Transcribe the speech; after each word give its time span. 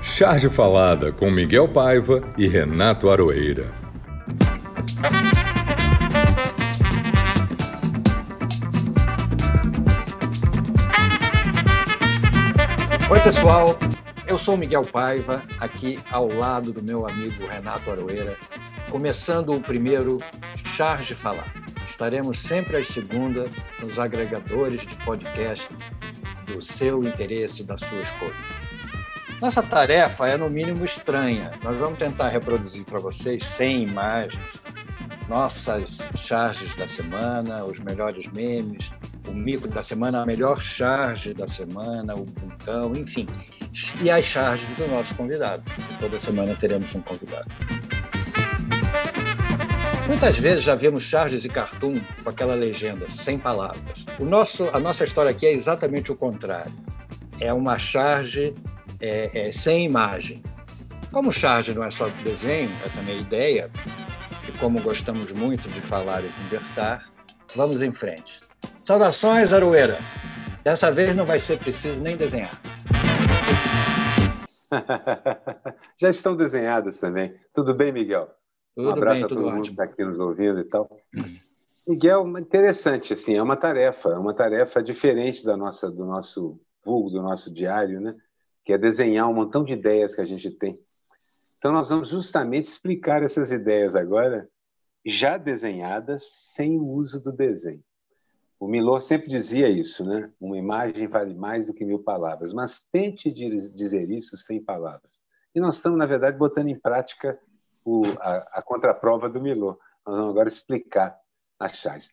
Charge 0.00 0.48
Falada 0.48 1.12
com 1.12 1.30
Miguel 1.30 1.68
Paiva 1.68 2.22
e 2.36 2.48
Renato 2.48 3.08
Aroeira. 3.08 3.70
Oi, 13.10 13.20
pessoal. 13.20 13.78
Eu 14.26 14.38
sou 14.38 14.56
Miguel 14.56 14.84
Paiva, 14.84 15.42
aqui 15.58 15.98
ao 16.10 16.28
lado 16.28 16.72
do 16.72 16.82
meu 16.82 17.08
amigo 17.08 17.46
Renato 17.46 17.90
Aroeira, 17.90 18.36
começando 18.90 19.54
o 19.54 19.60
primeiro 19.60 20.18
Charge 20.76 21.14
Falar. 21.14 21.46
Estaremos 21.90 22.42
sempre 22.42 22.76
às 22.76 22.88
segundas 22.88 23.50
nos 23.80 23.98
agregadores 23.98 24.82
de 24.82 24.94
podcast 24.96 25.66
do 26.48 26.62
seu 26.62 27.04
interesse, 27.04 27.64
da 27.64 27.76
sua 27.78 28.00
escolha. 28.00 28.34
Nossa 29.40 29.62
tarefa 29.62 30.26
é, 30.26 30.36
no 30.36 30.50
mínimo, 30.50 30.84
estranha. 30.84 31.52
Nós 31.62 31.78
vamos 31.78 31.98
tentar 31.98 32.28
reproduzir 32.28 32.84
para 32.84 32.98
vocês, 32.98 33.46
sem 33.46 33.84
imagens, 33.84 34.42
nossas 35.28 35.98
charges 36.16 36.74
da 36.74 36.88
semana, 36.88 37.64
os 37.64 37.78
melhores 37.78 38.26
memes, 38.34 38.90
o 39.28 39.32
mico 39.32 39.68
da 39.68 39.82
semana, 39.82 40.22
a 40.22 40.26
melhor 40.26 40.60
charge 40.60 41.34
da 41.34 41.46
semana, 41.46 42.14
o 42.14 42.24
buntão, 42.24 42.92
enfim. 42.96 43.26
E 44.02 44.10
as 44.10 44.24
charges 44.24 44.68
do 44.76 44.88
nosso 44.88 45.14
convidado. 45.14 45.62
Toda 46.00 46.18
semana 46.18 46.56
teremos 46.56 46.92
um 46.94 47.00
convidado. 47.02 47.48
Muitas 50.08 50.38
vezes 50.38 50.64
já 50.64 50.74
vemos 50.74 51.02
charges 51.02 51.44
e 51.44 51.50
cartoon 51.50 51.94
com 52.24 52.30
aquela 52.30 52.54
legenda, 52.54 53.06
sem 53.10 53.38
palavras. 53.38 54.06
O 54.18 54.24
nosso, 54.24 54.64
a 54.72 54.80
nossa 54.80 55.04
história 55.04 55.30
aqui 55.30 55.46
é 55.46 55.52
exatamente 55.52 56.10
o 56.10 56.16
contrário. 56.16 56.72
É 57.38 57.52
uma 57.52 57.78
charge 57.78 58.54
é, 59.00 59.30
é, 59.34 59.52
sem 59.52 59.84
imagem. 59.84 60.42
Como 61.12 61.30
charge 61.30 61.74
não 61.74 61.82
é 61.82 61.90
só 61.90 62.08
desenho, 62.24 62.70
é 62.86 62.88
também 62.88 63.18
ideia, 63.18 63.70
e 64.48 64.52
como 64.58 64.80
gostamos 64.80 65.30
muito 65.32 65.68
de 65.68 65.80
falar 65.82 66.24
e 66.24 66.28
conversar, 66.42 67.04
vamos 67.54 67.82
em 67.82 67.92
frente. 67.92 68.40
Saudações, 68.84 69.52
Aroeira! 69.52 69.98
Dessa 70.64 70.90
vez 70.90 71.14
não 71.14 71.26
vai 71.26 71.38
ser 71.38 71.58
preciso 71.58 72.00
nem 72.00 72.16
desenhar. 72.16 72.58
Já 76.00 76.08
estão 76.08 76.34
desenhadas 76.34 76.98
também. 76.98 77.34
Tudo 77.52 77.74
bem, 77.74 77.92
Miguel? 77.92 78.37
Tudo 78.78 78.90
um 78.90 78.92
abraço 78.92 79.16
bem, 79.16 79.24
a 79.24 79.28
todo 79.28 79.38
ótimo. 79.38 79.56
mundo 79.56 79.64
que 79.64 79.70
está 79.70 79.82
aqui 79.82 80.04
nos 80.04 80.20
ouvindo 80.20 80.60
e 80.60 80.64
tal. 80.64 80.88
Miguel, 81.88 82.38
interessante, 82.38 83.12
assim, 83.12 83.34
é 83.34 83.42
uma 83.42 83.56
tarefa, 83.56 84.10
é 84.10 84.16
uma 84.16 84.32
tarefa 84.32 84.80
diferente 84.80 85.44
da 85.44 85.56
nossa, 85.56 85.90
do 85.90 86.04
nosso 86.04 86.60
vulgo, 86.84 87.10
do 87.10 87.20
nosso 87.20 87.52
diário, 87.52 88.00
né? 88.00 88.14
que 88.64 88.72
é 88.72 88.78
desenhar 88.78 89.26
um 89.28 89.34
montão 89.34 89.64
de 89.64 89.72
ideias 89.72 90.14
que 90.14 90.20
a 90.20 90.24
gente 90.24 90.48
tem. 90.52 90.78
Então, 91.58 91.72
nós 91.72 91.88
vamos 91.88 92.10
justamente 92.10 92.66
explicar 92.66 93.20
essas 93.24 93.50
ideias 93.50 93.96
agora, 93.96 94.48
já 95.04 95.36
desenhadas, 95.36 96.28
sem 96.30 96.78
o 96.78 96.86
uso 96.86 97.20
do 97.20 97.32
desenho. 97.32 97.82
O 98.60 98.68
Milor 98.68 99.02
sempre 99.02 99.26
dizia 99.26 99.68
isso, 99.68 100.04
né? 100.04 100.30
Uma 100.40 100.56
imagem 100.56 101.08
vale 101.08 101.34
mais 101.34 101.66
do 101.66 101.74
que 101.74 101.84
mil 101.84 101.98
palavras, 101.98 102.54
mas 102.54 102.80
tente 102.92 103.32
dizer 103.32 104.08
isso 104.08 104.36
sem 104.36 104.62
palavras. 104.62 105.20
E 105.52 105.58
nós 105.58 105.74
estamos, 105.74 105.98
na 105.98 106.06
verdade, 106.06 106.38
botando 106.38 106.68
em 106.68 106.78
prática 106.78 107.36
o, 107.88 108.02
a, 108.20 108.58
a 108.58 108.62
contraprova 108.62 109.28
do 109.30 109.40
Milor. 109.40 109.78
Nós 110.06 110.16
vamos 110.16 110.30
agora 110.30 110.48
explicar 110.48 111.18
as 111.58 111.76
chaves. 111.76 112.12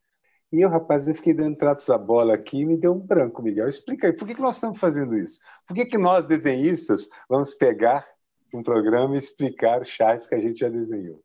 E 0.51 0.61
eu, 0.61 0.69
rapaz, 0.69 1.07
eu 1.07 1.15
fiquei 1.15 1.33
dando 1.33 1.57
tratos 1.57 1.85
da 1.85 1.97
bola 1.97 2.33
aqui 2.33 2.61
e 2.61 2.65
me 2.65 2.77
deu 2.77 2.93
um 2.93 2.99
branco, 2.99 3.41
Miguel. 3.41 3.67
Explica 3.67 4.07
aí, 4.07 4.13
por 4.13 4.25
que, 4.25 4.35
que 4.35 4.41
nós 4.41 4.55
estamos 4.55 4.79
fazendo 4.79 5.17
isso? 5.17 5.39
Por 5.67 5.75
que, 5.75 5.85
que 5.85 5.97
nós, 5.97 6.25
desenhistas, 6.25 7.09
vamos 7.27 7.53
pegar 7.55 8.05
um 8.53 8.63
programa 8.63 9.15
e 9.15 9.17
explicar 9.17 9.85
chás 9.85 10.27
que 10.27 10.35
a 10.35 10.39
gente 10.39 10.59
já 10.59 10.69
desenhou? 10.69 11.21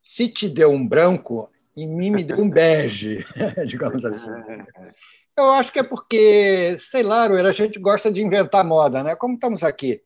Se 0.00 0.28
te 0.28 0.48
deu 0.48 0.70
um 0.70 0.86
branco, 0.86 1.48
em 1.76 1.86
mim 1.86 2.10
me 2.10 2.24
deu 2.24 2.38
um 2.38 2.50
bege, 2.50 3.24
digamos 3.68 4.04
assim. 4.04 4.30
Eu 5.36 5.50
acho 5.52 5.72
que 5.72 5.78
é 5.78 5.82
porque, 5.82 6.76
sei 6.78 7.02
lá, 7.02 7.24
a 7.24 7.52
gente 7.52 7.78
gosta 7.78 8.12
de 8.12 8.22
inventar 8.22 8.64
moda, 8.64 9.02
né? 9.02 9.16
Como 9.16 9.34
estamos 9.34 9.62
aqui 9.62 10.02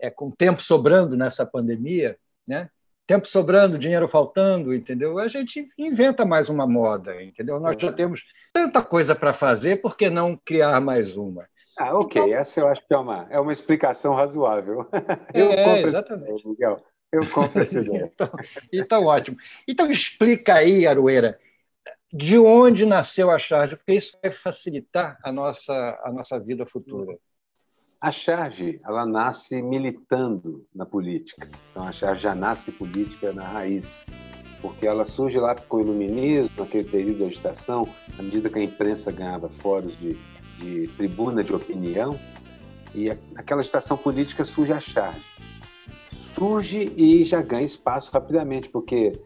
é, 0.00 0.10
com 0.10 0.30
tempo 0.30 0.60
sobrando 0.60 1.16
nessa 1.16 1.46
pandemia, 1.46 2.18
né? 2.46 2.68
Tempo 3.06 3.28
sobrando, 3.28 3.78
dinheiro 3.78 4.08
faltando, 4.08 4.74
entendeu? 4.74 5.18
A 5.18 5.28
gente 5.28 5.68
inventa 5.78 6.24
mais 6.24 6.48
uma 6.48 6.66
moda, 6.66 7.22
entendeu? 7.22 7.60
Nós 7.60 7.76
já 7.80 7.92
temos 7.92 8.24
tanta 8.52 8.82
coisa 8.82 9.14
para 9.14 9.34
fazer, 9.34 9.80
por 9.80 9.96
que 9.96 10.08
não 10.08 10.36
criar 10.36 10.80
mais 10.80 11.16
uma? 11.16 11.46
Ah, 11.78 11.98
ok. 11.98 12.22
Então, 12.22 12.34
essa 12.34 12.60
eu 12.60 12.68
acho 12.68 12.86
que 12.86 12.94
é 12.94 12.96
uma, 12.96 13.26
é 13.30 13.40
uma 13.40 13.52
explicação 13.52 14.14
razoável. 14.14 14.88
Eu 15.34 15.50
é, 15.50 15.82
exatamente. 15.82 16.30
Ideia, 16.30 16.42
Miguel. 16.44 16.84
Eu 17.12 17.30
compro 17.30 17.62
essa 17.62 17.78
ideia. 17.80 18.10
então, 18.14 18.30
então, 18.72 19.04
ótimo. 19.04 19.36
Então, 19.66 19.90
explica 19.90 20.54
aí, 20.54 20.86
Aroeira, 20.86 21.38
de 22.12 22.38
onde 22.38 22.86
nasceu 22.86 23.30
a 23.30 23.38
charge, 23.38 23.76
porque 23.76 23.94
isso 23.94 24.16
vai 24.22 24.30
facilitar 24.30 25.18
a 25.22 25.32
nossa, 25.32 26.00
a 26.04 26.12
nossa 26.12 26.38
vida 26.38 26.64
futura. 26.64 27.18
A 28.04 28.12
charge, 28.12 28.78
ela 28.84 29.06
nasce 29.06 29.62
militando 29.62 30.66
na 30.74 30.84
política. 30.84 31.48
Então, 31.70 31.84
a 31.84 31.90
charge 31.90 32.24
já 32.24 32.34
nasce 32.34 32.70
política 32.70 33.32
na 33.32 33.42
raiz, 33.42 34.04
porque 34.60 34.86
ela 34.86 35.06
surge 35.06 35.40
lá 35.40 35.54
com 35.54 35.78
o 35.78 35.80
iluminismo, 35.80 36.50
naquele 36.58 36.86
período 36.86 37.16
de 37.16 37.24
agitação, 37.24 37.88
à 38.18 38.22
medida 38.22 38.50
que 38.50 38.58
a 38.58 38.62
imprensa 38.62 39.10
ganhava 39.10 39.48
fóruns 39.48 39.98
de, 39.98 40.18
de 40.58 40.86
tribuna 40.88 41.42
de 41.42 41.54
opinião, 41.54 42.20
e 42.94 43.08
aquela 43.08 43.62
agitação 43.62 43.96
política 43.96 44.44
surge 44.44 44.74
a 44.74 44.80
charge. 44.80 45.24
Surge 46.12 46.92
e 46.98 47.24
já 47.24 47.40
ganha 47.40 47.64
espaço 47.64 48.12
rapidamente, 48.12 48.68
porque 48.68 49.18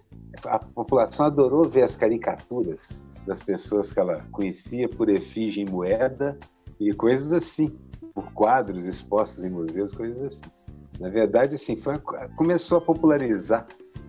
a 0.44 0.60
população 0.60 1.26
adorou 1.26 1.68
ver 1.68 1.82
as 1.82 1.96
caricaturas 1.96 3.04
das 3.26 3.42
pessoas 3.42 3.92
que 3.92 3.98
ela 3.98 4.24
conhecia 4.30 4.88
por 4.88 5.08
efígie 5.08 5.62
em 5.62 5.68
moeda 5.68 6.38
e 6.78 6.92
coisas 6.92 7.32
assim 7.32 7.76
por 8.18 8.32
quadros 8.32 8.84
expostos 8.84 9.44
em 9.44 9.50
museus, 9.50 9.92
coisas 9.92 10.20
assim. 10.20 10.50
Na 10.98 11.08
verdade, 11.08 11.54
assim, 11.54 11.76
foi, 11.76 11.96
começou 12.36 12.78
a 12.78 12.80
popularizar 12.80 13.64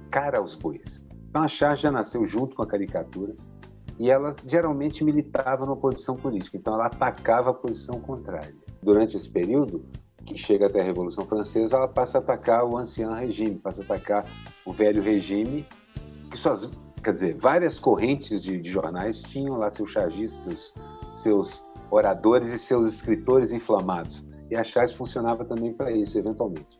cara 0.10 0.40
aos 0.40 0.56
bois. 0.56 1.04
Então 1.30 1.44
a 1.44 1.48
charge 1.48 1.84
já 1.84 1.92
nasceu 1.92 2.26
junto 2.26 2.56
com 2.56 2.64
a 2.64 2.66
caricatura 2.66 3.36
e 4.00 4.10
ela 4.10 4.34
geralmente 4.48 5.04
militava 5.04 5.64
numa 5.64 5.78
posição 5.78 6.16
política, 6.16 6.58
então 6.58 6.74
ela 6.74 6.88
atacava 6.88 7.52
a 7.52 7.54
posição 7.54 8.00
contrária. 8.00 8.56
Durante 8.82 9.16
esse 9.16 9.30
período, 9.30 9.86
que 10.26 10.36
chega 10.36 10.66
até 10.66 10.82
a 10.82 10.84
Revolução 10.84 11.24
Francesa, 11.26 11.78
ela 11.78 11.88
passa 11.88 12.18
a 12.18 12.22
atacar 12.22 12.66
o 12.66 12.76
ancião 12.76 13.14
regime, 13.14 13.60
passa 13.60 13.82
a 13.82 13.86
atacar 13.86 14.26
o 14.66 14.74
velho 14.74 15.04
regime, 15.04 15.68
que 16.32 16.38
suas, 16.38 16.72
quer 17.04 17.12
dizer, 17.12 17.38
várias 17.38 17.78
correntes 17.78 18.42
de, 18.42 18.60
de 18.60 18.72
jornais 18.72 19.22
tinham 19.22 19.56
lá 19.56 19.70
seus 19.70 19.92
chargistas, 19.92 20.74
seus, 21.14 21.62
seus 21.62 21.69
oradores 21.92 22.52
e 22.54 22.60
seus 22.60 22.88
escritores 22.94 23.52
inflamados. 23.52 24.26
E 24.50 24.58
a 24.58 24.64
Charge 24.64 24.96
funcionava 24.96 25.46
também 25.46 25.74
para 25.74 25.92
isso, 25.92 26.18
eventualmente, 26.18 26.78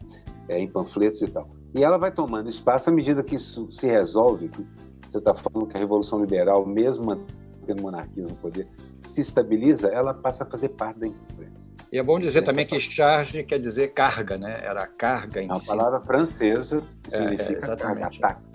é, 0.48 0.60
em 0.60 0.68
panfletos 0.68 1.22
e 1.22 1.28
tal. 1.28 1.50
E 1.76 1.84
ela 1.84 1.98
vai 1.98 2.12
tomando 2.12 2.50
espaço 2.50 2.90
à 2.90 2.94
medida 2.94 3.24
que 3.24 3.36
isso 3.36 3.72
se 3.72 3.88
resolve. 3.88 4.50
Que 4.50 4.66
você 5.08 5.20
está 5.20 5.34
falando 5.34 5.68
que 5.68 5.78
a 5.78 5.80
Revolução 5.80 6.20
Liberal, 6.20 6.66
mesmo 6.66 7.06
mantendo 7.06 7.82
monarquias 7.82 8.30
no 8.30 8.36
poder, 8.38 8.68
se 9.00 9.22
estabiliza, 9.22 9.90
ela 9.90 10.14
passa 10.14 10.44
a 10.44 10.48
fazer 10.48 10.70
parte 10.70 11.00
da 11.00 11.08
imprensa. 11.08 11.70
E 11.92 11.98
é 11.98 12.04
bom 12.04 12.20
dizer 12.20 12.44
também 12.44 12.68
que 12.68 12.80
charge 12.80 13.44
quer 13.44 13.60
dizer 13.60 13.90
carga, 13.90 14.38
né? 14.38 14.62
Era 14.64 14.86
carga 14.86 15.42
em 15.42 15.48
é 15.48 15.52
uma 15.52 15.60
si. 15.60 15.66
palavra 15.66 16.00
francesa 16.02 16.84
que 17.04 17.12
significa 17.12 17.74
é, 17.74 17.76
carga, 17.76 18.06
ataque. 18.06 18.49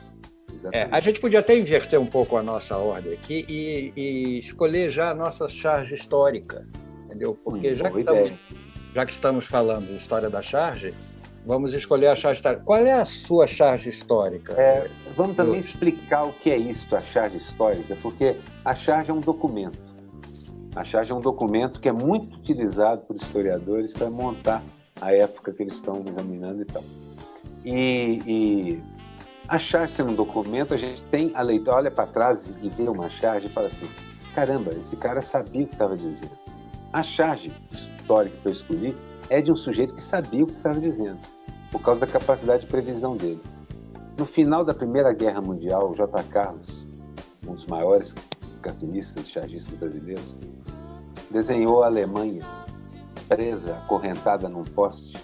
É, 0.73 0.89
a 0.91 1.01
gente 1.01 1.21
podia 1.21 1.41
até 1.41 1.57
inverter 1.57 2.01
um 2.01 2.07
pouco 2.07 2.37
a 2.37 2.43
nossa 2.43 2.77
ordem 2.77 3.13
aqui 3.13 3.45
e, 3.49 3.93
e 3.97 4.39
escolher 4.39 4.91
já 4.91 5.11
a 5.11 5.15
nossa 5.15 5.49
charge 5.49 5.95
histórica, 5.95 6.67
entendeu? 7.05 7.35
Porque 7.35 7.73
hum, 7.73 7.77
já, 7.77 7.91
que 7.91 8.01
estamos, 8.01 8.33
já, 8.95 9.07
que 9.07 9.13
estamos, 9.13 9.47
falando 9.47 9.87
de 9.87 9.97
história 9.97 10.31
da 10.31 10.43
charge, 10.43 10.95
vamos 11.45 11.75
escolher 11.75 12.09
a 12.09 12.17
charge 12.17 12.39
histórica. 12.39 12.65
Qual 12.65 12.79
é 12.79 12.93
a 12.93 13.05
sua 13.05 13.47
charge 13.47 13.91
histórica? 13.91 14.55
É, 14.55 14.89
vamos 15.17 15.37
também 15.37 15.59
explicar 15.59 16.25
o 16.25 16.33
que 16.33 16.51
é 16.51 16.57
isso, 16.57 16.95
a 16.95 17.01
charge 17.01 17.39
histórica, 17.39 17.97
porque 18.01 18.37
a 18.65 18.75
charge 18.75 19.11
é 19.11 19.15
um 19.15 19.21
documento. 19.21 19.95
A 20.75 20.83
charge 20.83 21.13
é 21.13 21.15
um 21.15 21.21
documento 21.21 21.81
que 21.81 21.89
é 21.89 21.93
muito 21.93 22.37
utilizado 22.37 23.03
por 23.03 23.15
historiadores 23.17 23.95
para 23.95 24.11
montar 24.11 24.63
a 25.01 25.13
época 25.13 25.53
que 25.53 25.63
eles 25.63 25.75
estão 25.75 26.03
examinando 26.09 26.63
e 26.63 26.65
tal. 26.65 26.83
E, 27.65 28.21
e 28.27 28.83
a 29.55 29.59
charge 29.59 29.93
sendo 29.93 30.11
um 30.11 30.15
documento, 30.17 30.75
a 30.75 30.77
gente 30.77 31.05
tem 31.05 31.31
a 31.33 31.41
leitura, 31.41 31.77
olha 31.77 31.91
para 31.91 32.09
trás 32.09 32.53
e 32.61 32.69
vê 32.69 32.89
uma 32.89 33.09
charge 33.09 33.47
e 33.47 33.51
fala 33.51 33.69
assim: 33.69 33.89
caramba, 34.35 34.73
esse 34.73 34.97
cara 34.97 35.23
sabia 35.23 35.63
o 35.63 35.69
que 35.69 35.75
estava 35.75 35.97
dizendo. 35.97 36.33
A 36.93 37.05
charge 37.05 37.53
histórica 37.71 38.37
que 38.43 38.49
eu 38.49 38.53
escolhi 38.53 38.97
é 39.31 39.41
de 39.41 39.53
um 39.53 39.57
sujeito 39.57 39.95
que 39.95 40.03
sabia 40.03 40.43
o 40.43 40.49
que 40.49 40.55
estava 40.55 40.81
dizendo, 40.81 41.21
por 41.71 41.81
causa 41.83 42.01
da 42.01 42.07
capacidade 42.09 42.63
de 42.63 42.67
previsão 42.67 43.17
dele. 43.17 43.41
No 44.19 44.27
final 44.27 44.65
da 44.65 44.75
Primeira 44.75 45.13
Guerra 45.13 45.41
Mundial, 45.41 45.89
o 45.89 45.95
J. 45.95 46.21
Carlos, 46.25 46.85
um 47.47 47.55
dos 47.55 47.67
maiores 47.67 48.13
cartunistas 48.61 49.25
e 49.25 49.31
chargistas 49.31 49.79
brasileiros, 49.79 50.37
desenhou 51.31 51.85
a 51.85 51.87
Alemanha 51.87 52.45
presa, 53.29 53.77
acorrentada 53.77 54.49
num 54.49 54.65
poste, 54.65 55.17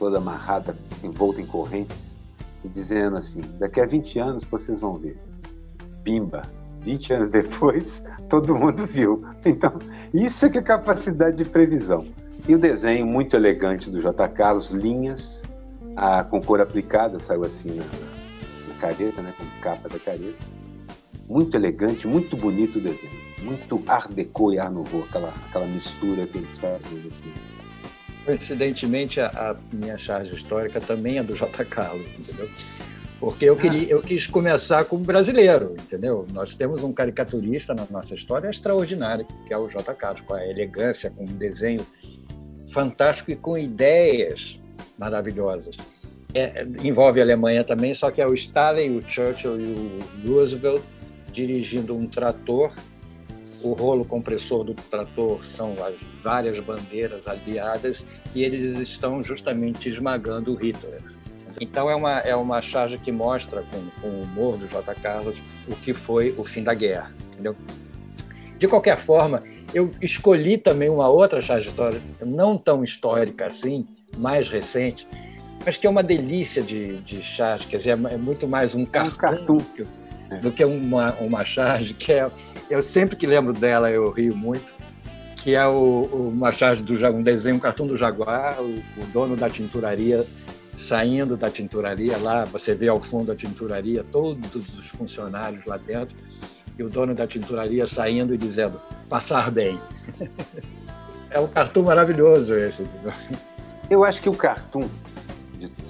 toda 0.00 0.18
amarrada, 0.18 0.76
envolta 1.04 1.40
em 1.40 1.46
correntes, 1.46 2.19
e 2.64 2.68
dizendo 2.68 3.16
assim: 3.16 3.40
daqui 3.58 3.80
a 3.80 3.86
20 3.86 4.18
anos 4.18 4.44
vocês 4.44 4.80
vão 4.80 4.98
ver. 4.98 5.18
Pimba! 6.04 6.42
20 6.80 7.12
anos 7.12 7.28
depois, 7.30 8.02
todo 8.28 8.56
mundo 8.56 8.86
viu. 8.86 9.24
Então, 9.44 9.78
isso 10.12 10.46
é 10.46 10.50
que 10.50 10.58
é 10.58 10.62
capacidade 10.62 11.36
de 11.36 11.44
previsão. 11.44 12.06
E 12.48 12.54
o 12.54 12.58
desenho 12.58 13.06
muito 13.06 13.36
elegante 13.36 13.90
do 13.90 14.00
J. 14.00 14.28
Carlos, 14.28 14.70
linhas 14.70 15.44
a, 15.96 16.24
com 16.24 16.40
cor 16.40 16.60
aplicada, 16.60 17.20
saiu 17.20 17.44
assim 17.44 17.68
na, 17.70 17.84
na 17.84 18.74
careta, 18.80 19.20
né, 19.20 19.32
como 19.36 19.50
capa 19.60 19.88
da 19.88 19.98
careta. 19.98 20.38
Muito 21.28 21.56
elegante, 21.56 22.08
muito 22.08 22.36
bonito 22.36 22.78
o 22.78 22.82
desenho. 22.82 23.30
Muito 23.42 23.82
art 23.86 24.10
déco 24.10 24.52
e 24.52 24.58
art 24.58 24.72
nouveau, 24.72 25.04
aquela, 25.08 25.32
aquela 25.48 25.66
mistura 25.66 26.26
que 26.26 26.38
eles 26.38 26.58
fazem 26.58 26.98
nesse 26.98 27.22
Coincidentemente, 28.24 29.20
a, 29.20 29.28
a, 29.28 29.56
minha 29.72 29.96
charge 29.96 30.34
histórica 30.34 30.80
também 30.80 31.18
é 31.18 31.22
do 31.22 31.34
J. 31.34 31.64
Carlos, 31.64 32.06
entendeu? 32.18 32.48
Porque 33.18 33.44
eu, 33.44 33.56
queria, 33.56 33.86
eu 33.88 34.00
quis 34.00 34.26
começar 34.26 34.84
como 34.84 35.04
brasileiro, 35.04 35.74
entendeu? 35.78 36.26
Nós 36.32 36.54
temos 36.54 36.82
um 36.82 36.92
caricaturista 36.92 37.74
na 37.74 37.86
nossa 37.90 38.14
história 38.14 38.48
extraordinário, 38.48 39.26
que 39.46 39.52
é 39.52 39.58
o 39.58 39.68
J. 39.68 39.94
Carlos, 39.94 40.22
com 40.22 40.34
a 40.34 40.46
elegância, 40.46 41.10
com 41.10 41.24
um 41.24 41.36
desenho 41.36 41.86
fantástico 42.72 43.30
e 43.30 43.36
com 43.36 43.58
ideias 43.58 44.58
maravilhosas. 44.98 45.76
É, 46.32 46.64
envolve 46.82 47.20
a 47.20 47.24
Alemanha 47.24 47.64
também, 47.64 47.94
só 47.94 48.10
que 48.10 48.20
é 48.20 48.26
o 48.26 48.34
Stalin, 48.34 48.98
o 48.98 49.04
Churchill 49.04 49.60
e 49.60 49.64
o 49.64 50.32
Roosevelt 50.32 50.82
dirigindo 51.32 51.94
um 51.94 52.06
trator. 52.06 52.72
O 53.62 53.72
rolo 53.72 54.04
compressor 54.04 54.64
do 54.64 54.74
trator 54.74 55.44
são 55.44 55.74
as 55.84 55.94
várias 56.22 56.58
bandeiras 56.60 57.26
aliadas 57.26 58.02
e 58.34 58.42
eles 58.42 58.78
estão 58.80 59.22
justamente 59.22 59.88
esmagando 59.88 60.52
o 60.52 60.56
Hitler. 60.56 61.02
Então 61.60 61.90
é 61.90 61.94
uma, 61.94 62.18
é 62.20 62.34
uma 62.34 62.62
charge 62.62 62.96
que 62.96 63.12
mostra, 63.12 63.62
com, 63.70 64.00
com 64.00 64.08
o 64.08 64.22
humor 64.22 64.56
do 64.56 64.66
J. 64.66 64.94
Carlos, 64.94 65.36
o 65.68 65.76
que 65.76 65.92
foi 65.92 66.34
o 66.38 66.44
fim 66.44 66.62
da 66.62 66.72
guerra. 66.72 67.12
Entendeu? 67.32 67.54
De 68.58 68.68
qualquer 68.68 68.98
forma, 68.98 69.42
eu 69.74 69.90
escolhi 70.00 70.58
também 70.58 70.88
uma 70.88 71.08
outra 71.08 71.40
charge 71.42 71.68
histórica, 71.68 72.02
não 72.24 72.56
tão 72.56 72.82
histórica 72.84 73.46
assim, 73.46 73.86
mais 74.16 74.48
recente, 74.48 75.06
mas 75.64 75.76
que 75.76 75.86
é 75.86 75.90
uma 75.90 76.02
delícia 76.02 76.62
de, 76.62 77.00
de 77.00 77.22
charge, 77.22 77.66
quer 77.66 77.78
dizer, 77.78 77.90
é 77.90 78.16
muito 78.16 78.48
mais 78.48 78.74
um 78.74 78.84
cartoon, 78.84 79.14
um 79.14 79.16
cartoon. 79.16 79.58
Que, 79.76 79.82
é. 79.82 79.86
Do 80.38 80.52
que 80.52 80.64
uma, 80.64 81.12
uma 81.14 81.44
charge, 81.44 81.94
que 81.94 82.12
é, 82.12 82.30
eu 82.68 82.82
sempre 82.82 83.16
que 83.16 83.26
lembro 83.26 83.52
dela 83.52 83.90
eu 83.90 84.10
rio 84.10 84.36
muito, 84.36 84.72
que 85.36 85.54
é 85.54 85.66
o, 85.66 86.30
uma 86.32 86.52
charge 86.52 86.82
do 86.82 86.94
um 87.08 87.22
desenho, 87.22 87.56
um 87.56 87.58
cartoon 87.58 87.86
do 87.86 87.96
Jaguar, 87.96 88.60
o, 88.60 88.76
o 88.76 89.06
dono 89.12 89.36
da 89.36 89.48
tinturaria 89.48 90.26
saindo 90.80 91.36
da 91.36 91.50
tinturaria 91.50 92.16
lá, 92.16 92.44
você 92.44 92.74
vê 92.74 92.88
ao 92.88 93.00
fundo 93.00 93.30
a 93.30 93.36
tinturaria, 93.36 94.04
todos 94.10 94.78
os 94.78 94.86
funcionários 94.86 95.66
lá 95.66 95.76
dentro, 95.76 96.16
e 96.78 96.82
o 96.82 96.88
dono 96.88 97.14
da 97.14 97.26
tinturaria 97.26 97.86
saindo 97.86 98.34
e 98.34 98.38
dizendo, 98.38 98.80
passar 99.08 99.50
bem. 99.50 99.78
é 101.30 101.38
um 101.38 101.46
cartoon 101.46 101.82
maravilhoso 101.82 102.54
esse. 102.54 102.86
Eu 103.90 104.04
acho 104.04 104.22
que 104.22 104.28
o 104.28 104.34
cartoon, 104.34 104.88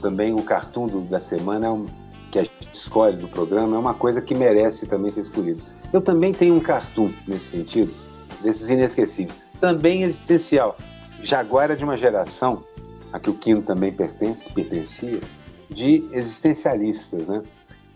também 0.02 0.34
o 0.34 0.43
cartoon 0.43 0.86
do, 0.86 1.00
da 1.02 1.20
semana, 1.20 1.66
é 1.66 1.70
um, 1.70 1.86
que 2.31 2.38
a 2.38 2.43
gente 2.43 2.73
escolhe 2.73 3.17
do 3.17 3.29
programa, 3.29 3.77
é 3.77 3.79
uma 3.79 3.94
coisa 3.94 4.23
que 4.23 4.35
merece 4.35 4.87
também 4.87 5.11
ser 5.11 5.21
escolhido. 5.21 5.62
Eu 5.93 6.00
também 6.00 6.32
tenho 6.32 6.55
um 6.55 6.61
cartoon 6.61 7.11
nesse 7.27 7.56
sentido, 7.56 7.93
desses 8.43 8.71
inesquecíveis. 8.71 9.37
Também 9.61 10.03
existencial. 10.03 10.77
Jaguar 11.23 11.71
é 11.71 11.75
de 11.75 11.85
uma 11.85 11.97
geração 11.97 12.65
a 13.12 13.19
que 13.19 13.29
o 13.29 13.35
Quino 13.35 13.62
também 13.62 13.93
pertence, 13.93 14.53
pertencia, 14.53 15.21
de 15.69 16.09
existencialistas, 16.12 17.29
né? 17.29 17.43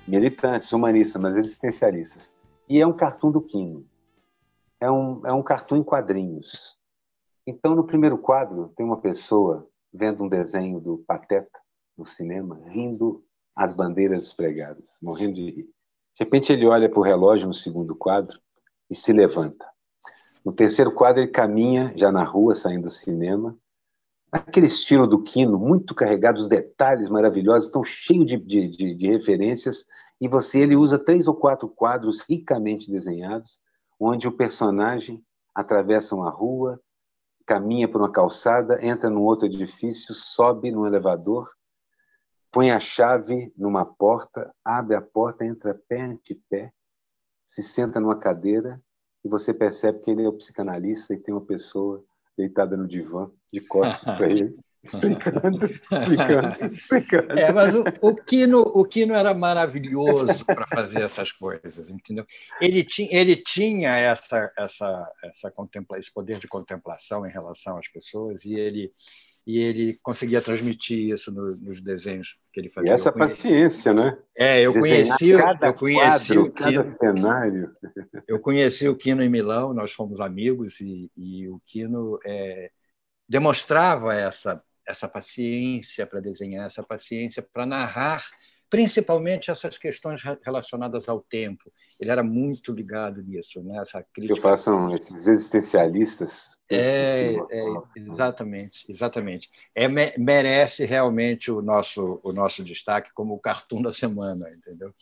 militantes, 0.06 0.72
humanistas, 0.72 1.20
mas 1.20 1.36
existencialistas. 1.36 2.32
E 2.68 2.80
é 2.80 2.86
um 2.86 2.92
cartoon 2.92 3.30
do 3.30 3.40
Quino. 3.40 3.86
É 4.80 4.90
um, 4.90 5.26
é 5.26 5.32
um 5.32 5.42
cartoon 5.42 5.76
em 5.76 5.82
quadrinhos. 5.82 6.76
Então, 7.46 7.74
no 7.74 7.84
primeiro 7.84 8.18
quadro, 8.18 8.72
tem 8.76 8.84
uma 8.84 9.00
pessoa 9.00 9.68
vendo 9.92 10.24
um 10.24 10.28
desenho 10.28 10.80
do 10.80 10.98
Pateta 11.06 11.58
no 11.96 12.04
cinema, 12.04 12.60
rindo 12.66 13.24
as 13.54 13.74
bandeiras 13.74 14.20
despregadas, 14.20 14.96
morrendo 15.02 15.34
de 15.34 15.50
rir. 15.50 15.62
De 15.62 16.20
repente, 16.20 16.52
ele 16.52 16.66
olha 16.66 16.88
para 16.88 17.00
o 17.00 17.02
relógio 17.02 17.46
no 17.46 17.54
segundo 17.54 17.94
quadro 17.94 18.38
e 18.90 18.94
se 18.94 19.12
levanta. 19.12 19.66
No 20.44 20.52
terceiro 20.52 20.92
quadro, 20.92 21.22
ele 21.22 21.30
caminha 21.30 21.92
já 21.96 22.12
na 22.12 22.22
rua, 22.22 22.54
saindo 22.54 22.82
do 22.82 22.90
cinema, 22.90 23.56
aquele 24.30 24.66
estilo 24.66 25.06
do 25.06 25.22
Quino, 25.22 25.58
muito 25.58 25.94
carregado, 25.94 26.38
os 26.38 26.48
detalhes 26.48 27.08
maravilhosos, 27.08 27.70
tão 27.70 27.84
cheio 27.84 28.24
de, 28.24 28.36
de, 28.36 28.68
de, 28.68 28.94
de, 28.94 29.06
referências, 29.06 29.86
e 30.20 30.28
você 30.28 30.60
ele 30.60 30.76
usa 30.76 30.98
três 30.98 31.28
ou 31.28 31.34
quatro 31.34 31.68
quadros 31.68 32.20
ricamente 32.20 32.90
desenhados, 32.90 33.60
onde 33.98 34.26
o 34.26 34.36
personagem 34.36 35.24
atravessa 35.54 36.16
uma 36.16 36.30
rua, 36.30 36.80
caminha 37.46 37.86
por 37.86 38.00
uma 38.00 38.10
calçada, 38.10 38.84
entra 38.84 39.08
num 39.08 39.22
outro 39.22 39.46
edifício, 39.46 40.12
sobe 40.14 40.72
num 40.72 40.86
elevador, 40.86 41.48
põe 42.54 42.70
a 42.70 42.78
chave 42.78 43.52
numa 43.58 43.84
porta, 43.84 44.54
abre 44.64 44.94
a 44.94 45.02
porta, 45.02 45.44
entra 45.44 45.74
pé 45.88 46.02
ante 46.02 46.40
pé, 46.48 46.72
se 47.44 47.60
senta 47.62 47.98
numa 47.98 48.16
cadeira 48.16 48.80
e 49.24 49.28
você 49.28 49.52
percebe 49.52 49.98
que 49.98 50.10
ele 50.12 50.22
é 50.22 50.28
o 50.28 50.32
psicanalista 50.32 51.12
e 51.12 51.18
tem 51.18 51.34
uma 51.34 51.44
pessoa 51.44 52.04
deitada 52.38 52.76
no 52.76 52.86
divã, 52.86 53.28
de 53.52 53.60
costas 53.60 54.08
para 54.16 54.30
ele, 54.30 54.56
explicando, 54.84 55.66
explicando, 55.66 56.64
explicando. 56.72 57.38
É, 57.38 57.52
mas 57.52 57.74
o, 57.74 57.82
o, 58.00 58.14
Kino, 58.14 58.60
o 58.60 58.84
Kino 58.84 59.14
era 59.14 59.34
maravilhoso 59.34 60.44
para 60.44 60.66
fazer 60.68 61.00
essas 61.00 61.32
coisas, 61.32 61.90
entendeu? 61.90 62.24
Ele 62.60 62.84
tinha, 62.84 63.08
ele 63.10 63.36
tinha 63.36 63.96
essa, 63.96 64.52
essa, 64.56 65.12
essa 65.24 65.50
contempla, 65.50 65.98
esse 65.98 66.12
poder 66.12 66.38
de 66.38 66.46
contemplação 66.46 67.26
em 67.26 67.32
relação 67.32 67.78
às 67.78 67.88
pessoas 67.88 68.44
e 68.44 68.54
ele 68.54 68.92
e 69.46 69.58
ele 69.58 69.98
conseguia 70.02 70.40
transmitir 70.40 71.12
isso 71.12 71.30
nos, 71.30 71.60
nos 71.60 71.80
desenhos 71.80 72.36
que 72.52 72.60
ele 72.60 72.70
fazia. 72.70 72.90
E 72.90 72.92
essa 72.92 73.12
paciência, 73.12 73.92
né? 73.92 74.16
É, 74.36 74.62
eu 74.62 74.72
conheci, 74.72 75.28
eu 75.28 75.74
conheci 75.74 76.34
quadro, 76.34 76.42
o 76.42 76.50
Quino, 76.52 76.96
cenário. 76.98 77.76
Eu 78.26 78.40
conheci 78.40 78.88
o 78.88 78.96
Quino 78.96 79.22
em 79.22 79.28
Milão, 79.28 79.74
nós 79.74 79.92
fomos 79.92 80.20
amigos 80.20 80.80
e, 80.80 81.10
e 81.16 81.48
o 81.48 81.60
Quino 81.66 82.18
é, 82.24 82.70
demonstrava 83.28 84.14
essa 84.14 84.62
essa 84.86 85.08
paciência 85.08 86.06
para 86.06 86.20
desenhar, 86.20 86.66
essa 86.66 86.82
paciência 86.82 87.42
para 87.42 87.64
narrar 87.66 88.24
principalmente 88.74 89.52
essas 89.52 89.78
questões 89.78 90.20
relacionadas 90.44 91.08
ao 91.08 91.20
tempo. 91.20 91.70
Ele 92.00 92.10
era 92.10 92.24
muito 92.24 92.72
ligado 92.72 93.22
nisso, 93.22 93.62
né? 93.62 93.78
Essa 93.80 94.02
crítica. 94.02 94.34
Que 94.34 94.40
façam 94.40 94.92
esses 94.92 95.28
existencialistas. 95.28 96.58
É, 96.68 97.36
é, 97.52 97.64
exatamente, 97.94 98.84
exatamente. 98.88 99.48
É, 99.76 99.86
merece 100.18 100.84
realmente 100.84 101.52
o 101.52 101.62
nosso 101.62 102.18
o 102.24 102.32
nosso 102.32 102.64
destaque 102.64 103.12
como 103.14 103.34
o 103.34 103.38
cartoon 103.38 103.80
da 103.80 103.92
semana, 103.92 104.50
entendeu? 104.50 104.92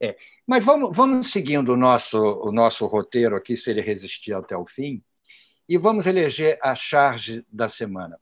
É, 0.00 0.16
mas 0.46 0.64
vamos 0.64 0.96
vamos 0.96 1.32
seguindo 1.32 1.70
o 1.70 1.76
nosso 1.76 2.20
o 2.20 2.52
nosso 2.52 2.86
roteiro 2.86 3.34
aqui, 3.34 3.56
se 3.56 3.68
ele 3.68 3.80
resistir 3.80 4.32
até 4.32 4.56
o 4.56 4.64
fim, 4.64 5.02
e 5.68 5.76
vamos 5.76 6.06
eleger 6.06 6.56
a 6.62 6.72
charge 6.76 7.44
da 7.50 7.68
semana. 7.68 8.16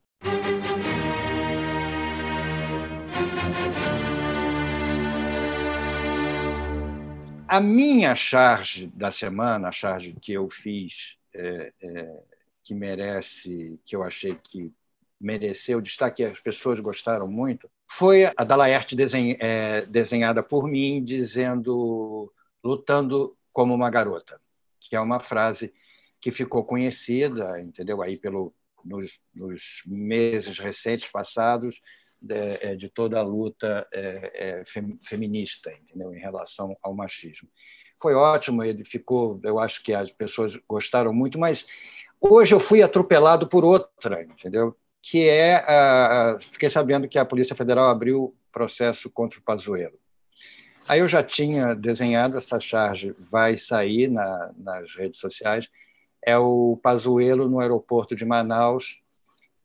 A 7.47 7.59
minha 7.59 8.15
charge 8.15 8.87
da 8.87 9.09
semana, 9.09 9.69
a 9.69 9.71
charge 9.71 10.13
que 10.21 10.33
eu 10.33 10.49
fiz, 10.49 11.17
é, 11.33 11.73
é, 11.81 12.19
que 12.63 12.75
merece, 12.75 13.79
que 13.85 13.95
eu 13.95 14.03
achei 14.03 14.35
que 14.35 14.73
mereceu 15.19 15.79
destaque, 15.79 16.23
as 16.23 16.39
pessoas 16.39 16.79
gostaram 16.79 17.27
muito, 17.27 17.69
foi 17.89 18.25
a 18.35 18.43
da 18.43 18.55
Laerte 18.55 18.95
é, 19.39 19.81
desenhada 19.85 20.43
por 20.43 20.67
mim, 20.67 21.03
dizendo 21.03 22.31
lutando 22.63 23.35
como 23.53 23.73
uma 23.73 23.89
garota, 23.89 24.39
que 24.79 24.95
é 24.95 24.99
uma 24.99 25.19
frase 25.19 25.73
que 26.19 26.31
ficou 26.31 26.65
conhecida, 26.65 27.61
entendeu? 27.61 28.01
Aí 28.01 28.17
pelo 28.17 28.53
nos, 28.83 29.19
nos 29.33 29.81
meses 29.85 30.59
recentes 30.59 31.09
passados, 31.09 31.79
de, 32.21 32.35
é, 32.61 32.75
de 32.75 32.89
toda 32.89 33.19
a 33.19 33.23
luta 33.23 33.87
é, 33.93 34.63
é, 34.63 34.63
feminista, 35.03 35.71
entendeu? 35.71 36.13
em 36.13 36.19
relação 36.19 36.75
ao 36.81 36.93
machismo. 36.93 37.47
Foi 37.99 38.13
ótimo, 38.13 38.63
ele 38.63 38.85
ficou, 38.85 39.39
eu 39.43 39.59
acho 39.59 39.83
que 39.83 39.93
as 39.93 40.11
pessoas 40.11 40.55
gostaram 40.67 41.13
muito, 41.13 41.39
mas 41.39 41.65
hoje 42.21 42.53
eu 42.53 42.59
fui 42.59 42.81
atropelado 42.81 43.47
por 43.47 43.65
outra, 43.65 44.23
entendeu? 44.23 44.75
Que 45.01 45.27
é, 45.27 45.55
a, 45.55 46.37
fiquei 46.39 46.69
sabendo 46.69 47.07
que 47.07 47.17
a 47.17 47.25
Polícia 47.25 47.55
Federal 47.55 47.89
abriu 47.89 48.35
processo 48.51 49.09
contra 49.09 49.39
o 49.39 49.43
Pazuello. 49.43 49.97
Aí 50.87 50.99
eu 50.99 51.07
já 51.07 51.21
tinha 51.21 51.75
desenhado 51.75 52.37
essa 52.37 52.59
charge, 52.59 53.13
vai 53.19 53.57
sair 53.57 54.09
na, 54.09 54.51
nas 54.57 54.95
redes 54.95 55.19
sociais, 55.19 55.67
é 56.25 56.37
o 56.37 56.79
Pazuello 56.81 57.49
no 57.49 57.59
aeroporto 57.59 58.15
de 58.15 58.25
Manaus, 58.25 59.01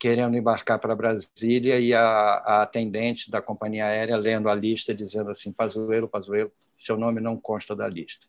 querendo 0.02 0.36
embarcar 0.36 0.80
para 0.80 0.96
Brasília 0.96 1.78
e 1.78 1.94
a, 1.94 2.02
a, 2.02 2.62
atendente 2.62 3.30
da 3.30 3.40
companhia 3.40 3.86
aérea 3.86 4.16
lendo 4.16 4.48
a 4.48 4.54
lista 4.54 4.92
dizendo 4.92 5.30
assim, 5.30 5.52
Pazuello, 5.52 6.08
Pazuello, 6.08 6.50
seu 6.76 6.96
nome 6.96 7.20
não 7.20 7.36
consta 7.36 7.76
da 7.76 7.88
lista. 7.88 8.26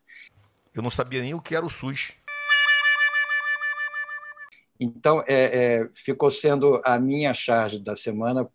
Eu 0.72 0.84
não 0.84 0.90
sabia 0.90 1.20
nem 1.20 1.34
o 1.34 1.42
que 1.42 1.56
era 1.56 1.66
o 1.66 1.68
SUS. 1.68 2.12
Então, 4.78 5.24
é, 5.26 5.80
é, 5.80 5.88
ficou 5.96 6.30
sendo 6.30 6.80
a 6.84 6.96
minha 6.96 7.34
charge 7.34 7.80
da 7.80 7.96
semana. 7.96 8.48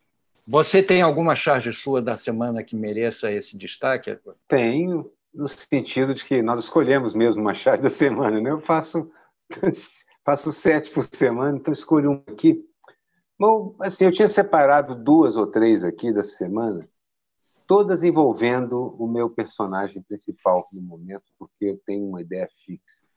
Você 0.48 0.82
tem 0.82 1.02
alguma 1.02 1.36
charge 1.36 1.74
sua 1.74 2.02
da 2.02 2.16
semana 2.16 2.64
que 2.64 2.74
mereça 2.74 3.30
esse 3.30 3.58
destaque? 3.58 4.18
Tenho, 4.48 5.12
no 5.34 5.50
sentido 5.50 6.16
de 6.16 6.24
que 6.24 6.42
nós 6.42 6.62
escolhemos 6.62 7.14
mesmo 7.14 7.42
uma 7.42 7.54
charge 7.54 7.84
da 7.84 7.90
semana. 7.90 8.40
Né? 8.40 8.50
Eu 8.50 8.62
faço, 8.62 9.12
faço 10.24 10.54
sete 10.54 10.90
por 10.90 11.06
semana, 11.12 11.58
então 11.58 11.74
escolho 11.74 12.12
um 12.12 12.24
aqui. 12.32 12.66
Bom, 13.40 13.76
assim, 13.80 14.06
eu 14.06 14.12
tinha 14.12 14.28
separado 14.28 14.96
duas 14.96 15.38
ou 15.38 15.48
três 15.48 15.84
aqui 15.84 16.12
dessa 16.12 16.36
semana, 16.36 16.88
todas 17.66 18.04
envolvendo 18.04 18.96
o 19.00 19.08
meu 19.08 19.30
personagem 19.30 20.02
principal 20.02 20.68
no 20.74 20.82
momento, 20.82 21.24
porque 21.38 21.66
eu 21.66 21.82
tenho 21.86 22.06
uma 22.06 22.22
ideia 22.22 22.50
fixa 22.66 23.08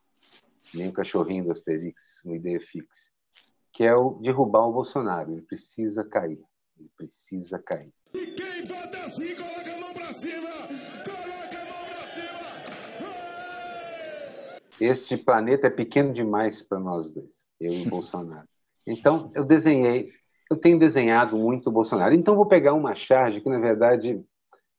nem 0.75 0.89
o 0.89 0.93
cachorrinho 0.93 1.45
do 1.45 1.53
Asterix, 1.53 2.23
uma 2.25 2.37
ideia 2.37 2.61
fixa, 2.61 3.11
que 3.73 3.85
é 3.85 3.95
o 3.95 4.15
derrubar 4.21 4.67
o 4.67 4.73
Bolsonaro. 4.73 5.33
Ele 5.33 5.43
precisa 5.43 6.05
cair. 6.05 6.43
Ele 6.79 6.91
precisa 6.97 7.59
cair. 7.59 7.93
E 8.15 8.27
quem 8.29 8.65
vota 8.65 9.05
assim, 9.05 9.35
coloca 9.35 9.73
a 9.73 9.81
mão 9.81 9.93
pra 9.93 10.13
cima! 10.13 10.51
Coloca 11.05 11.59
a 11.59 11.65
mão 11.65 11.85
pra 11.85 12.15
cima! 12.15 12.39
Este 14.81 15.17
planeta 15.17 15.67
é 15.67 15.71
pequeno 15.71 16.13
demais 16.13 16.63
para 16.63 16.81
nós 16.81 17.11
dois, 17.11 17.47
eu 17.61 17.73
e 17.73 17.87
o 17.87 17.91
Bolsonaro. 17.91 18.49
Então, 18.87 19.31
eu 19.35 19.45
desenhei, 19.45 20.13
eu 20.51 20.57
tenho 20.57 20.79
desenhado 20.79 21.37
muito 21.37 21.69
o 21.69 21.73
Bolsonaro. 21.73 22.15
Então, 22.15 22.37
vou 22.37 22.47
pegar 22.47 22.75
uma 22.75 22.95
charge 22.95 23.41
que, 23.41 23.49
na 23.49 23.59
verdade, 23.59 24.23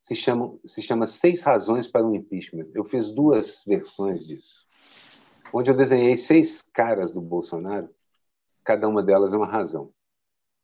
se 0.01 0.15
chama, 0.15 0.57
se 0.65 0.81
chama 0.81 1.07
Seis 1.07 1.41
Razões 1.41 1.87
para 1.87 2.05
um 2.05 2.13
Impeachment. 2.13 2.67
Eu 2.73 2.83
fiz 2.83 3.09
duas 3.09 3.63
versões 3.65 4.25
disso 4.25 4.63
onde 5.53 5.69
eu 5.69 5.77
desenhei 5.77 6.17
seis 6.17 6.63
caras 6.63 7.13
do 7.13 7.21
Bolsonaro, 7.21 7.87
cada 8.63 8.87
uma 8.87 9.03
delas 9.03 9.33
é 9.33 9.37
uma 9.37 9.45
razão. 9.45 9.93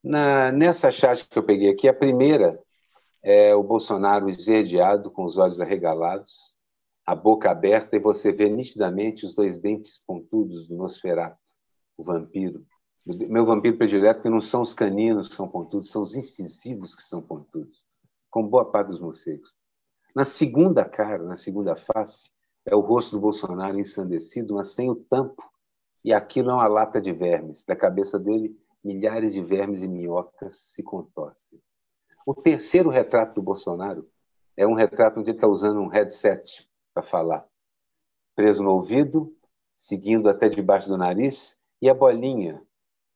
Na, 0.04 0.52
nessa 0.52 0.90
charte 0.90 1.30
que 1.30 1.38
eu 1.38 1.44
peguei 1.44 1.70
aqui, 1.70 1.88
a 1.88 1.94
primeira 1.94 2.60
é 3.22 3.54
o 3.54 3.62
Bolsonaro 3.62 4.28
esverdeado, 4.28 5.12
com 5.12 5.26
os 5.26 5.38
olhos 5.38 5.62
arregalados, 5.62 6.34
a 7.06 7.14
boca 7.14 7.52
aberta, 7.52 7.96
e 7.96 8.00
você 8.00 8.32
vê 8.32 8.50
nitidamente 8.50 9.26
os 9.26 9.36
dois 9.36 9.60
dentes 9.60 10.02
pontudos 10.08 10.68
do 10.68 10.76
Nosferato, 10.76 11.38
o 11.96 12.04
vampiro. 12.04 12.66
Meu 13.06 13.46
vampiro 13.46 13.78
predileto, 13.78 14.22
que 14.22 14.30
não 14.30 14.42
são 14.42 14.62
os 14.62 14.74
caninos 14.74 15.28
que 15.28 15.36
são 15.36 15.48
pontudos, 15.48 15.90
são 15.90 16.04
os 16.04 16.16
incisivos 16.16 16.94
que 16.94 17.02
são 17.02 17.22
pontudos, 17.22 17.84
com 18.30 18.46
boa 18.46 18.70
parte 18.70 18.90
dos 18.90 19.00
morcegos. 19.00 19.56
Na 20.16 20.26
segunda 20.26 20.86
cara, 20.86 21.24
na 21.24 21.36
segunda 21.36 21.76
face, 21.76 22.32
é 22.66 22.76
o 22.76 22.82
rosto 22.82 23.12
do 23.12 23.22
Bolsonaro 23.22 23.80
ensandecido, 23.80 24.56
mas 24.56 24.70
sem 24.70 24.90
o 24.90 24.96
tampo. 24.96 25.44
E 26.04 26.14
aquilo 26.14 26.52
é 26.52 26.54
uma 26.54 26.68
lata 26.68 27.02
de 27.02 27.12
vermes. 27.12 27.64
Da 27.66 27.76
cabeça 27.76 28.20
dele, 28.20 28.58
milhares 28.84 29.34
de 29.34 29.42
vermes 29.42 29.82
e 29.82 29.88
minhocas 29.88 30.58
se 30.58 30.84
contorcem. 30.84 31.60
O 32.26 32.34
terceiro 32.34 32.90
retrato 32.90 33.36
do 33.36 33.42
Bolsonaro 33.42 34.08
é 34.56 34.68
um 34.68 34.74
retrato 34.74 35.20
onde 35.20 35.32
ele 35.32 35.38
está 35.38 35.48
usando 35.48 35.80
um 35.80 35.88
headset 35.88 36.70
para 36.94 37.02
falar. 37.02 37.48
Preso 38.36 38.64
no 38.64 38.72
ouvido, 38.72 39.36
seguindo 39.76 40.30
até 40.30 40.48
debaixo 40.48 40.88
do 40.88 40.98
nariz, 40.98 41.60
e 41.82 41.90
a 41.90 41.94
bolinha 41.94 42.62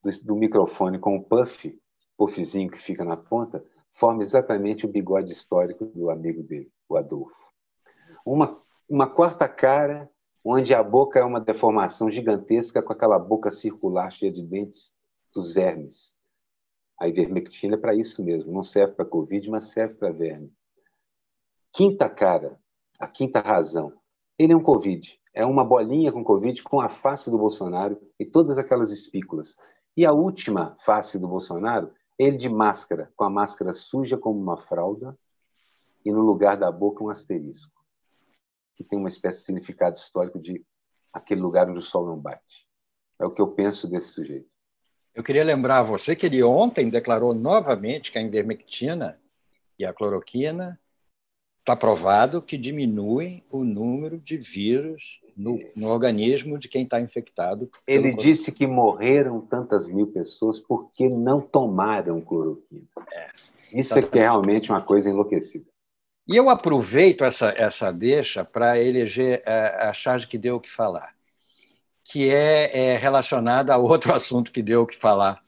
do, 0.04 0.12
do 0.24 0.36
microfone 0.36 1.00
com 1.00 1.16
o 1.16 1.24
puff, 1.24 1.80
puffzinho 2.18 2.70
que 2.70 2.78
fica 2.78 3.06
na 3.06 3.18
ponta, 3.18 3.64
forma 3.94 4.22
exatamente 4.22 4.86
o 4.86 4.90
bigode 4.90 5.32
histórico 5.32 5.86
do 5.86 6.10
amigo 6.10 6.44
dele, 6.44 6.72
o 6.90 6.98
Adolfo. 6.98 7.36
Uma 8.26 8.62
uma 8.90 9.10
quarta 9.10 9.48
cara, 9.48 10.10
onde 10.44 10.76
a 10.76 10.84
boca 10.84 11.20
é 11.20 11.24
uma 11.24 11.40
deformação 11.40 12.12
gigantesca 12.12 12.82
com 12.82 12.92
aquela 12.92 13.18
boca 13.18 13.50
circular 13.50 14.12
cheia 14.12 14.32
de 14.32 14.44
dentes 14.44 14.94
dos 15.34 15.52
vermes. 15.54 16.16
A 17.00 17.08
ivermectina 17.08 17.76
é 17.76 17.78
para 17.78 17.96
isso 17.96 18.24
mesmo, 18.24 18.54
não 18.54 18.64
serve 18.64 18.94
para 18.94 19.06
Covid, 19.06 19.50
mas 19.50 19.72
serve 19.72 19.96
para 19.96 20.12
verme. 20.12 20.54
Quinta 21.72 22.10
cara, 22.10 22.60
a 23.00 23.08
quinta 23.08 23.40
razão, 23.40 23.94
ele 24.38 24.54
é 24.54 24.56
um 24.56 24.62
Covid, 24.62 25.20
é 25.34 25.46
uma 25.46 25.66
bolinha 25.66 26.12
com 26.12 26.24
Covid 26.24 26.62
com 26.62 26.80
a 26.80 26.88
face 26.88 27.32
do 27.32 27.38
Bolsonaro 27.38 28.00
e 28.20 28.26
todas 28.26 28.58
aquelas 28.60 28.92
espículas. 28.92 29.56
E 29.96 30.06
a 30.06 30.12
última 30.12 30.76
face 30.80 31.20
do 31.20 31.28
Bolsonaro, 31.28 31.94
ele 32.18 32.38
de 32.38 32.50
máscara, 32.50 33.12
com 33.16 33.24
a 33.24 33.30
máscara 33.30 33.74
suja 33.74 34.18
como 34.18 34.40
uma 34.40 34.58
fralda 34.58 35.18
e 36.04 36.12
no 36.12 36.22
lugar 36.22 36.58
da 36.58 36.72
boca 36.72 37.04
um 37.04 37.10
asterisco 37.10 37.74
que 38.76 38.84
tem 38.84 38.98
uma 38.98 39.10
espécie 39.10 39.40
de 39.40 39.46
significado 39.46 39.96
histórico 39.96 40.40
de 40.40 40.66
aquele 41.12 41.42
lugar 41.42 41.70
onde 41.70 41.80
o 41.80 41.82
sol 41.82 42.06
não 42.06 42.18
bate. 42.18 42.68
É 43.20 43.26
o 43.26 43.32
que 43.32 43.42
eu 43.42 43.48
penso 43.48 43.88
desse 43.88 44.10
sujeito. 44.10 44.52
Eu 45.14 45.24
queria 45.24 45.44
lembrar 45.44 45.80
a 45.80 45.84
você 45.84 46.16
que 46.16 46.26
ele 46.26 46.42
ontem 46.42 46.90
declarou 46.90 47.34
novamente 47.34 48.12
que 48.12 48.18
a 48.18 48.22
invermectina 48.22 49.22
e 49.78 49.86
a 49.86 49.94
cloroquina 49.94 50.80
está 51.60 51.76
provado 51.76 52.42
que 52.42 52.58
diminuem 52.58 53.46
o 53.52 53.64
número 53.64 54.20
de 54.20 54.38
vírus 54.38 55.22
no, 55.36 55.60
no 55.76 55.88
organismo 55.88 56.58
de 56.58 56.68
quem 56.68 56.84
está 56.84 57.00
infectado. 57.00 57.70
Ele 57.88 58.14
disse 58.14 58.52
que 58.52 58.68
morreram 58.68 59.42
tantas 59.42 59.88
mil 59.88 60.08
pessoas 60.08 60.60
porque 60.60 61.10
não 61.10 61.42
tomaram 61.42 62.22
cloroquina. 62.22 62.84
É, 63.12 63.30
Isso 63.74 63.98
é 63.98 64.02
que 64.02 64.20
é 64.20 64.22
realmente 64.24 64.70
uma 64.70 64.82
coisa 64.82 65.10
enlouquecida. 65.10 65.66
E 66.28 66.38
eu 66.38 66.50
aproveito 66.50 67.24
essa, 67.24 67.54
essa 67.58 67.92
deixa 67.92 68.46
para 68.46 68.82
eleger 68.82 69.42
a, 69.46 69.52
é, 69.52 69.90
a 69.90 69.94
charge 69.94 70.28
que 70.28 70.38
deu 70.38 70.56
o 70.56 70.60
que 70.60 70.72
falar, 70.72 71.14
que 72.06 72.30
é, 72.30 72.94
é 72.94 72.98
relacionada 72.98 73.74
a 73.74 73.78
outro 73.78 74.14
assunto 74.16 74.52
que 74.52 74.62
deu 74.62 74.84
o 74.84 74.88
que 74.88 74.96
falar, 74.96 75.40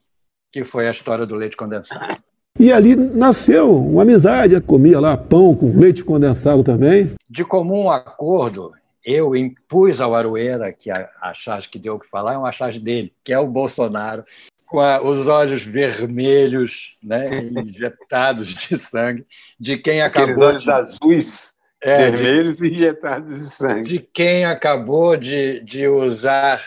que 0.52 0.64
foi 0.64 0.88
a 0.88 0.92
história 0.92 1.26
do 1.26 1.36
leite 1.36 1.56
condensado. 1.56 2.22
E 2.58 2.72
ali 2.72 2.96
nasceu 2.96 3.76
uma 3.76 4.04
amizade, 4.04 4.60
comia 4.62 5.00
lá 5.00 5.18
pão 5.18 5.54
com 5.54 5.78
leite 5.78 6.04
condensado 6.06 6.64
também. 6.64 7.14
De 7.30 7.44
comum 7.44 7.92
acordo, 7.92 8.72
eu 9.06 9.36
impus 9.36 10.02
ao 10.02 10.16
Aroeira 10.16 10.74
que 10.74 10.90
a, 10.90 11.10
a 11.22 11.34
charge 11.34 11.70
que 11.70 11.78
deu 11.78 11.96
o 11.96 12.00
que 12.00 12.10
falar 12.10 12.34
é 12.34 12.38
uma 12.38 12.52
charge 12.52 12.80
dele, 12.80 13.14
que 13.24 13.32
é 13.32 13.38
o 13.38 13.48
Bolsonaro, 13.48 14.26
com 14.66 14.80
a, 14.80 15.00
os 15.02 15.28
olhos 15.28 15.64
vermelhos, 15.64 16.96
né, 17.04 17.30
injetados 17.64 18.48
de 18.48 18.78
sangue, 18.80 19.26
de 19.60 19.78
quem 19.78 20.02
acabou. 20.02 20.32
Aqueles 20.32 20.44
olhos 20.44 20.64
de, 20.64 20.72
azuis, 20.72 21.54
é, 21.82 22.10
vermelhos 22.10 22.58
de, 22.58 22.68
injetados 22.68 23.36
de 23.36 23.50
sangue. 23.50 23.90
De 23.90 24.00
quem 24.00 24.44
acabou 24.44 25.16
de, 25.16 25.60
de 25.60 25.88
usar 25.88 26.64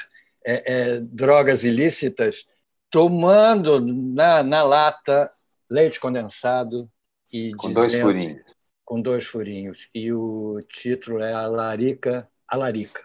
é, 0.46 0.72
é, 0.72 1.00
drogas 1.00 1.64
ilícitas, 1.64 2.44
tomando 2.88 3.80
na, 3.80 4.44
na 4.44 4.62
lata 4.62 5.30
leite 5.68 5.98
condensado 5.98 6.88
e 7.32 7.52
com 7.54 7.68
dizendo, 7.68 7.74
dois 7.74 7.94
furinhos. 7.98 8.47
Com 8.88 9.02
dois 9.02 9.26
furinhos. 9.26 9.90
E 9.94 10.10
o 10.10 10.62
título 10.66 11.20
é 11.20 11.34
A 11.34 11.46
Larica, 11.46 12.26
a 12.48 12.56
Larica. 12.56 13.02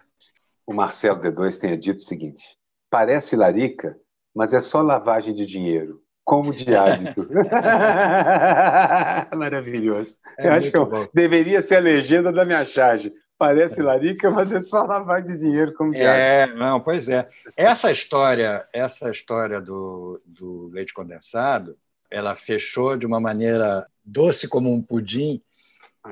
O 0.66 0.72
Marcelo 0.72 1.20
D2 1.20 1.58
tenha 1.58 1.76
dito 1.76 1.98
o 1.98 2.02
seguinte: 2.02 2.42
parece 2.88 3.36
larica 3.36 3.94
mas 4.34 4.54
é 4.54 4.60
só 4.60 4.80
lavagem 4.80 5.34
de 5.34 5.44
dinheiro, 5.44 6.00
como 6.24 6.54
de 6.54 6.64
hábito. 6.74 7.28
Maravilhoso. 9.36 10.16
É 10.38 10.48
Eu 10.48 10.52
acho 10.54 10.70
que 10.70 10.76
eu, 10.78 11.10
deveria 11.12 11.60
ser 11.60 11.76
a 11.76 11.80
legenda 11.80 12.32
da 12.32 12.46
minha 12.46 12.64
charge. 12.64 13.12
Parece 13.36 13.82
larica, 13.82 14.30
mas 14.30 14.50
é 14.54 14.62
só 14.62 14.84
lavagem 14.84 15.36
de 15.36 15.38
dinheiro, 15.38 15.74
como 15.74 15.92
de 15.92 16.00
é, 16.00 16.44
hábito. 16.44 16.58
Não, 16.58 16.80
pois 16.80 17.10
é. 17.10 17.28
Essa 17.58 17.92
história, 17.92 18.66
essa 18.72 19.10
história 19.10 19.60
do, 19.60 20.18
do 20.24 20.68
leite 20.68 20.94
condensado, 20.94 21.76
ela 22.10 22.34
fechou 22.34 22.96
de 22.96 23.04
uma 23.04 23.20
maneira 23.20 23.86
doce 24.02 24.48
como 24.48 24.72
um 24.72 24.80
pudim. 24.80 25.42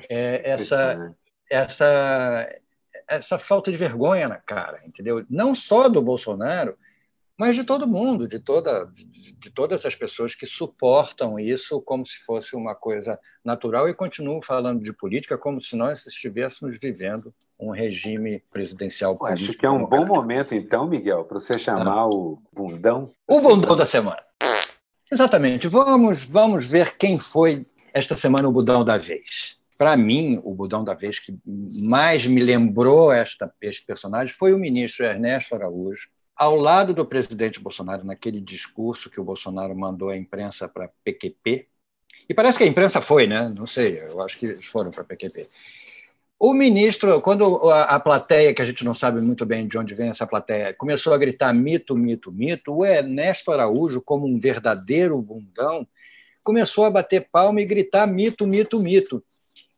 É, 0.09 0.51
essa, 0.51 1.15
essa, 1.51 2.49
essa 3.09 3.39
falta 3.39 3.71
de 3.71 3.77
vergonha 3.77 4.29
na 4.29 4.37
cara, 4.37 4.79
entendeu? 4.87 5.25
Não 5.29 5.55
só 5.55 5.89
do 5.89 6.01
Bolsonaro, 6.01 6.77
mas 7.37 7.57
de 7.57 7.65
todo 7.65 7.87
mundo, 7.87 8.29
de, 8.29 8.39
toda, 8.39 8.85
de, 8.87 9.05
de 9.33 9.51
todas 9.51 9.81
essas 9.81 9.97
pessoas 9.97 10.35
que 10.35 10.47
suportam 10.47 11.39
isso 11.39 11.81
como 11.81 12.07
se 12.07 12.19
fosse 12.25 12.55
uma 12.55 12.75
coisa 12.75 13.19
natural 13.45 13.89
e 13.89 13.95
continuam 13.95 14.41
falando 14.41 14.83
de 14.83 14.93
política 14.93 15.37
como 15.37 15.61
se 15.61 15.75
nós 15.75 16.07
estivéssemos 16.07 16.79
vivendo 16.81 17.35
um 17.59 17.71
regime 17.71 18.43
presidencial 18.51 19.17
político. 19.17 19.51
Acho 19.51 19.59
que 19.59 19.67
é 19.67 19.71
um 19.71 19.87
bom 19.87 20.05
momento, 20.05 20.55
então, 20.55 20.87
Miguel, 20.87 21.25
para 21.25 21.41
você 21.41 21.59
chamar 21.59 21.99
ah. 21.99 22.07
o 22.07 22.39
bundão. 22.53 23.09
O 23.27 23.41
bundão 23.41 23.77
da 23.77 23.87
semana. 23.87 24.23
Exatamente. 25.11 25.69
Vamos, 25.69 26.25
vamos 26.25 26.65
ver 26.65 26.97
quem 26.97 27.19
foi 27.19 27.67
esta 27.93 28.17
semana 28.17 28.49
o 28.49 28.53
bundão 28.53 28.85
da 28.85 28.99
vez. 28.99 29.59
Para 29.83 29.97
mim, 29.97 30.41
o 30.45 30.55
bundão 30.55 30.85
da 30.85 30.95
vez 30.95 31.19
que 31.19 31.37
mais 31.45 32.25
me 32.25 32.41
lembrou 32.41 33.11
esta, 33.11 33.53
este 33.61 33.85
personagem 33.85 34.33
foi 34.33 34.55
o 34.55 34.57
ministro 34.57 35.05
Ernesto 35.05 35.57
Araújo, 35.57 36.09
ao 36.37 36.55
lado 36.55 36.95
do 36.95 37.05
presidente 37.05 37.59
Bolsonaro, 37.59 38.05
naquele 38.05 38.41
discurso 38.41 39.11
que 39.11 39.21
o 39.21 39.25
Bolsonaro 39.25 39.75
mandou 39.75 40.11
à 40.11 40.17
imprensa 40.17 40.69
para 40.69 40.89
PQP, 41.03 41.67
e 42.29 42.33
parece 42.33 42.59
que 42.59 42.63
a 42.63 42.67
imprensa 42.69 43.01
foi, 43.01 43.27
né? 43.27 43.49
Não 43.49 43.67
sei, 43.67 44.05
eu 44.09 44.23
acho 44.23 44.39
que 44.39 44.47
eles 44.47 44.67
foram 44.67 44.93
para 44.93 45.03
PQP. 45.03 45.49
O 46.39 46.55
ministro, 46.55 47.21
quando 47.21 47.69
a, 47.69 47.99
plateia, 47.99 48.55
que 48.55 48.63
a 48.63 48.65
gente 48.65 48.85
não 48.85 48.95
sabe 48.95 49.21
muito 49.21 49.45
bem 49.45 49.67
de 49.67 49.77
onde 49.77 49.97
vem 49.97 50.11
essa 50.11 50.29
plateia, 50.29 50.73
começou 50.73 51.13
a 51.13 51.19
gritar 51.19 51.53
mito, 51.53 51.97
mito, 51.97 52.31
mito, 52.31 52.73
o 52.73 52.87
Ernesto 52.87 53.51
Araújo, 53.51 54.01
como 54.01 54.29
um 54.29 54.39
verdadeiro 54.39 55.21
bundão, 55.21 55.85
começou 56.45 56.85
a 56.85 56.91
bater 56.91 57.29
palma 57.33 57.61
e 57.61 57.67
gritar 57.67 58.07
mito, 58.07 58.47
mito, 58.47 58.79
mito. 58.79 59.25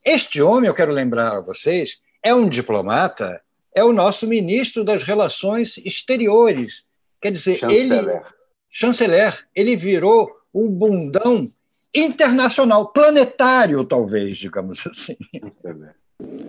Este 0.05 0.43
homem, 0.43 0.69
eu 0.69 0.75
quero 0.75 0.93
lembrar 0.93 1.37
a 1.37 1.41
vocês, 1.41 1.99
é 2.23 2.35
um 2.35 2.47
diplomata, 2.47 3.41
é 3.75 3.83
o 3.83 3.93
nosso 3.93 4.27
ministro 4.27 4.85
das 4.85 5.03
Relações 5.03 5.79
Exteriores. 5.79 6.85
Quer 7.21 7.33
dizer, 7.33 7.57
chanceler. 7.57 8.17
ele. 8.17 8.23
Chanceler. 8.71 9.49
Ele 9.55 9.77
virou 9.77 10.31
um 10.53 10.69
bundão 10.69 11.51
internacional, 11.95 12.93
planetário, 12.93 13.83
talvez, 13.85 14.37
digamos 14.37 14.87
assim. 14.87 15.17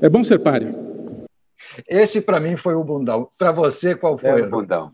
É 0.01 0.09
bom 0.09 0.21
ser 0.21 0.39
páreo. 0.39 0.75
Esse, 1.87 2.19
para 2.19 2.41
mim, 2.41 2.57
foi 2.57 2.75
o 2.75 2.83
bundão. 2.83 3.29
Para 3.37 3.53
você, 3.53 3.95
qual 3.95 4.17
foi? 4.17 4.41
É 4.41 4.43
o 4.43 4.49
bundão. 4.49 4.91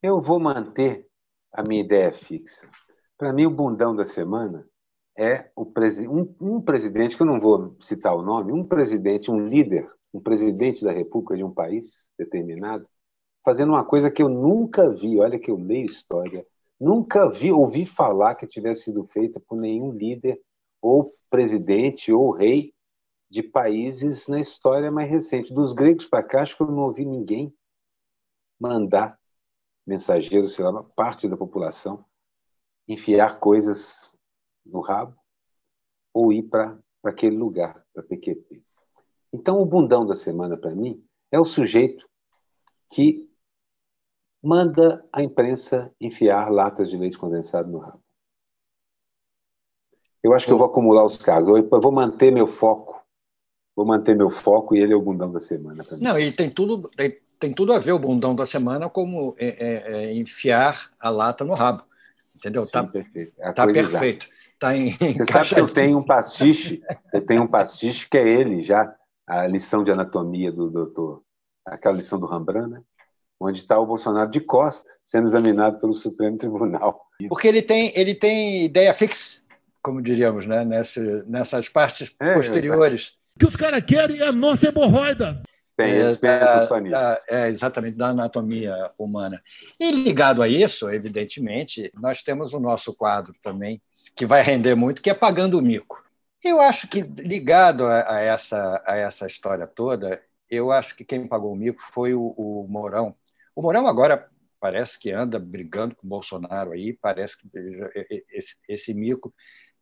Eu 0.00 0.20
vou 0.20 0.38
manter 0.38 1.04
a 1.52 1.64
minha 1.66 1.82
ideia 1.82 2.12
fixa. 2.12 2.68
Para 3.18 3.32
mim, 3.32 3.46
o 3.46 3.50
bundão 3.50 3.94
da 3.96 4.06
semana 4.06 4.64
é 5.18 5.50
presi 5.74 6.06
um, 6.06 6.32
um, 6.40 6.60
presidente, 6.60 7.16
que 7.16 7.22
eu 7.22 7.26
não 7.26 7.40
vou 7.40 7.76
citar 7.80 8.14
o 8.14 8.22
nome, 8.22 8.52
um 8.52 8.64
presidente, 8.64 9.32
um 9.32 9.48
líder, 9.48 9.90
um 10.14 10.20
presidente 10.20 10.84
da 10.84 10.92
República 10.92 11.36
de 11.36 11.42
um 11.42 11.52
país 11.52 12.08
determinado, 12.16 12.88
fazendo 13.44 13.70
uma 13.70 13.84
coisa 13.84 14.12
que 14.12 14.22
eu 14.22 14.28
nunca 14.28 14.88
vi. 14.88 15.18
Olha 15.18 15.36
que 15.36 15.50
eu 15.50 15.56
leio 15.56 15.86
história, 15.86 16.46
nunca 16.80 17.28
vi, 17.28 17.50
ouvi 17.50 17.84
falar 17.84 18.36
que 18.36 18.46
tivesse 18.46 18.84
sido 18.84 19.04
feita 19.06 19.40
por 19.40 19.58
nenhum 19.58 19.90
líder 19.90 20.40
ou 20.80 21.12
presidente 21.28 22.12
ou 22.12 22.30
rei 22.30 22.72
de 23.28 23.42
países 23.42 24.28
na 24.28 24.38
história 24.38 24.90
mais 24.90 25.10
recente. 25.10 25.52
Dos 25.52 25.72
gregos 25.72 26.06
para 26.06 26.22
cá, 26.22 26.42
acho 26.42 26.56
que 26.56 26.62
eu 26.62 26.70
não 26.70 26.84
ouvi 26.84 27.04
ninguém 27.04 27.52
mandar 28.58 29.18
mensageiros, 29.84 30.52
sei 30.52 30.64
lá, 30.64 30.82
parte 30.82 31.28
da 31.28 31.36
população, 31.36 32.04
enfiar 32.86 33.40
coisas 33.40 34.07
no 34.68 34.80
rabo 34.80 35.16
ou 36.12 36.32
ir 36.32 36.42
para 36.44 36.78
aquele 37.04 37.36
lugar, 37.36 37.84
para 37.92 38.02
PQP. 38.02 38.62
Então, 39.32 39.60
o 39.60 39.66
bundão 39.66 40.06
da 40.06 40.16
semana, 40.16 40.56
para 40.56 40.74
mim, 40.74 41.04
é 41.30 41.38
o 41.38 41.44
sujeito 41.44 42.08
que 42.90 43.28
manda 44.42 45.06
a 45.12 45.22
imprensa 45.22 45.92
enfiar 46.00 46.50
latas 46.50 46.88
de 46.88 46.96
leite 46.96 47.18
condensado 47.18 47.70
no 47.70 47.78
rabo. 47.78 48.02
Eu 50.22 50.32
acho 50.32 50.46
que 50.46 50.52
eu 50.52 50.58
vou 50.58 50.66
acumular 50.66 51.04
os 51.04 51.18
casos. 51.18 51.48
Eu 51.48 51.80
vou 51.80 51.92
manter 51.92 52.32
meu 52.32 52.46
foco 52.46 52.98
vou 53.78 53.86
manter 53.86 54.16
meu 54.16 54.28
foco 54.28 54.74
e 54.74 54.80
ele 54.80 54.92
é 54.92 54.96
o 54.96 55.00
bundão 55.00 55.30
da 55.30 55.38
semana. 55.38 55.86
Não, 56.00 56.18
e 56.18 56.32
tem 56.32 56.50
tudo, 56.50 56.90
tem, 57.38 57.52
tudo 57.54 57.72
a 57.72 57.78
ver 57.78 57.92
o 57.92 57.98
bundão 57.98 58.34
da 58.34 58.44
semana 58.44 58.90
como 58.90 59.36
é, 59.38 59.46
é, 59.46 59.92
é 59.92 60.14
enfiar 60.14 60.90
a 60.98 61.08
lata 61.08 61.44
no 61.44 61.54
rabo. 61.54 61.84
Entendeu? 62.34 62.64
Sim, 62.64 62.72
tá 62.72 62.82
perfeito. 62.82 63.32
É 63.38 63.52
tá 63.52 63.66
perfeito. 63.68 64.26
Tá 64.58 64.76
em, 64.76 64.96
Você 64.96 65.32
sabe 65.32 65.54
que 65.54 65.60
eu 65.60 65.72
tenho 65.72 65.98
um 65.98 66.04
pastiche, 66.04 66.82
eu 67.12 67.24
tenho 67.24 67.42
um 67.42 67.46
pastiche 67.46 68.08
que 68.08 68.18
é 68.18 68.28
ele 68.28 68.62
já, 68.62 68.92
a 69.26 69.46
lição 69.46 69.84
de 69.84 69.90
anatomia 69.90 70.50
do 70.50 70.70
doutor, 70.70 71.22
aquela 71.64 71.96
lição 71.96 72.18
do 72.18 72.26
Rembrandt, 72.26 72.70
né? 72.70 72.80
onde 73.40 73.60
está 73.60 73.78
o 73.78 73.86
Bolsonaro 73.86 74.28
de 74.30 74.40
costas 74.40 74.90
sendo 75.02 75.28
examinado 75.28 75.78
pelo 75.78 75.92
Supremo 75.92 76.36
Tribunal. 76.36 77.06
Porque 77.28 77.46
ele 77.46 77.62
tem, 77.62 77.92
ele 77.94 78.14
tem 78.14 78.64
ideia 78.64 78.92
fixa, 78.92 79.42
como 79.80 80.02
diríamos, 80.02 80.46
né? 80.46 80.64
Nessa, 80.64 81.24
nessas 81.24 81.68
partes 81.68 82.12
é, 82.20 82.34
posteriores 82.34 83.16
que 83.38 83.46
os 83.46 83.54
caras 83.54 83.82
querem 83.84 84.18
é 84.18 84.26
a 84.26 84.32
nossa 84.32 84.68
hemorroida. 84.68 85.40
Tem, 85.78 85.92
eles 85.92 86.16
pensam 86.16 86.66
só 86.66 86.78
nisso. 86.80 86.96
É, 87.28 87.48
exatamente, 87.48 87.96
da 87.96 88.08
anatomia 88.08 88.90
humana. 88.98 89.40
E 89.78 89.92
ligado 89.92 90.42
a 90.42 90.48
isso, 90.48 90.90
evidentemente, 90.90 91.88
nós 91.94 92.20
temos 92.20 92.52
o 92.52 92.58
nosso 92.58 92.92
quadro 92.92 93.32
também, 93.40 93.80
que 94.16 94.26
vai 94.26 94.42
render 94.42 94.74
muito, 94.74 95.00
que 95.00 95.08
é 95.08 95.14
Pagando 95.14 95.56
o 95.56 95.62
Mico. 95.62 96.02
Eu 96.42 96.60
acho 96.60 96.88
que, 96.88 97.00
ligado 97.00 97.86
a, 97.86 98.16
a 98.16 98.20
essa, 98.20 98.82
a 98.84 98.96
essa 98.96 99.28
história 99.28 99.68
toda, 99.68 100.20
eu 100.50 100.72
acho 100.72 100.96
que 100.96 101.04
quem 101.04 101.28
pagou 101.28 101.52
o 101.52 101.56
mico 101.56 101.80
foi 101.92 102.12
o, 102.12 102.34
o 102.36 102.66
Mourão. 102.68 103.14
O 103.54 103.62
Mourão 103.62 103.86
agora 103.86 104.28
parece 104.58 104.98
que 104.98 105.12
anda 105.12 105.38
brigando 105.38 105.94
com 105.94 106.06
o 106.06 106.10
Bolsonaro 106.10 106.72
aí, 106.72 106.92
parece 106.92 107.38
que 107.38 107.48
esse, 108.32 108.56
esse 108.68 108.94
mico 108.94 109.32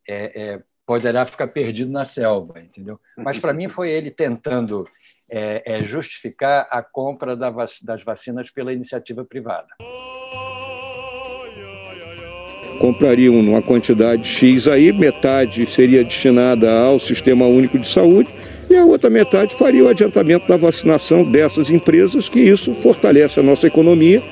é, 0.07 0.43
é 0.43 0.63
poderá 0.85 1.25
ficar 1.25 1.49
perdido 1.49 1.91
na 1.91 2.05
selva, 2.05 2.61
entendeu? 2.61 3.01
Mas 3.17 3.39
para 3.39 3.53
mim 3.53 3.69
foi 3.69 3.91
ele 3.91 4.11
tentando 4.11 4.87
é, 5.29 5.63
é, 5.65 5.81
justificar 5.81 6.67
a 6.71 6.83
compra 6.83 7.37
da 7.37 7.51
vac 7.51 7.71
das 7.83 8.03
vacinas 8.03 8.51
pela 8.51 8.73
iniciativa 8.73 9.25
privada. 9.25 9.69
Comprariam 12.79 13.39
uma 13.41 13.63
quantidade 13.63 14.29
X 14.29 14.69
aí, 14.69 14.93
metade 14.93 15.65
seria 15.67 16.05
destinada 16.05 16.71
ao 16.71 16.99
Sistema 16.99 17.47
Único 17.47 17.79
de 17.79 17.89
Saúde 17.89 18.29
e 18.69 18.77
a 18.77 18.85
outra 18.85 19.09
metade 19.09 19.55
faria 19.55 19.85
o 19.85 19.89
adiantamento 19.89 20.47
da 20.47 20.57
vacinação 20.57 21.25
dessas 21.25 21.71
empresas, 21.71 22.29
que 22.29 22.41
isso 22.41 22.75
fortalece 22.75 23.41
a 23.41 23.43
nossa 23.43 23.67
economia 23.67 24.23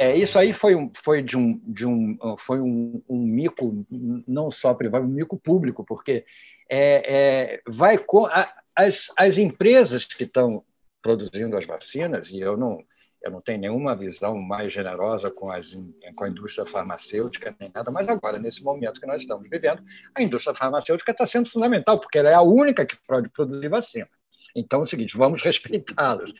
é, 0.00 0.16
isso 0.16 0.38
aí 0.38 0.54
foi, 0.54 0.74
um, 0.74 0.90
foi, 0.94 1.20
de 1.20 1.36
um, 1.36 1.60
de 1.62 1.84
um, 1.86 2.16
foi 2.38 2.58
um, 2.58 3.02
um 3.06 3.18
mico, 3.18 3.84
não 4.26 4.50
só 4.50 4.72
privado, 4.72 5.04
um 5.04 5.10
mico 5.10 5.36
público, 5.36 5.84
porque 5.84 6.24
é, 6.70 7.56
é, 7.56 7.60
vai 7.68 7.98
com 7.98 8.24
a, 8.24 8.50
as, 8.86 9.10
as 9.16 9.38
empresas 9.38 10.04
que 10.04 10.24
estão 10.24 10.64
produzindo 11.02 11.56
as 11.56 11.66
vacinas, 11.66 12.28
e 12.28 12.40
eu 12.40 12.56
não, 12.56 12.82
eu 13.22 13.30
não 13.30 13.40
tenho 13.40 13.60
nenhuma 13.60 13.94
visão 13.94 14.38
mais 14.38 14.72
generosa 14.72 15.30
com, 15.30 15.50
as, 15.50 15.72
com 16.16 16.24
a 16.24 16.28
indústria 16.28 16.66
farmacêutica, 16.66 17.54
nem 17.60 17.70
nada, 17.74 17.90
mas 17.90 18.08
agora, 18.08 18.38
nesse 18.38 18.62
momento 18.62 19.00
que 19.00 19.06
nós 19.06 19.22
estamos 19.22 19.48
vivendo, 19.48 19.82
a 20.14 20.22
indústria 20.22 20.54
farmacêutica 20.54 21.12
está 21.12 21.26
sendo 21.26 21.48
fundamental, 21.48 21.98
porque 22.00 22.18
ela 22.18 22.30
é 22.30 22.34
a 22.34 22.42
única 22.42 22.86
que 22.86 22.96
pode 23.06 23.28
produzir 23.30 23.68
vacina. 23.68 24.08
Então, 24.54 24.80
é 24.80 24.82
o 24.84 24.86
seguinte, 24.86 25.16
vamos 25.16 25.42
respeitá-los 25.42 26.32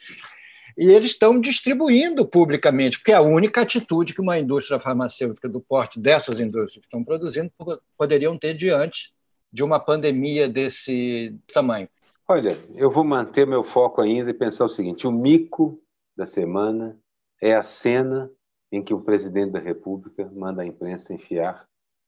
e 0.79 0.89
eles 0.89 1.11
estão 1.11 1.41
distribuindo 1.41 2.27
publicamente, 2.27 2.99
porque 2.99 3.13
é 3.13 3.17
a 3.17 3.21
única 3.21 3.61
atitude 3.61 4.15
que 4.15 4.21
uma 4.21 4.39
indústria 4.39 4.79
farmacêutica 4.79 5.49
do 5.49 5.61
porte 5.61 5.99
dessas 5.99 6.39
indústrias 6.41 6.83
que 6.83 6.87
estão 6.87 7.05
produzindo 7.05 7.53
poderiam 7.99 8.39
ter 8.39 8.55
diante 8.55 9.13
de 9.53 9.63
uma 9.63 9.81
pandemia 9.81 10.49
desse 10.49 11.37
tamanho. 11.53 11.89
Olha, 12.33 12.57
eu 12.77 12.89
vou 12.89 13.03
manter 13.03 13.45
meu 13.45 13.65
foco 13.65 14.01
ainda 14.01 14.31
e 14.31 14.33
pensar 14.33 14.65
o 14.65 14.69
seguinte: 14.69 15.05
o 15.05 15.11
mico 15.11 15.83
da 16.17 16.25
semana 16.25 16.97
é 17.43 17.57
a 17.57 17.63
cena 17.65 18.31
em 18.71 18.81
que 18.85 18.95
o 18.95 19.01
presidente 19.01 19.51
da 19.51 19.59
República 19.59 20.31
manda 20.33 20.63
a 20.63 20.65
imprensa 20.65 21.13
enfiar 21.13 21.67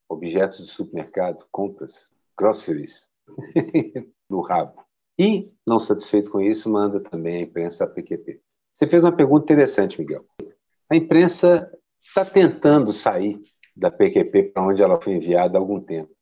objetos 0.09 0.65
de 0.65 0.71
supermercado, 0.71 1.45
compras, 1.51 2.09
groceries, 2.39 3.09
no 4.31 4.43
rabo. 4.43 4.85
E, 5.19 5.53
não 5.67 5.81
satisfeito 5.81 6.31
com 6.31 6.41
isso, 6.41 6.71
manda 6.71 7.01
também 7.01 7.39
a 7.39 7.41
imprensa 7.41 7.83
a 7.83 7.89
PQP. 7.89 8.41
Você 8.73 8.87
fez 8.87 9.03
uma 9.03 9.17
pergunta 9.17 9.53
interessante, 9.53 10.01
Miguel. 10.01 10.25
A 10.89 10.95
imprensa 10.95 11.69
está 12.01 12.25
tentando 12.25 12.93
sair 12.93 13.43
da 13.75 13.91
PQP 13.91 14.53
para 14.53 14.69
onde 14.69 14.85
ela 14.85 15.01
foi 15.01 15.15
enviada 15.15 15.59
há 15.59 15.61
algum 15.61 15.81
tempo. 15.81 16.15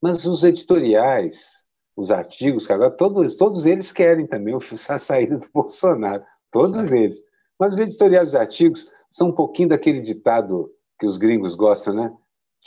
Mas 0.00 0.24
os 0.24 0.42
editoriais, 0.42 1.65
os 1.96 2.10
artigos, 2.10 2.70
agora 2.70 2.90
todos, 2.90 3.34
todos 3.36 3.64
eles 3.64 3.90
querem 3.90 4.26
também 4.26 4.54
a 4.54 4.58
saída 4.98 5.38
do 5.38 5.46
Bolsonaro, 5.52 6.22
todos 6.50 6.92
eles. 6.92 7.20
Mas 7.58 7.74
os 7.74 7.78
editoriais 7.78 8.28
dos 8.32 8.40
artigos 8.40 8.92
são 9.08 9.28
um 9.28 9.34
pouquinho 9.34 9.70
daquele 9.70 10.00
ditado 10.00 10.70
que 10.98 11.06
os 11.06 11.16
gringos 11.16 11.54
gostam, 11.54 11.94
né? 11.94 12.14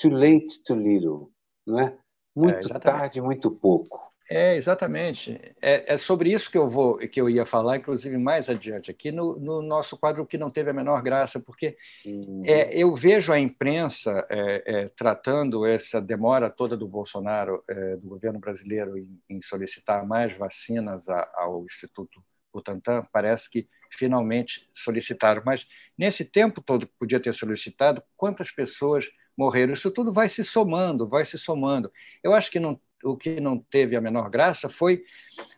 Too 0.01 0.11
late, 0.11 0.63
too 0.63 0.75
little, 0.75 1.31
não 1.65 1.79
é? 1.79 1.97
Muito 2.35 2.73
é, 2.73 2.79
tarde, 2.79 3.21
muito 3.21 3.51
pouco. 3.51 4.08
É, 4.31 4.55
exatamente. 4.55 5.39
É, 5.59 5.95
é, 5.95 5.97
sobre 5.97 6.31
isso 6.31 6.51
que 6.51 6.57
eu 6.57 6.69
vou, 6.69 6.99
que 6.99 7.19
eu 7.19 7.27
ia 7.27 7.47
falar, 7.47 7.77
inclusive 7.77 8.15
mais 8.19 8.47
adiante, 8.47 8.91
aqui 8.91 9.11
no, 9.11 9.39
no 9.39 9.59
nosso 9.59 9.97
quadro 9.97 10.23
que 10.23 10.37
não 10.37 10.51
teve 10.51 10.69
a 10.69 10.73
menor 10.73 11.01
graça, 11.01 11.39
porque 11.39 11.75
uhum. 12.05 12.43
é, 12.45 12.71
eu 12.77 12.95
vejo 12.95 13.33
a 13.33 13.39
imprensa 13.39 14.23
é, 14.29 14.63
é, 14.65 14.87
tratando 14.89 15.65
essa 15.65 15.99
demora 15.99 16.47
toda 16.47 16.77
do 16.77 16.87
Bolsonaro, 16.87 17.63
é, 17.67 17.95
do 17.95 18.07
governo 18.07 18.39
brasileiro, 18.39 18.95
em, 18.99 19.19
em 19.27 19.41
solicitar 19.41 20.05
mais 20.05 20.37
vacinas 20.37 21.09
a, 21.09 21.27
ao 21.33 21.65
Instituto 21.65 22.23
Butantan. 22.53 23.03
Parece 23.11 23.49
que 23.49 23.67
finalmente 23.91 24.69
solicitaram, 24.75 25.41
mas 25.43 25.67
nesse 25.97 26.23
tempo 26.23 26.61
todo 26.61 26.85
que 26.85 26.93
podia 26.99 27.19
ter 27.19 27.33
solicitado, 27.33 28.03
quantas 28.15 28.51
pessoas 28.51 29.09
morreram? 29.35 29.73
Isso 29.73 29.89
tudo 29.89 30.13
vai 30.13 30.29
se 30.29 30.43
somando, 30.43 31.07
vai 31.07 31.25
se 31.25 31.39
somando. 31.39 31.91
Eu 32.21 32.33
acho 32.35 32.51
que 32.51 32.59
não 32.59 32.79
o 33.03 33.15
que 33.15 33.39
não 33.39 33.57
teve 33.57 33.95
a 33.95 34.01
menor 34.01 34.29
graça 34.29 34.69
foi 34.69 35.03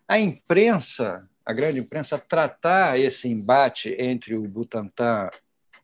a 0.07 0.19
imprensa, 0.19 1.27
a 1.45 1.53
grande 1.53 1.79
imprensa 1.79 2.17
tratar 2.17 2.99
esse 2.99 3.27
embate 3.27 3.95
entre 3.97 4.35
o 4.35 4.43
Butantan, 4.43 5.29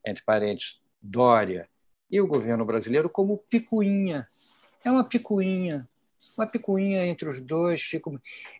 entre 0.05 0.23
parentes, 0.23 0.79
Dória 1.01 1.69
e 2.09 2.19
o 2.19 2.27
governo 2.27 2.65
brasileiro 2.65 3.09
como 3.09 3.37
picuinha. 3.49 4.27
É 4.83 4.91
uma 4.91 5.03
picuinha, 5.03 5.87
uma 6.37 6.47
picuinha 6.47 7.05
entre 7.05 7.29
os 7.29 7.41
dois. 7.41 7.81
Fica... 7.81 8.11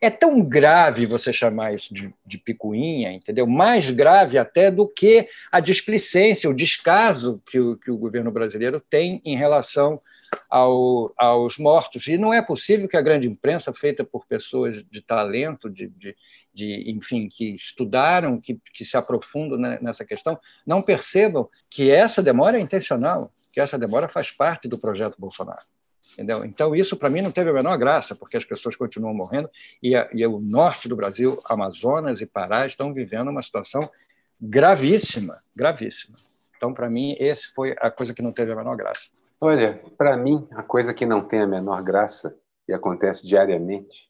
É 0.02 0.10
tão 0.10 0.42
grave 0.42 1.06
você 1.06 1.32
chamar 1.32 1.74
isso 1.74 1.94
de, 1.94 2.14
de 2.26 2.38
picuinha, 2.38 3.12
entendeu? 3.12 3.46
Mais 3.46 3.90
grave 3.92 4.38
até 4.38 4.72
do 4.72 4.88
que 4.88 5.28
a 5.52 5.60
displicência, 5.60 6.50
o 6.50 6.54
descaso 6.54 7.42
que 7.50 7.60
o, 7.60 7.78
que 7.78 7.92
o 7.92 7.98
governo 7.98 8.32
brasileiro 8.32 8.82
tem 8.90 9.22
em 9.24 9.36
relação 9.36 10.02
ao, 10.50 11.14
aos 11.18 11.58
mortos. 11.58 12.08
E 12.08 12.18
não 12.18 12.34
é 12.34 12.42
possível 12.42 12.88
que 12.88 12.98
a 12.98 13.02
grande 13.02 13.28
imprensa, 13.28 13.74
feita 13.74 14.04
por 14.04 14.26
pessoas 14.26 14.84
de 14.90 15.02
talento, 15.02 15.70
de, 15.70 15.88
de, 15.88 16.16
de 16.54 16.92
enfim, 16.92 17.30
que 17.30 17.54
estudaram, 17.54 18.42
que, 18.42 18.60
que 18.74 18.84
se 18.84 18.98
aprofundam 18.98 19.58
nessa 19.82 20.04
questão, 20.04 20.40
não 20.66 20.82
percebam 20.82 21.48
que 21.70 21.92
essa 21.92 22.24
demora 22.24 22.58
é 22.58 22.62
intencional, 22.62 23.32
que 23.52 23.60
essa 23.60 23.78
demora 23.78 24.10
faz 24.10 24.32
parte 24.32 24.68
do 24.68 24.78
projeto 24.78 25.16
Bolsonaro. 25.20 25.66
Entendeu? 26.14 26.44
Então, 26.44 26.76
isso 26.76 26.98
para 26.98 27.10
mim 27.10 27.22
não 27.22 27.32
teve 27.32 27.50
a 27.50 27.54
menor 27.54 27.78
graça, 27.78 28.16
porque 28.16 28.38
as 28.38 28.46
pessoas 28.46 28.76
continuam 28.76 29.14
morrendo 29.14 29.50
e, 29.82 29.96
a, 29.96 30.10
e 30.14 30.26
o 30.26 30.40
norte 30.40 30.88
do 30.88 30.96
Brasil, 30.96 31.40
Amazonas 31.46 32.22
e 32.22 32.26
Pará, 32.26 32.66
estão 32.66 32.94
vivendo 32.94 33.30
uma 33.30 33.44
situação 33.44 33.90
gravíssima, 34.40 35.42
gravíssima. 35.56 36.18
Então, 36.56 36.74
para 36.74 36.90
mim, 36.90 37.16
esse 37.20 37.54
foi 37.54 37.76
a 37.80 37.92
coisa 37.92 38.14
que 38.14 38.22
não 38.22 38.34
teve 38.34 38.52
a 38.52 38.56
menor 38.56 38.76
graça. 38.76 39.10
Olha, 39.40 39.80
para 39.98 40.18
mim, 40.18 40.48
a 40.52 40.64
coisa 40.64 40.94
que 40.94 41.06
não 41.06 41.22
tem 41.22 41.42
a 41.42 41.48
menor 41.48 41.84
graça 41.84 42.36
e 42.68 42.74
acontece 42.74 43.26
diariamente 43.26 44.10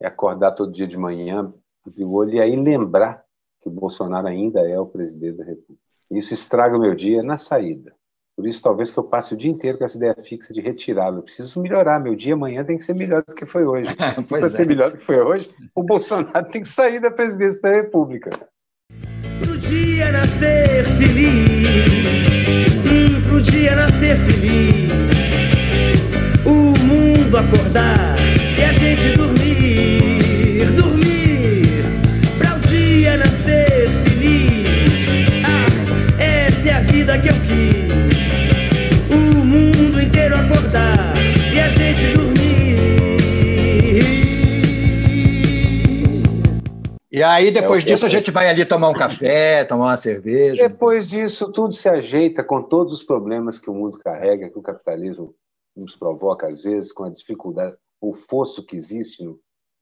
é 0.00 0.06
acordar 0.06 0.52
todo 0.52 0.72
dia 0.72 0.86
de 0.86 0.98
manhã, 0.98 1.52
o 1.84 2.14
olho 2.14 2.34
e 2.34 2.40
aí 2.40 2.54
lembrar 2.54 3.24
que 3.62 3.68
o 3.68 3.72
Bolsonaro 3.72 4.26
ainda 4.26 4.60
é 4.60 4.78
o 4.78 4.86
presidente 4.86 5.38
da 5.38 5.44
República. 5.44 5.82
Isso 6.10 6.34
estraga 6.34 6.76
o 6.76 6.80
meu 6.80 6.94
dia 6.94 7.22
na 7.22 7.36
saída. 7.36 7.94
Por 8.38 8.46
isso, 8.46 8.62
talvez 8.62 8.92
que 8.92 8.96
eu 8.96 9.02
passe 9.02 9.34
o 9.34 9.36
dia 9.36 9.50
inteiro 9.50 9.78
com 9.78 9.84
essa 9.84 9.96
ideia 9.96 10.14
fixa 10.22 10.54
de 10.54 10.60
retirá-lo. 10.60 11.18
Eu 11.18 11.22
preciso 11.24 11.60
melhorar. 11.60 11.98
Meu 11.98 12.14
dia 12.14 12.34
amanhã 12.34 12.62
tem 12.62 12.78
que 12.78 12.84
ser 12.84 12.94
melhor 12.94 13.24
do 13.28 13.34
que 13.34 13.44
foi 13.44 13.64
hoje. 13.64 13.90
Para 14.30 14.46
é. 14.46 14.48
ser 14.48 14.64
melhor 14.64 14.92
do 14.92 14.98
que 14.98 15.04
foi 15.04 15.20
hoje, 15.20 15.50
o 15.74 15.82
Bolsonaro 15.82 16.48
tem 16.48 16.62
que 16.62 16.68
sair 16.68 17.00
da 17.00 17.10
presidência 17.10 17.60
da 17.60 17.72
República. 17.72 18.30
Pro 19.40 19.58
dia 19.58 20.12
nascer 20.12 20.84
feliz, 20.84 22.76
hum, 22.86 23.28
pro 23.28 23.42
dia 23.42 23.74
nascer 23.74 24.16
feliz, 24.18 24.92
o 26.46 26.86
mundo 26.86 27.36
acordar 27.36 28.14
e 28.56 28.62
a 28.62 28.72
gente 28.72 29.16
dormir, 29.16 30.17
aí, 47.38 47.50
depois 47.50 47.84
é, 47.84 47.86
disso, 47.86 48.04
a 48.04 48.08
gente 48.08 48.30
vai 48.30 48.48
ali 48.48 48.64
tomar 48.64 48.88
um 48.88 48.94
café, 48.94 49.64
tomar 49.64 49.86
uma 49.86 49.96
cerveja. 49.96 50.68
Depois 50.68 51.08
disso, 51.08 51.50
tudo 51.52 51.72
se 51.72 51.88
ajeita 51.88 52.42
com 52.44 52.62
todos 52.62 52.92
os 52.92 53.02
problemas 53.02 53.58
que 53.58 53.70
o 53.70 53.74
mundo 53.74 53.98
carrega, 53.98 54.50
que 54.50 54.58
o 54.58 54.62
capitalismo 54.62 55.34
nos 55.76 55.94
provoca, 55.96 56.48
às 56.48 56.62
vezes, 56.62 56.92
com 56.92 57.04
a 57.04 57.10
dificuldade, 57.10 57.76
o 58.00 58.12
fosso 58.12 58.64
que 58.64 58.76
existe. 58.76 59.24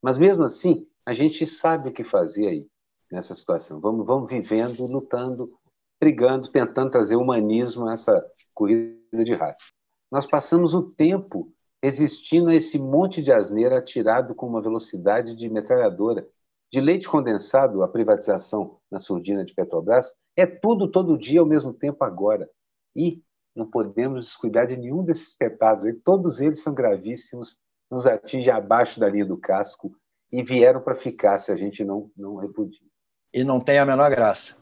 Mas, 0.02 0.18
mesmo 0.18 0.44
assim, 0.44 0.86
a 1.04 1.12
gente 1.12 1.46
sabe 1.46 1.88
o 1.88 1.92
que 1.92 2.04
fazer 2.04 2.46
aí, 2.46 2.66
nessa 3.10 3.34
situação. 3.34 3.80
Vamos, 3.80 4.06
vamos 4.06 4.30
vivendo, 4.30 4.86
lutando, 4.86 5.52
brigando, 6.00 6.50
tentando 6.50 6.90
trazer 6.90 7.16
humanismo 7.16 7.88
a 7.88 7.94
essa 7.94 8.24
corrida 8.52 9.24
de 9.24 9.34
rato. 9.34 9.64
Nós 10.10 10.26
passamos 10.26 10.74
o 10.74 10.82
tempo 10.82 11.52
resistindo 11.82 12.48
a 12.48 12.54
esse 12.54 12.78
monte 12.78 13.22
de 13.22 13.32
asneira 13.32 13.78
atirado 13.78 14.34
com 14.34 14.46
uma 14.46 14.62
velocidade 14.62 15.34
de 15.36 15.48
metralhadora 15.48 16.26
de 16.72 16.80
leite 16.80 17.08
condensado, 17.08 17.82
a 17.82 17.88
privatização 17.88 18.78
na 18.90 18.98
surdina 18.98 19.44
de 19.44 19.54
Petrobras, 19.54 20.14
é 20.36 20.46
tudo 20.46 20.90
todo 20.90 21.18
dia 21.18 21.40
ao 21.40 21.46
mesmo 21.46 21.72
tempo 21.72 22.04
agora. 22.04 22.48
E 22.94 23.22
não 23.54 23.70
podemos 23.70 24.24
descuidar 24.24 24.66
de 24.66 24.76
nenhum 24.76 25.04
desses 25.04 25.34
pecados. 25.34 25.90
Todos 26.04 26.40
eles 26.40 26.62
são 26.62 26.74
gravíssimos, 26.74 27.56
nos 27.90 28.06
atingem 28.06 28.52
abaixo 28.52 29.00
da 29.00 29.08
linha 29.08 29.24
do 29.24 29.38
casco 29.38 29.96
e 30.30 30.42
vieram 30.42 30.80
para 30.80 30.94
ficar 30.94 31.38
se 31.38 31.52
a 31.52 31.56
gente 31.56 31.84
não, 31.84 32.10
não 32.16 32.36
repudia. 32.36 32.86
E 33.32 33.44
não 33.44 33.60
tem 33.60 33.78
a 33.78 33.86
menor 33.86 34.10
graça. 34.10 34.56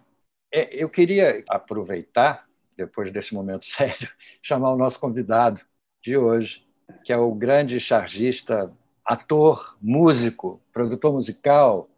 É, 0.52 0.74
eu 0.76 0.88
queria 0.88 1.42
aproveitar, 1.48 2.46
depois 2.76 3.10
desse 3.10 3.34
momento 3.34 3.64
sério, 3.66 4.08
chamar 4.42 4.72
o 4.72 4.76
nosso 4.76 5.00
convidado 5.00 5.60
de 6.02 6.16
hoje, 6.16 6.64
que 7.02 7.12
é 7.12 7.16
o 7.16 7.34
grande 7.34 7.80
chargista, 7.80 8.70
ator, 9.04 9.76
músico, 9.80 10.60
produtor 10.72 11.12
musical, 11.12 11.88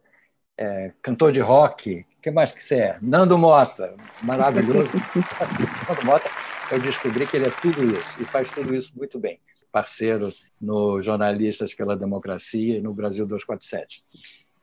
é, 0.57 0.91
cantor 1.01 1.31
de 1.31 1.39
rock, 1.39 2.05
o 2.17 2.21
que 2.21 2.31
mais 2.31 2.51
que 2.51 2.63
você 2.63 2.75
é? 2.75 2.97
Nando 3.01 3.37
Mota, 3.37 3.95
maravilhoso. 4.23 4.91
Nando 5.87 6.05
Mota, 6.05 6.29
eu 6.71 6.79
descobri 6.79 7.27
que 7.27 7.37
ele 7.37 7.45
é 7.45 7.51
tudo 7.61 7.83
isso 7.97 8.21
e 8.21 8.25
faz 8.25 8.49
tudo 8.51 8.73
isso 8.73 8.91
muito 8.95 9.19
bem. 9.19 9.39
Parceiro 9.71 10.33
no 10.59 11.01
Jornalistas 11.01 11.73
pela 11.73 11.95
Democracia 11.95 12.77
e 12.77 12.81
no 12.81 12.93
Brasil 12.93 13.27
247. 13.27 14.03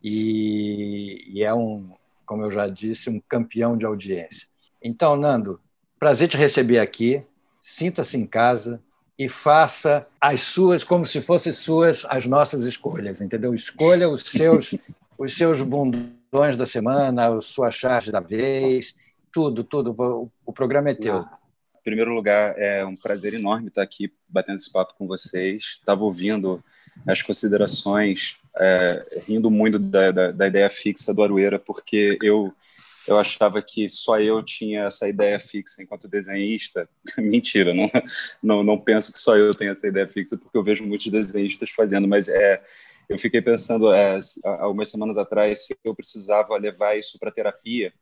E, 0.02 1.24
e 1.28 1.44
é 1.44 1.54
um, 1.54 1.92
como 2.26 2.42
eu 2.42 2.50
já 2.50 2.66
disse, 2.66 3.09
um 3.09 3.20
campeão 3.20 3.76
de 3.76 3.87
audiência. 3.87 4.48
Então, 4.83 5.16
Nando, 5.16 5.61
prazer 5.98 6.28
te 6.28 6.37
receber 6.37 6.78
aqui. 6.78 7.22
Sinta-se 7.62 8.16
em 8.18 8.26
casa 8.26 8.83
e 9.18 9.28
faça 9.28 10.07
as 10.20 10.42
suas 10.42 10.83
como 10.83 11.07
se 11.07 11.20
fossem 11.20 11.52
suas 11.52 12.04
as 12.09 12.26
nossas 12.26 12.66
escolhas, 12.66 13.20
entendeu? 13.20 13.54
Escolha 13.54 14.09
os 14.09 14.22
seus 14.22 14.74
os 15.18 15.37
seus 15.37 15.61
bundões 15.61 16.57
da 16.57 16.66
semana, 16.66 17.37
a 17.37 17.40
sua 17.40 17.70
charge 17.70 18.11
da 18.11 18.20
vez, 18.20 18.94
tudo, 19.33 19.64
tudo. 19.64 20.31
O 20.44 20.53
programa 20.53 20.90
é 20.90 20.94
teu. 20.94 21.20
Em 21.20 21.83
primeiro 21.85 22.14
lugar, 22.14 22.55
é 22.59 22.85
um 22.85 22.96
prazer 22.96 23.35
enorme 23.35 23.68
estar 23.68 23.83
aqui 23.83 24.12
batendo 24.29 24.57
esse 24.57 24.72
papo 24.72 24.94
com 24.96 25.07
vocês. 25.07 25.77
Estava 25.79 26.03
ouvindo 26.03 26.62
as 27.07 27.20
considerações, 27.20 28.38
é, 28.57 29.22
rindo 29.27 29.50
muito 29.50 29.79
da, 29.79 30.11
da, 30.11 30.31
da, 30.31 30.46
ideia 30.46 30.70
fixa 30.70 31.12
do 31.12 31.22
Arueira, 31.22 31.59
porque 31.59 32.16
eu 32.22 32.55
eu 33.07 33.18
achava 33.18 33.61
que 33.61 33.87
só 33.87 34.18
eu 34.18 34.42
tinha 34.42 34.85
essa 34.85 35.07
ideia 35.07 35.38
fixa 35.38 35.83
enquanto 35.83 36.09
desenhista. 36.09 36.88
Mentira, 37.18 37.74
não, 37.74 37.90
não, 38.42 38.62
não 38.62 38.79
penso 38.79 39.12
que 39.12 39.20
só 39.20 39.37
eu 39.37 39.53
tenho 39.55 39.72
essa 39.72 39.87
ideia 39.87 40.09
fixa, 40.09 40.38
porque 40.38 40.57
eu 40.57 40.62
vejo 40.62 40.85
muitos 40.85 41.09
desenhistas 41.09 41.70
fazendo, 41.70 42.09
mas 42.09 42.29
é 42.29 42.62
eu 43.09 43.19
fiquei 43.19 43.43
pensando 43.43 43.93
é, 43.93 44.19
algumas 44.45 44.90
semanas 44.90 45.19
atrás 45.19 45.67
se 45.67 45.77
eu 45.85 45.95
precisava 45.95 46.57
levar 46.57 46.99
isso 46.99 47.19
para 47.19 47.31
terapia 47.31 47.93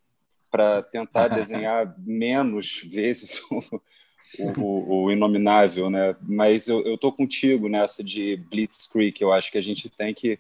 para 0.50 0.82
tentar 0.82 1.28
desenhar 1.34 1.94
menos 1.98 2.82
vezes 2.84 3.40
o, 3.50 4.60
o, 4.60 5.04
o, 5.04 5.10
inominável, 5.10 5.88
né? 5.90 6.14
Mas 6.20 6.68
eu, 6.68 6.82
eu 6.82 6.96
tô 6.98 7.10
contigo 7.10 7.68
nessa 7.68 8.04
de 8.04 8.36
Blitzkrieg. 8.36 9.20
Eu 9.20 9.32
acho 9.32 9.50
que 9.50 9.58
a 9.58 9.62
gente 9.62 9.88
tem 9.88 10.12
que 10.14 10.38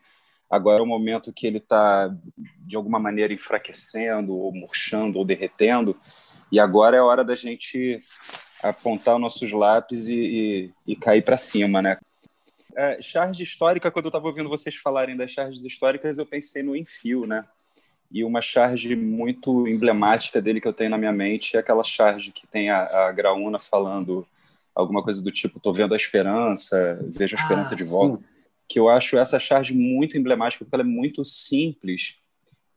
agora 0.50 0.80
é 0.80 0.82
o 0.82 0.86
momento 0.86 1.32
que 1.32 1.46
ele 1.46 1.56
está 1.56 2.14
de 2.58 2.76
alguma 2.76 2.98
maneira 2.98 3.32
enfraquecendo 3.32 4.36
ou 4.36 4.52
murchando 4.52 5.18
ou 5.18 5.24
derretendo 5.24 5.98
e 6.52 6.60
agora 6.60 6.98
é 6.98 7.00
a 7.00 7.04
hora 7.04 7.24
da 7.24 7.34
gente 7.34 8.00
apontar 8.62 9.18
nossos 9.18 9.50
lápis 9.50 10.06
e, 10.06 10.14
e, 10.14 10.70
e 10.92 10.94
cair 10.94 11.24
para 11.24 11.38
cima, 11.38 11.80
né? 11.80 11.96
É, 12.76 13.00
charge 13.02 13.42
histórica, 13.42 13.90
quando 13.90 14.06
eu 14.06 14.10
estava 14.10 14.26
ouvindo 14.26 14.48
vocês 14.48 14.74
falarem 14.74 15.16
das 15.16 15.30
charges 15.30 15.64
históricas, 15.64 16.18
eu 16.18 16.26
pensei 16.26 16.62
no 16.62 16.76
Enfio, 16.76 17.26
né? 17.26 17.44
E 18.10 18.24
uma 18.24 18.42
charge 18.42 18.94
muito 18.94 19.66
emblemática 19.66 20.40
dele 20.40 20.60
que 20.60 20.68
eu 20.68 20.72
tenho 20.72 20.90
na 20.90 20.98
minha 20.98 21.12
mente 21.12 21.56
é 21.56 21.60
aquela 21.60 21.82
charge 21.82 22.30
que 22.30 22.46
tem 22.46 22.70
a, 22.70 23.06
a 23.06 23.12
Graúna 23.12 23.58
falando 23.58 24.26
alguma 24.74 25.02
coisa 25.02 25.22
do 25.22 25.30
tipo: 25.30 25.60
"Tô 25.60 25.72
vendo 25.72 25.94
a 25.94 25.96
esperança, 25.96 26.98
vejo 27.14 27.36
a 27.36 27.40
esperança 27.40 27.74
ah, 27.74 27.76
de 27.76 27.84
volta". 27.84 28.18
Sim. 28.18 28.24
Que 28.68 28.78
eu 28.78 28.88
acho 28.88 29.18
essa 29.18 29.38
charge 29.38 29.74
muito 29.74 30.16
emblemática, 30.16 30.64
porque 30.64 30.74
ela 30.74 30.84
é 30.84 30.86
muito 30.86 31.24
simples. 31.24 32.16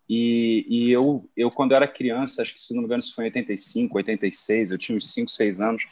E, 0.09 0.65
e 0.69 0.91
eu, 0.91 1.27
eu, 1.35 1.49
quando 1.49 1.73
era 1.73 1.87
criança, 1.87 2.41
acho 2.41 2.53
que 2.53 2.59
se 2.59 2.73
não 2.73 2.81
me 2.81 2.85
engano, 2.85 2.99
isso 2.99 3.15
foi 3.15 3.25
em 3.25 3.27
85, 3.27 3.97
86, 3.97 4.71
eu 4.71 4.77
tinha 4.77 4.97
uns 4.97 5.11
5, 5.11 5.31
6 5.31 5.61
anos 5.61 5.87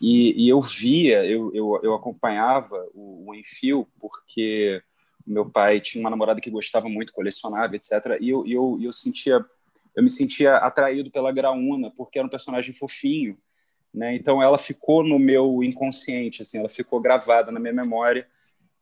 e, 0.00 0.44
e 0.44 0.48
eu 0.48 0.60
via, 0.60 1.24
eu, 1.24 1.52
eu, 1.54 1.80
eu 1.82 1.94
acompanhava 1.94 2.86
o, 2.94 3.30
o 3.30 3.34
Enfio, 3.34 3.88
porque 3.98 4.82
meu 5.26 5.50
pai 5.50 5.80
tinha 5.80 6.02
uma 6.02 6.10
namorada 6.10 6.40
que 6.40 6.50
gostava 6.50 6.88
muito, 6.88 7.12
colecionava, 7.12 7.74
etc. 7.74 8.18
E 8.20 8.28
eu, 8.28 8.46
eu, 8.46 8.78
eu 8.80 8.92
sentia, 8.92 9.44
eu 9.94 10.02
me 10.02 10.10
sentia 10.10 10.56
atraído 10.56 11.10
pela 11.10 11.32
Graúna, 11.32 11.90
porque 11.90 12.18
era 12.18 12.26
um 12.26 12.30
personagem 12.30 12.74
fofinho, 12.74 13.36
né? 13.92 14.14
Então 14.14 14.42
ela 14.42 14.58
ficou 14.58 15.02
no 15.02 15.18
meu 15.18 15.62
inconsciente, 15.64 16.42
assim, 16.42 16.58
ela 16.58 16.68
ficou 16.68 17.00
gravada 17.00 17.50
na 17.50 17.58
minha 17.58 17.72
memória. 17.72 18.28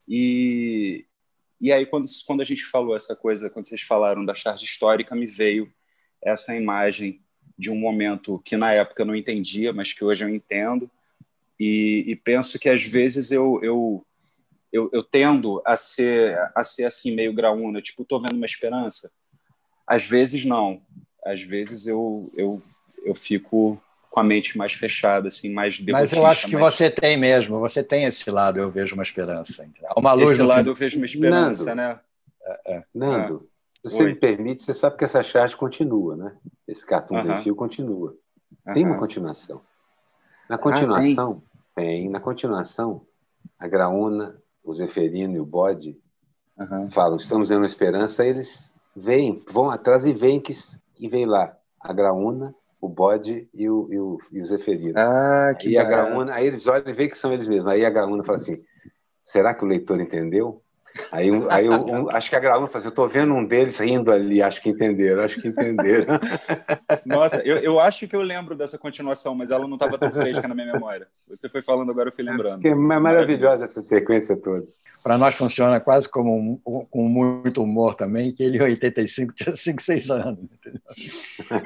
E, 0.07 1.07
e 1.61 1.73
aí, 1.73 1.87
quando, 1.87 2.07
quando 2.27 2.41
a 2.43 2.45
gente 2.45 2.65
falou 2.65 2.97
essa 2.97 3.15
coisa, 3.17 3.49
quando 3.49 3.67
vocês 3.67 3.83
falaram 3.83 4.25
da 4.25 4.35
charge 4.35 4.65
histórica, 4.65 5.15
me 5.15 5.27
veio 5.27 5.73
essa 6.23 6.55
imagem 6.55 7.23
de 7.57 7.71
um 7.71 7.77
momento 7.77 8.41
que 8.45 8.57
na 8.57 8.73
época 8.73 9.03
eu 9.03 9.07
não 9.07 9.15
entendia, 9.15 9.73
mas 9.73 9.93
que 9.93 10.05
hoje 10.05 10.25
eu 10.25 10.29
entendo. 10.29 10.91
E, 11.59 12.05
e 12.09 12.17
penso 12.17 12.59
que 12.59 12.69
às 12.69 12.83
vezes 12.83 13.31
eu, 13.31 13.61
eu, 13.63 14.07
eu, 14.73 14.91
eu, 14.93 15.03
tendo 15.03 15.63
a 15.65 15.77
ser, 15.77 16.37
a 16.55 16.63
ser 16.63 16.85
assim, 16.85 17.15
meio 17.15 17.33
graúna, 17.33 17.81
tipo, 17.81 18.03
estou 18.03 18.21
vendo 18.21 18.37
uma 18.37 18.47
esperança. 18.47 19.11
Às 19.87 20.05
vezes 20.05 20.45
não. 20.45 20.83
Às 21.25 21.43
vezes 21.43 21.87
eu, 21.87 22.31
eu, 22.37 22.63
eu 23.05 23.15
fico 23.15 23.81
com 24.11 24.21
a 24.21 24.25
mente 24.25 24.57
mais 24.57 24.73
fechada, 24.73 25.27
assim, 25.27 25.53
mais 25.53 25.81
Mas 25.81 26.13
eu 26.13 26.25
acho 26.25 26.47
que 26.47 26.57
mais... 26.57 26.75
você 26.75 26.89
tem 26.89 27.17
mesmo, 27.17 27.59
você 27.59 27.83
tem 27.83 28.05
esse 28.05 28.31
lado, 28.31 28.61
eu 28.61 28.71
vejo 28.71 28.95
uma 28.95 29.03
esperança. 29.03 29.69
Há 29.87 29.99
uma 29.99 30.13
luz 30.13 30.33
esse 30.33 30.43
lado 30.43 30.63
fim. 30.63 30.69
eu 30.69 30.75
vejo 30.75 30.97
uma 30.99 31.07
esperança, 31.07 31.65
Nando, 31.65 31.77
né? 31.77 32.01
É, 32.47 32.75
é. 32.77 32.85
Nando, 32.95 33.49
é. 33.85 33.89
se 33.89 33.97
você 33.97 34.03
Oi. 34.05 34.09
me 34.11 34.15
permite, 34.15 34.63
você 34.63 34.73
sabe 34.73 34.97
que 34.97 35.05
essa 35.05 35.21
charge 35.23 35.57
continua, 35.57 36.17
né? 36.17 36.37
Esse 36.69 36.87
cartão 36.87 37.19
uh 37.19 37.25
-huh. 37.25 37.39
fio 37.39 37.57
continua. 37.57 38.11
Uh 38.11 38.71
-huh. 38.71 38.75
Tem 38.75 38.87
uma 38.87 38.99
continuação. 38.99 39.61
Na 40.49 40.59
continuação, 40.59 41.43
ah, 41.45 41.61
tem. 41.75 42.03
tem. 42.03 42.11
Na 42.11 42.21
continuação, 42.21 43.03
a 43.59 43.67
Graúna, 43.67 44.37
o 44.63 44.73
Zeferino 44.73 45.37
e 45.37 45.41
o 45.41 45.45
Bode 45.45 45.99
uh 46.59 46.65
-huh. 46.65 46.91
falam, 46.91 47.17
estamos 47.17 47.49
vendo 47.49 47.59
uma 47.61 47.67
esperança, 47.67 48.25
eles 48.25 48.75
vêm, 48.95 49.43
vão 49.49 49.71
atrás 49.71 50.07
e 50.07 50.13
veem 50.13 50.41
que, 50.41 50.53
que 50.95 51.09
vem 51.09 51.27
lá 51.27 51.57
a 51.81 51.93
Graúna, 51.93 52.55
o 52.81 52.89
bode 52.89 53.49
e 53.53 53.69
o, 53.69 53.89
e 53.91 53.99
o, 53.99 54.19
e 54.33 54.41
o 54.41 54.45
Zeferino. 54.45 54.99
Ah, 54.99 55.55
que 55.59 55.71
e 55.71 55.79
a 55.79 55.85
Graúna, 55.85 56.35
aí 56.35 56.47
eles 56.47 56.67
olham 56.67 56.89
e 56.89 56.93
veem 56.93 57.09
que 57.09 57.17
são 57.17 57.33
eles 57.33 57.49
mesmos. 57.49 57.73
Aí 57.73 57.85
a 57.85 57.91
Graúna 57.91 58.25
fala 58.25 58.37
assim: 58.37 58.63
será 59.23 59.55
que 59.55 59.65
o 59.65 59.69
leitor 59.69 60.01
entendeu? 60.01 60.63
Aí, 61.11 61.29
aí 61.51 61.69
um, 61.69 62.05
um, 62.05 62.09
acho 62.13 62.31
que 62.31 62.37
a 62.37 62.41
Graúna 62.41 62.69
falou 62.69 62.79
assim, 62.79 62.87
eu 62.87 62.91
estou 62.91 63.09
vendo 63.09 63.35
um 63.35 63.45
deles 63.45 63.79
rindo 63.79 64.13
ali, 64.13 64.41
acho 64.41 64.63
que 64.63 64.71
entenderam, 64.71 65.25
acho 65.25 65.41
que 65.41 65.49
entenderam. 65.49 66.19
Nossa, 67.05 67.43
eu, 67.45 67.57
eu 67.57 67.81
acho 67.81 68.07
que 68.07 68.15
eu 68.15 68.23
lembro 68.23 68.55
dessa 68.55 68.79
continuação, 68.79 69.35
mas 69.35 69.51
ela 69.51 69.67
não 69.67 69.75
estava 69.75 69.99
tão 69.99 70.11
fresca 70.11 70.47
na 70.47 70.55
minha 70.55 70.73
memória. 70.73 71.09
Você 71.29 71.49
foi 71.49 71.63
falando 71.63 71.91
agora, 71.91 72.11
eu 72.11 72.13
fui 72.13 72.25
lembrando. 72.25 72.65
É 72.65 72.75
maravilhosa 72.75 73.65
essa 73.65 73.83
sequência 73.83 74.37
toda. 74.37 74.67
Para 75.05 75.19
nós 75.19 75.35
funciona 75.35 75.79
quase 75.81 76.09
como 76.09 76.35
um, 76.35 76.87
com 76.87 77.07
muito 77.07 77.63
humor 77.63 77.95
também, 77.95 78.33
que 78.33 78.43
ele 78.43 78.57
em 78.57 78.63
85 78.63 79.35
tinha 79.35 79.55
5, 79.55 79.83
6 79.83 80.11
anos. 80.11 80.39
Entendeu? 80.45 80.81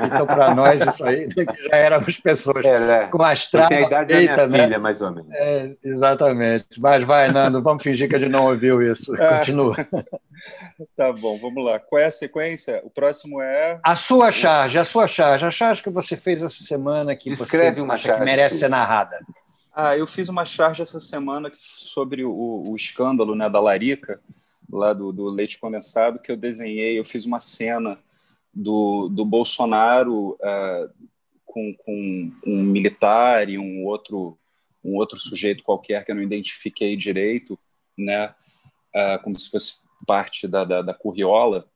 Então, 0.04 0.26
para 0.26 0.54
nós, 0.56 0.80
isso 0.80 1.04
aí 1.04 1.28
já 1.36 1.76
éramos 1.76 2.18
pessoas 2.18 2.64
é, 2.64 2.80
né? 2.80 3.06
com 3.06 3.22
a 3.22 3.32
estrada 3.32 3.68
Tem 3.68 3.84
a 3.84 3.86
idade 3.86 4.12
feita, 4.12 4.36
da 4.36 4.46
minha 4.48 4.58
né? 4.58 4.64
filha, 4.64 4.78
mais 4.80 5.00
ou 5.00 5.12
menos. 5.12 5.30
É, 5.30 5.76
exatamente. 5.84 6.66
Mas 6.80 7.04
vai, 7.04 7.30
Nando, 7.30 7.62
vamos 7.62 7.84
fingir 7.84 8.08
que 8.08 8.16
a 8.16 8.18
gente 8.18 8.32
não 8.32 8.46
ouviu 8.46 8.82
isso. 8.82 9.14
Ah. 9.18 9.38
Continua. 9.38 9.76
tá 10.96 11.12
bom, 11.12 11.38
vamos 11.38 11.64
lá. 11.64 11.78
Qual 11.78 12.00
é 12.00 12.06
a 12.06 12.10
sequência? 12.10 12.80
O 12.84 12.90
próximo 12.90 13.40
é. 13.40 13.80
A 13.82 13.96
sua 13.96 14.30
charge, 14.30 14.78
a 14.78 14.84
sua 14.84 15.06
charge, 15.06 15.44
a 15.44 15.50
charge 15.50 15.82
que 15.82 15.90
você 15.90 16.16
fez 16.16 16.42
essa 16.42 16.62
semana 16.62 17.16
que 17.16 17.30
Escreve 17.30 17.76
você 17.76 17.82
uma 17.82 17.98
charge, 17.98 18.18
que 18.18 18.24
merece 18.24 18.58
ser 18.58 18.68
narrada. 18.68 19.18
Ah, 19.74 19.96
eu 19.96 20.06
fiz 20.06 20.28
uma 20.28 20.44
charge 20.44 20.82
essa 20.82 20.98
semana 20.98 21.50
sobre 21.54 22.24
o, 22.24 22.64
o 22.66 22.76
escândalo 22.76 23.34
né, 23.34 23.48
da 23.48 23.60
Larica, 23.60 24.20
lá 24.70 24.92
do, 24.92 25.12
do, 25.12 25.28
leite 25.28 25.58
condensado, 25.58 26.18
que 26.18 26.30
eu 26.30 26.36
desenhei. 26.36 26.98
Eu 26.98 27.04
fiz 27.04 27.24
uma 27.24 27.40
cena 27.40 27.98
do, 28.52 29.08
do 29.08 29.24
Bolsonaro 29.24 30.30
uh, 30.40 30.90
com, 31.44 31.74
com 31.74 32.32
um 32.46 32.62
militar 32.62 33.48
e 33.48 33.58
um 33.58 33.84
outro, 33.84 34.38
um 34.84 34.96
outro 34.96 35.18
sujeito 35.18 35.62
qualquer 35.62 36.04
que 36.04 36.10
eu 36.10 36.16
não 36.16 36.22
identifiquei 36.22 36.96
direito, 36.96 37.58
né? 37.96 38.34
Uh, 38.94 39.22
como 39.22 39.38
se 39.38 39.50
fosse 39.50 39.88
parte 40.06 40.46
da, 40.46 40.64
da, 40.64 40.82
da 40.82 40.94
curriola. 40.94 41.66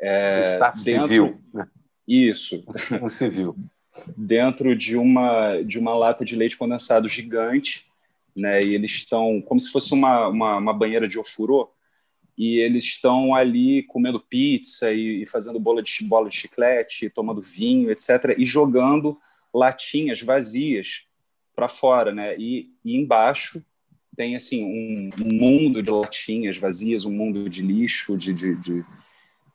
É, 0.00 0.40
Staff 0.44 0.82
dentro, 0.84 1.06
civil. 1.06 1.40
Né? 1.52 1.66
Isso. 2.06 2.64
Um 3.02 3.08
civil. 3.08 3.54
dentro 4.16 4.74
de 4.76 4.96
uma, 4.96 5.62
de 5.62 5.78
uma 5.78 5.94
lata 5.94 6.24
de 6.24 6.36
leite 6.36 6.56
condensado 6.56 7.08
gigante, 7.08 7.86
né? 8.34 8.62
E 8.62 8.74
eles 8.74 8.92
estão 8.92 9.40
como 9.42 9.60
se 9.60 9.70
fosse 9.70 9.92
uma, 9.92 10.28
uma, 10.28 10.56
uma 10.56 10.72
banheira 10.72 11.08
de 11.08 11.18
ofurô, 11.18 11.70
e 12.36 12.58
eles 12.58 12.84
estão 12.84 13.34
ali 13.34 13.82
comendo 13.82 14.20
pizza 14.20 14.92
e, 14.92 15.22
e 15.22 15.26
fazendo 15.26 15.60
bola 15.60 15.82
de, 15.82 15.92
bola 16.04 16.28
de 16.28 16.36
chiclete, 16.36 17.10
tomando 17.10 17.42
vinho, 17.42 17.90
etc., 17.90 18.34
e 18.38 18.44
jogando 18.44 19.18
latinhas 19.52 20.22
vazias 20.22 21.06
para 21.54 21.68
fora, 21.68 22.14
né? 22.14 22.36
E, 22.38 22.70
e 22.84 22.96
embaixo 22.96 23.62
tem 24.16 24.36
assim 24.36 24.64
um, 24.64 25.10
mundo 25.18 25.82
de 25.82 25.90
latinhas 25.90 26.56
vazias, 26.56 27.04
um 27.04 27.12
mundo 27.12 27.48
de 27.48 27.62
lixo, 27.62 28.16
de, 28.16 28.34
de, 28.34 28.56
de, 28.56 28.84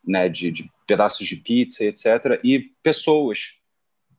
né, 0.04 0.28
de, 0.28 0.50
de 0.50 0.70
pedaços 0.86 1.26
de 1.26 1.36
pizza, 1.36 1.84
etc. 1.84 2.40
E 2.42 2.70
pessoas 2.82 3.60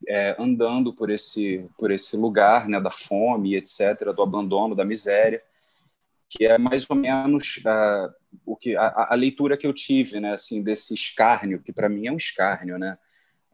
é, 0.08 0.36
andando 0.38 0.94
por 0.94 1.10
esse 1.10 1.66
por 1.78 1.92
esse 1.92 2.16
lugar, 2.16 2.68
né, 2.68 2.80
da 2.80 2.92
fome, 2.92 3.56
etc., 3.56 4.14
do 4.16 4.22
abandono, 4.22 4.76
da 4.76 4.86
miséria, 4.86 5.42
que 6.30 6.46
é 6.46 6.58
mais 6.58 6.86
ou 6.90 6.96
menos 6.96 7.58
uh, 7.58 8.14
o 8.46 8.56
que 8.56 8.76
a, 8.76 9.08
a, 9.12 9.16
leitura 9.16 9.58
que 9.58 9.66
eu 9.66 9.74
tive, 9.74 10.20
né, 10.20 10.34
assim, 10.34 10.62
desse 10.62 10.94
escárnio, 10.94 11.62
que 11.62 11.72
para 11.72 11.90
mim 11.90 12.08
é 12.08 12.12
um 12.12 12.18
escárnio, 12.18 12.78
né, 12.78 12.98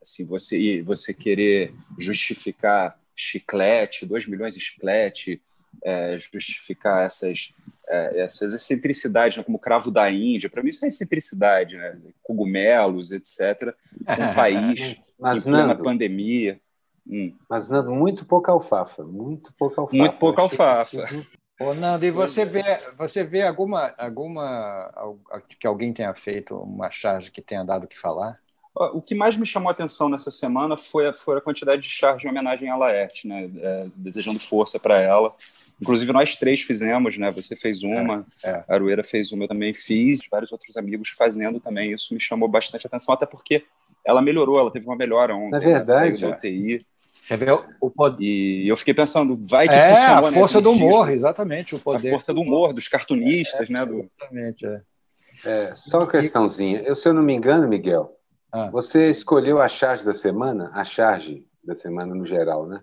assim, 0.01 0.25
você 0.25 0.81
você 0.81 1.13
querer 1.13 1.73
justificar 1.97 2.99
chiclete, 3.15 4.05
2 4.05 4.27
milhões 4.27 4.55
de 4.55 4.61
chiclete, 4.61 5.41
é, 5.83 6.17
justificar 6.17 7.05
essas, 7.05 7.53
é, 7.87 8.21
essas 8.21 8.53
excentricidades, 8.53 9.37
né, 9.37 9.43
como 9.43 9.59
cravo 9.59 9.91
da 9.91 10.09
Índia. 10.11 10.49
Para 10.49 10.63
mim, 10.63 10.69
isso 10.69 10.83
é 10.85 10.87
excentricidade, 10.87 11.77
né? 11.77 11.97
cogumelos, 12.21 13.11
etc. 13.11 13.75
Um 14.01 14.33
país 14.35 15.13
mas, 15.19 15.39
em 15.39 15.41
plena 15.41 15.67
Nando, 15.67 15.83
pandemia. 15.83 16.59
Hum. 17.07 17.33
Mas, 17.49 17.69
Nando, 17.69 17.91
muito 17.91 18.25
pouca 18.25 18.51
alfafa. 18.51 19.03
Muito 19.03 19.53
pouca 19.53 19.81
alfafa. 19.81 19.97
Muito 19.97 20.17
pouca 20.17 20.41
alfafa. 20.41 21.05
Ô, 21.59 21.73
Nando, 21.73 22.05
e 22.05 22.11
você 22.11 22.45
vê, 22.45 22.63
você 22.97 23.23
vê 23.23 23.43
alguma, 23.43 23.93
alguma 23.97 25.15
que 25.59 25.67
alguém 25.67 25.93
tenha 25.93 26.13
feito 26.13 26.55
uma 26.55 26.89
charge 26.89 27.31
que 27.31 27.41
tenha 27.41 27.63
dado 27.63 27.83
o 27.83 27.87
que 27.87 27.99
falar? 27.99 28.39
O 28.75 29.01
que 29.01 29.13
mais 29.13 29.37
me 29.37 29.45
chamou 29.45 29.69
a 29.69 29.71
atenção 29.71 30.09
nessa 30.09 30.31
semana 30.31 30.75
foi 30.75 31.07
a, 31.07 31.13
foi 31.13 31.37
a 31.37 31.41
quantidade 31.41 31.83
de 31.83 31.89
charge 31.89 32.25
em 32.25 32.29
homenagem 32.31 32.69
a 32.69 32.75
Laerte, 32.75 33.27
né? 33.27 33.47
É, 33.57 33.87
desejando 33.95 34.39
força 34.39 34.79
para 34.79 34.99
ela. 34.99 35.35
Inclusive, 35.83 36.13
nós 36.13 36.37
três 36.37 36.61
fizemos, 36.61 37.17
né? 37.17 37.29
Você 37.31 37.57
fez 37.57 37.83
uma, 37.83 38.25
é, 38.41 38.49
é. 38.49 38.63
a 38.65 38.73
Arueira 38.73 39.03
fez 39.03 39.33
uma, 39.33 39.43
eu 39.43 39.47
também 39.49 39.73
fiz, 39.73 40.21
vários 40.31 40.49
outros 40.53 40.77
amigos 40.77 41.09
fazendo 41.09 41.59
também. 41.59 41.91
Isso 41.91 42.13
me 42.13 42.21
chamou 42.21 42.47
bastante 42.47 42.87
atenção, 42.87 43.13
até 43.13 43.25
porque 43.25 43.65
ela 44.05 44.21
melhorou, 44.21 44.57
ela 44.57 44.71
teve 44.71 44.85
uma 44.85 44.95
melhora 44.95 45.35
ontem. 45.35 45.57
É 45.57 45.59
verdade. 45.59 46.25
Né? 46.25 46.31
UTI. 46.31 46.85
Você 47.21 47.35
vê 47.35 47.47
o 47.81 47.89
poder. 47.91 48.23
E 48.23 48.65
eu 48.65 48.77
fiquei 48.77 48.93
pensando, 48.93 49.37
vai 49.43 49.67
que 49.67 49.75
é, 49.75 49.93
funcionou, 49.93 50.25
a 50.25 50.31
força 50.31 50.61
do 50.61 50.71
humor, 50.71 51.11
exatamente. 51.11 51.75
O 51.75 51.79
poder. 51.79 52.07
A 52.07 52.11
força 52.11 52.33
do 52.33 52.39
humor, 52.39 52.71
dos 52.71 52.87
cartunistas, 52.87 53.69
é, 53.69 53.73
né? 53.73 53.85
Do... 53.85 54.09
Exatamente, 54.17 54.65
é. 54.65 54.81
é. 55.45 55.75
Só 55.75 55.97
uma 55.97 56.07
questãozinha. 56.07 56.81
Eu, 56.81 56.95
se 56.95 57.09
eu 57.09 57.13
não 57.13 57.23
me 57.23 57.33
engano, 57.33 57.67
Miguel, 57.67 58.17
ah. 58.53 58.69
você 58.71 59.09
escolheu 59.09 59.61
a 59.61 59.67
charge 59.67 60.05
da 60.05 60.13
semana, 60.13 60.71
a 60.73 60.85
charge 60.85 61.45
da 61.61 61.75
semana 61.75 62.15
no 62.15 62.25
geral, 62.25 62.67
né? 62.67 62.81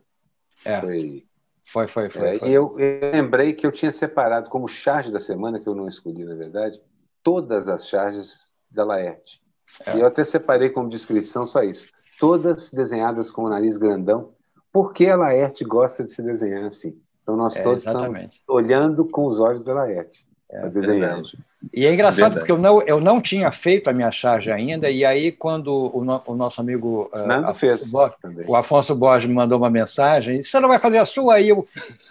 É. 0.67 0.81
Foi 0.81 1.25
foi, 1.73 1.87
foi, 1.87 2.11
foi. 2.11 2.29
É, 2.29 2.39
foi. 2.39 2.49
E 2.49 2.53
eu, 2.53 2.79
eu, 2.79 3.13
lembrei 3.13 3.53
que 3.53 3.65
eu 3.65 3.71
tinha 3.71 3.93
separado 3.93 4.51
como 4.51 4.67
charge 4.67 5.13
da 5.13 5.21
semana, 5.21 5.61
que 5.61 5.69
eu 5.69 5.75
não 5.75 5.87
escolhi, 5.87 6.25
na 6.25 6.35
verdade, 6.35 6.81
todas 7.23 7.69
as 7.69 7.87
charges 7.87 8.51
da 8.69 8.85
Laerte. 8.85 9.41
É. 9.87 9.97
E 9.97 10.01
eu 10.01 10.07
até 10.07 10.25
separei 10.25 10.71
como 10.71 10.89
descrição 10.89 11.47
só 11.47 11.63
isso. 11.63 11.89
Todas 12.19 12.73
desenhadas 12.73 13.31
com 13.31 13.45
o 13.45 13.49
nariz 13.49 13.77
grandão, 13.77 14.35
porque 14.73 15.07
a 15.07 15.17
Laerte 15.17 15.65
gosta 15.65 16.03
de 16.03 16.11
se 16.11 16.23
desenhar 16.23 16.65
assim. 16.65 17.01
Então 17.23 17.37
nós 17.37 17.55
é, 17.55 17.63
todos 17.63 17.83
exatamente. 17.83 18.39
estamos 18.39 18.65
olhando 18.65 19.09
com 19.09 19.27
os 19.27 19.39
olhos 19.39 19.63
da 19.63 19.73
Laerte. 19.73 20.27
É, 20.53 20.69
desenhando. 20.69 21.31
E 21.73 21.87
é 21.87 21.95
engraçado 21.95 22.35
porque 22.35 22.51
eu 22.51 22.59
não, 22.59 22.83
eu 22.83 23.01
não 23.01 23.21
tinha 23.21 23.53
feito 23.53 23.89
a 23.89 23.93
minha 23.93 24.11
charge 24.11 24.51
ainda, 24.51 24.91
e 24.91 25.05
aí 25.05 25.31
quando 25.31 25.91
o, 25.95 26.03
no, 26.03 26.21
o 26.27 26.35
nosso 26.35 26.61
amigo 26.61 27.09
uh, 27.13 27.47
Afonso, 27.47 27.93
Borges, 27.93 28.49
o 28.49 28.57
Afonso 28.57 28.95
Borges 28.97 29.29
me 29.29 29.35
mandou 29.35 29.59
uma 29.59 29.71
mensagem, 29.71 30.43
você 30.43 30.59
não 30.59 30.69
vai 30.69 30.81
fazer 30.81 30.99
a 30.99 31.05
sua? 31.05 31.35
Aí 31.35 31.51
eu, 31.51 31.69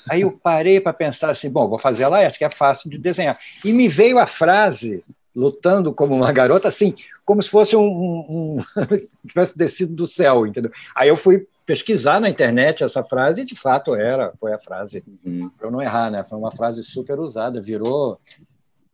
aí 0.10 0.22
eu 0.22 0.32
parei 0.32 0.80
para 0.80 0.94
pensar 0.94 1.30
assim, 1.30 1.50
bom, 1.50 1.68
vou 1.68 1.78
fazer 1.78 2.04
ela, 2.04 2.26
acho 2.26 2.38
que 2.38 2.46
é 2.46 2.50
fácil 2.50 2.90
de 2.90 2.98
desenhar. 2.98 3.38
E 3.66 3.74
me 3.74 3.90
veio 3.90 4.20
a 4.20 4.28
frase, 4.28 5.04
lutando 5.36 5.94
como 5.94 6.16
uma 6.16 6.32
garota, 6.32 6.70
assim, 6.70 6.96
como 7.26 7.44
se 7.44 7.50
fosse 7.50 7.76
um, 7.76 7.82
um, 7.82 8.60
um 8.60 8.64
tivesse 9.28 9.58
descido 9.58 9.94
do 9.94 10.08
céu, 10.08 10.48
entendeu? 10.48 10.72
Aí 10.96 11.10
eu 11.10 11.18
fui 11.18 11.46
pesquisar 11.70 12.20
na 12.20 12.28
internet 12.28 12.84
essa 12.84 13.04
frase 13.04 13.42
e 13.42 13.46
de 13.46 13.54
fato 13.54 13.94
era, 13.94 14.34
foi 14.40 14.52
a 14.52 14.58
frase, 14.58 15.04
uhum. 15.24 15.52
para 15.56 15.68
eu 15.68 15.72
não 15.72 15.80
errar, 15.80 16.10
né? 16.10 16.24
Foi 16.24 16.36
uma 16.36 16.52
frase 16.52 16.84
super 16.84 17.20
usada, 17.20 17.62
virou, 17.62 18.20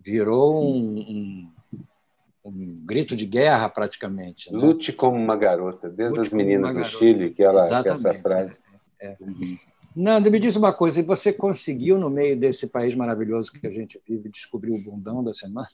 virou 0.01 0.61
um, 0.61 0.99
um, 0.99 1.51
um, 2.43 2.75
grito 2.83 3.15
de 3.15 3.25
guerra 3.25 3.69
praticamente. 3.69 4.51
Né? 4.51 4.59
Lute 4.59 4.91
como 4.91 5.15
uma 5.15 5.37
garota, 5.37 5.87
desde 5.87 6.17
Lute 6.17 6.27
as 6.27 6.33
meninas 6.33 6.73
do 6.73 6.83
Chile 6.83 7.29
que 7.29 7.41
ela 7.41 7.81
que 7.81 7.87
essa 7.87 8.13
frase. 8.15 8.59
É, 8.99 9.07
é. 9.07 9.17
Uhum. 9.21 9.57
Nando, 9.95 10.29
me 10.29 10.37
diz 10.37 10.57
uma 10.57 10.73
coisa, 10.73 10.99
e 10.99 11.03
você 11.03 11.31
conseguiu 11.31 11.97
no 11.97 12.09
meio 12.09 12.37
desse 12.37 12.67
país 12.67 12.93
maravilhoso 12.93 13.53
que 13.53 13.65
a 13.65 13.71
gente 13.71 14.01
vive 14.05 14.27
descobrir 14.27 14.73
o 14.73 14.83
bundão 14.83 15.23
da 15.23 15.33
semana? 15.33 15.69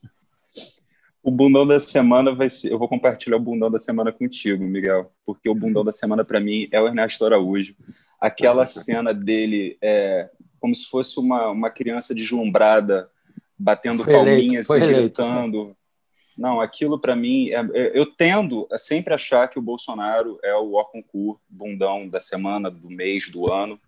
O 1.24 1.30
bundão 1.30 1.68
da 1.68 1.80
semana 1.80 2.34
vai 2.34 2.50
ser. 2.50 2.72
Eu 2.72 2.80
vou 2.80 2.88
compartilhar 2.88 3.38
o 3.38 3.42
bundão 3.42 3.70
da 3.70 3.78
semana 3.78 4.12
contigo, 4.12 4.64
Miguel, 4.64 5.12
porque 5.26 5.50
o 5.50 5.56
bundão 5.56 5.84
da 5.84 5.92
semana 5.92 6.26
para 6.26 6.40
mim 6.40 6.68
é 6.72 6.82
o 6.82 6.88
Ernesto 6.88 7.26
Araújo. 7.26 7.76
Aquela 8.20 8.66
cena 8.66 9.14
dele 9.14 9.78
é 9.82 10.30
como 10.60 10.74
se 10.76 10.86
fosse 10.86 11.20
uma, 11.20 11.50
uma 11.50 11.70
criança 11.70 12.14
deslumbrada, 12.14 13.10
batendo 13.58 14.04
foi 14.04 14.14
palminhas 14.14 14.70
eleito, 14.70 14.92
e 14.92 14.94
gritando. 14.94 15.58
Eleito. 15.58 15.78
Não, 16.38 16.62
aquilo 16.62 17.00
para 17.00 17.16
mim, 17.16 17.50
é, 17.50 17.60
é, 17.74 18.00
eu 18.00 18.06
tendo 18.06 18.68
a 18.72 18.78
sempre 18.78 19.14
achar 19.14 19.48
que 19.48 19.60
o 19.60 19.62
Bolsonaro 19.62 20.40
é 20.44 20.56
o 20.56 20.74
Orconcur, 20.74 21.40
bundão 21.50 22.08
da 22.08 22.20
semana, 22.20 22.72
do 22.72 22.90
mês, 22.90 23.30
do 23.30 23.52
ano. 23.52 23.80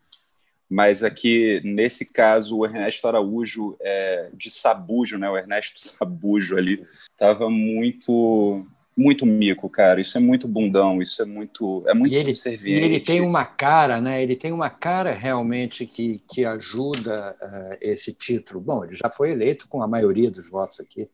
Mas 0.73 1.03
aqui, 1.03 1.61
nesse 1.63 2.11
caso, 2.11 2.57
o 2.57 2.65
Ernesto 2.65 3.07
Araújo, 3.07 3.77
é, 3.79 4.29
de 4.33 4.49
Sabujo, 4.49 5.19
né? 5.19 5.29
o 5.29 5.37
Ernesto 5.37 5.77
Sabujo 5.79 6.57
ali, 6.57 6.83
estava 7.11 7.47
muito 7.47 8.65
muito 8.97 9.23
mico, 9.23 9.69
cara. 9.69 10.01
Isso 10.01 10.17
é 10.17 10.21
muito 10.21 10.47
bundão, 10.47 10.99
isso 10.99 11.21
é 11.21 11.25
muito 11.25 11.83
é 11.87 11.93
muito 11.93 12.15
e 12.15 12.17
ele, 12.17 12.35
subserviente. 12.35 12.81
E 12.81 12.85
ele 12.85 12.99
tem 12.99 13.21
uma 13.21 13.45
cara, 13.45 14.01
né? 14.01 14.23
Ele 14.23 14.35
tem 14.35 14.51
uma 14.51 14.69
cara 14.69 15.11
realmente 15.11 15.85
que, 15.85 16.19
que 16.27 16.43
ajuda 16.43 17.35
uh, 17.39 17.77
esse 17.79 18.11
título. 18.11 18.59
Bom, 18.59 18.83
ele 18.83 18.95
já 18.95 19.11
foi 19.11 19.31
eleito 19.31 19.67
com 19.67 19.81
a 19.81 19.87
maioria 19.87 20.31
dos 20.31 20.49
votos 20.49 20.79
aqui. 20.79 21.07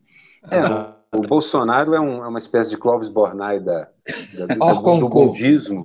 É, 0.50 1.16
o 1.16 1.20
Bolsonaro 1.22 1.94
é, 1.94 2.00
um, 2.00 2.24
é, 2.24 2.28
uma 2.28 2.38
espécie 2.38 2.70
de 2.70 2.76
Clóvis 2.76 3.08
Bornai 3.08 3.58
da, 3.60 3.88
da, 4.34 4.46
do, 4.46 4.98
do 5.00 5.08
budismo. 5.08 5.84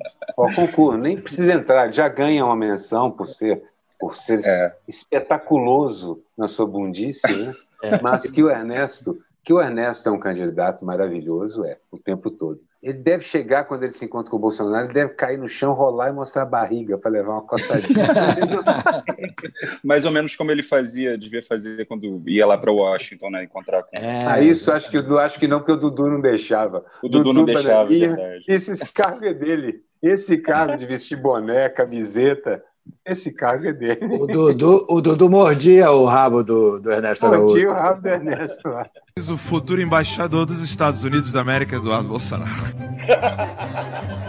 concurso, 0.56 0.98
nem 0.98 1.20
precisa 1.20 1.54
entrar, 1.54 1.92
já 1.92 2.08
ganha 2.08 2.46
uma 2.46 2.56
menção 2.56 3.10
por 3.10 3.28
ser 3.28 3.64
por 3.98 4.16
ser 4.16 4.42
é. 4.46 4.76
espetaculoso 4.88 6.22
na 6.38 6.48
sua 6.48 6.68
bundice, 6.68 7.26
né? 7.26 7.54
É. 7.82 8.02
Mas 8.02 8.30
que 8.30 8.44
o 8.44 8.50
Ernesto 8.50 9.18
que 9.46 9.54
o 9.54 9.62
Ernesto 9.62 10.10
é 10.10 10.12
um 10.12 10.20
candidato 10.20 10.84
maravilhoso, 10.84 11.64
é, 11.64 11.78
o 11.92 12.00
tempo 12.00 12.32
todo. 12.32 12.60
Ele 12.86 13.00
deve 13.00 13.24
chegar, 13.24 13.64
quando 13.64 13.82
ele 13.82 13.92
se 13.92 14.06
encontra 14.06 14.30
com 14.30 14.38
o 14.38 14.40
Bolsonaro, 14.40 14.86
ele 14.86 14.94
deve 14.94 15.16
cair 15.16 15.40
no 15.40 15.48
chão, 15.48 15.74
rolar 15.74 16.10
e 16.10 16.14
mostrar 16.14 16.44
a 16.44 16.46
barriga 16.46 17.00
para 17.00 17.10
levar 17.10 17.32
uma 17.32 17.42
coçadinha. 17.42 18.06
Mais 19.84 20.06
ou 20.06 20.12
menos 20.12 20.36
como 20.36 20.52
ele 20.52 20.62
fazia, 20.62 21.18
devia 21.18 21.42
fazer 21.42 21.88
quando 21.88 22.22
ia 22.30 22.46
lá 22.46 22.56
para 22.56 22.72
Washington, 22.72 23.32
né? 23.32 23.44
Encontrar 23.44 23.82
com. 23.82 23.90
É, 23.98 24.28
ah, 24.28 24.40
isso 24.40 24.72
acho 24.72 24.92
que, 24.92 24.98
acho 24.98 25.40
que 25.40 25.48
não, 25.48 25.58
porque 25.58 25.72
o 25.72 25.78
Dudu 25.78 26.12
não 26.12 26.22
deixava. 26.22 26.86
O 27.02 27.10
Dudu, 27.10 27.24
Dudu 27.24 27.40
não 27.40 27.46
deixava. 27.46 27.92
Ia, 27.92 28.16
esse 28.48 28.78
cargo 28.94 29.26
é 29.26 29.34
dele. 29.34 29.82
Esse 30.00 30.38
cargo 30.38 30.78
de 30.78 30.86
vestir 30.86 31.18
boné, 31.18 31.68
camiseta, 31.70 32.64
esse 33.06 33.32
cargo 33.32 33.68
é 33.68 33.74
dele. 33.74 34.06
O 34.06 34.26
Dudu, 34.26 34.86
o 34.90 35.02
Dudu 35.02 35.30
mordia 35.30 35.92
o 35.92 36.06
rabo 36.06 36.44
do, 36.44 36.80
do 36.80 36.92
Ernesto 36.92 37.26
Araújo. 37.26 37.48
Mordia 37.50 37.70
o 37.70 37.74
rabo 37.74 38.02
do 38.02 38.08
Ernesto 38.08 38.68
lá. 38.68 38.90
O 39.18 39.38
futuro 39.38 39.82
embaixador 39.82 40.46
dos 40.46 40.62
Estados 40.62 41.04
Unidos 41.04 41.32
da 41.32 41.42
América, 41.42 41.76
Eduardo 41.76 42.10
Bolsonaro. 42.10 42.52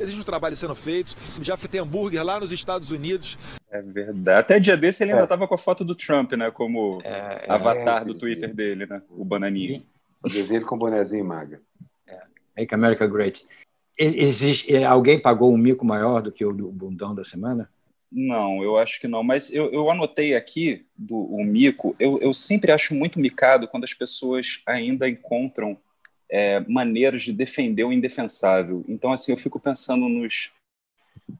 Existe 0.00 0.20
um 0.20 0.24
trabalho 0.24 0.56
sendo 0.56 0.74
feito. 0.74 1.14
Já 1.40 1.56
tem 1.56 1.80
hambúrguer 1.80 2.24
lá 2.24 2.40
nos 2.40 2.52
Estados 2.52 2.90
Unidos. 2.90 3.38
É 3.70 3.82
verdade. 3.82 4.40
Até 4.40 4.60
dia 4.60 4.76
desse 4.76 5.02
ele 5.02 5.12
ainda 5.12 5.24
estava 5.24 5.44
é. 5.44 5.46
com 5.46 5.54
a 5.54 5.58
foto 5.58 5.84
do 5.84 5.94
Trump, 5.94 6.32
né? 6.32 6.50
Como 6.50 7.00
é, 7.04 7.46
é, 7.46 7.52
avatar 7.52 8.04
do 8.04 8.18
Twitter 8.18 8.54
dele, 8.54 8.86
né? 8.86 9.02
O 9.10 9.24
bananinho. 9.24 9.82
O 10.22 10.28
desenho 10.28 10.64
com 10.64 10.76
o 10.76 10.78
bonezinho 10.78 11.24
maga. 11.24 11.60
É. 12.06 12.20
Make 12.56 12.74
America 12.74 13.06
Great. 13.06 13.46
Existe, 13.98 14.74
é, 14.74 14.84
alguém 14.84 15.20
pagou 15.20 15.52
um 15.52 15.58
mico 15.58 15.84
maior 15.84 16.22
do 16.22 16.30
que 16.30 16.44
o 16.44 16.52
do 16.52 16.70
bundão 16.70 17.14
da 17.14 17.24
semana? 17.24 17.68
Não, 18.10 18.62
eu 18.62 18.78
acho 18.78 19.00
que 19.00 19.08
não. 19.08 19.22
Mas 19.22 19.52
eu, 19.52 19.70
eu 19.72 19.90
anotei 19.90 20.34
aqui 20.34 20.86
do 20.96 21.16
o 21.16 21.44
mico. 21.44 21.94
Eu, 21.98 22.18
eu 22.20 22.32
sempre 22.32 22.72
acho 22.72 22.94
muito 22.94 23.18
micado 23.18 23.68
quando 23.68 23.84
as 23.84 23.92
pessoas 23.92 24.62
ainda 24.66 25.08
encontram 25.08 25.76
é, 26.30 26.60
maneiras 26.60 27.22
de 27.22 27.32
defender 27.32 27.84
o 27.84 27.92
indefensável. 27.92 28.84
Então, 28.88 29.12
assim, 29.12 29.32
eu 29.32 29.36
fico 29.36 29.58
pensando 29.58 30.08
nos, 30.08 30.52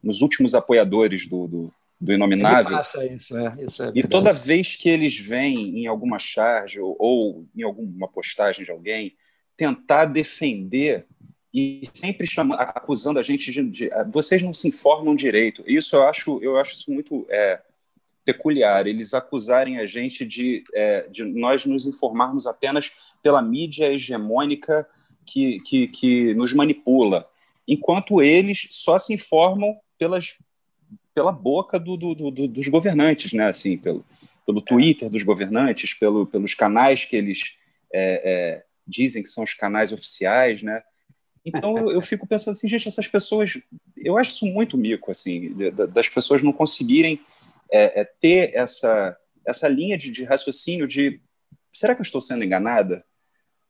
nos 0.02 0.20
últimos 0.20 0.54
apoiadores 0.54 1.26
do, 1.26 1.46
do, 1.46 1.74
do 2.00 2.12
Inominável. 2.12 2.80
Isso, 2.80 2.98
é, 3.36 3.54
isso 3.64 3.82
é 3.84 3.92
e 3.94 4.02
toda 4.02 4.32
vez 4.32 4.76
que 4.76 4.88
eles 4.88 5.18
vêm 5.18 5.80
em 5.80 5.86
alguma 5.86 6.18
charge 6.18 6.80
ou, 6.80 6.96
ou 6.98 7.46
em 7.56 7.62
alguma 7.62 8.08
postagem 8.08 8.64
de 8.64 8.70
alguém 8.70 9.16
tentar 9.56 10.04
defender 10.04 11.06
e 11.52 11.88
sempre 11.94 12.26
chamando, 12.26 12.61
acusando 12.61 13.18
a 13.18 13.22
gente 13.22 13.50
de, 13.50 13.62
de, 13.64 13.92
ah, 13.92 14.04
vocês 14.04 14.42
não 14.42 14.52
se 14.52 14.68
informam 14.68 15.14
direito. 15.14 15.64
Isso 15.66 15.96
eu 15.96 16.06
acho, 16.06 16.38
eu 16.42 16.58
acho 16.58 16.74
isso 16.74 16.92
muito 16.92 17.26
é, 17.30 17.61
peculiar. 18.24 18.87
Eles 18.87 19.14
acusarem 19.14 19.78
a 19.78 19.87
gente 19.87 20.26
de, 20.26 20.62
é, 20.74 21.08
de 21.08 21.24
nós 21.24 21.64
nos 21.64 21.87
informarmos 21.87 22.46
apenas 22.46 22.92
pela 23.22 23.40
mídia 23.40 23.92
hegemônica 23.92 24.87
que, 25.24 25.61
que, 25.61 25.88
que 25.88 26.34
nos 26.34 26.52
manipula, 26.52 27.28
enquanto 27.66 28.22
eles 28.22 28.66
só 28.70 28.98
se 28.98 29.12
informam 29.12 29.76
pelas, 29.98 30.37
pela 31.14 31.32
boca 31.32 31.78
do, 31.78 31.96
do, 31.96 32.14
do, 32.14 32.48
dos 32.48 32.68
governantes, 32.68 33.32
né? 33.32 33.46
Assim, 33.46 33.76
pelo, 33.76 34.04
pelo 34.46 34.62
Twitter 34.62 35.11
dos 35.11 35.22
governantes, 35.22 35.92
pelo, 35.92 36.26
pelos 36.26 36.54
canais 36.54 37.04
que 37.04 37.16
eles 37.16 37.56
é, 37.92 38.22
é 38.62 38.64
dizem 38.87 39.22
que 39.22 39.28
são 39.28 39.44
os 39.44 39.52
canais 39.52 39.92
oficiais, 39.92 40.62
né? 40.62 40.82
Então 41.44 41.77
eu, 41.79 41.92
eu, 41.92 42.01
fico 42.01 42.27
pensando 42.27 42.55
assim, 42.55 42.68
gente, 42.68 42.88
essas 42.88 43.09
pessoas, 43.09 43.59
eu 43.96 44.18
acho 44.18 44.33
isso 44.33 44.46
muito 44.46 44.77
mico, 44.77 45.11
assim, 45.11 45.55
das 45.92 46.09
pessoas 46.09 46.42
não 46.42 46.53
conseguirem 46.53 47.20
é, 47.70 48.01
é, 48.01 48.05
ter 48.05 48.55
essa 48.55 49.16
essa 49.46 49.66
linha 49.66 49.96
de, 49.96 50.11
de, 50.11 50.24
raciocínio 50.24 50.87
de 50.87 51.22
será 51.72 51.94
que 51.94 52.03
eu 52.03 52.05
estou 52.05 52.20
sendo 52.20 52.44
enganada, 52.44 53.03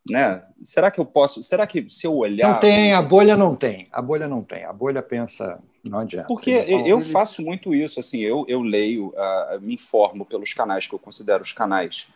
né? 0.09 0.43
Será 0.61 0.91
que 0.91 0.99
eu 0.99 1.05
posso? 1.05 1.41
Será 1.41 1.65
que 1.65 1.89
se 1.89 2.05
eu 2.05 2.15
olhar 2.15 2.53
não 2.53 2.59
tem 2.59 2.93
a 2.93 3.01
bolha 3.01 3.37
não 3.37 3.55
tem 3.55 3.87
a 3.91 4.01
bolha 4.01 4.27
não 4.27 4.43
tem 4.43 4.65
a 4.65 4.73
bolha 4.73 5.01
pensa 5.01 5.59
não 5.83 5.99
adianta 5.99 6.27
porque 6.27 6.51
eu, 6.51 6.85
eu 6.85 7.01
faço 7.01 7.41
muito 7.41 7.73
isso 7.73 7.99
assim 7.99 8.19
eu, 8.19 8.45
eu 8.47 8.61
leio 8.61 9.09
uh, 9.09 9.61
me 9.61 9.75
informo 9.75 10.25
pelos 10.25 10.53
canais 10.53 10.87
que 10.87 10.93
eu 10.93 10.99
considero 10.99 11.43
os 11.43 11.53
canais 11.53 12.07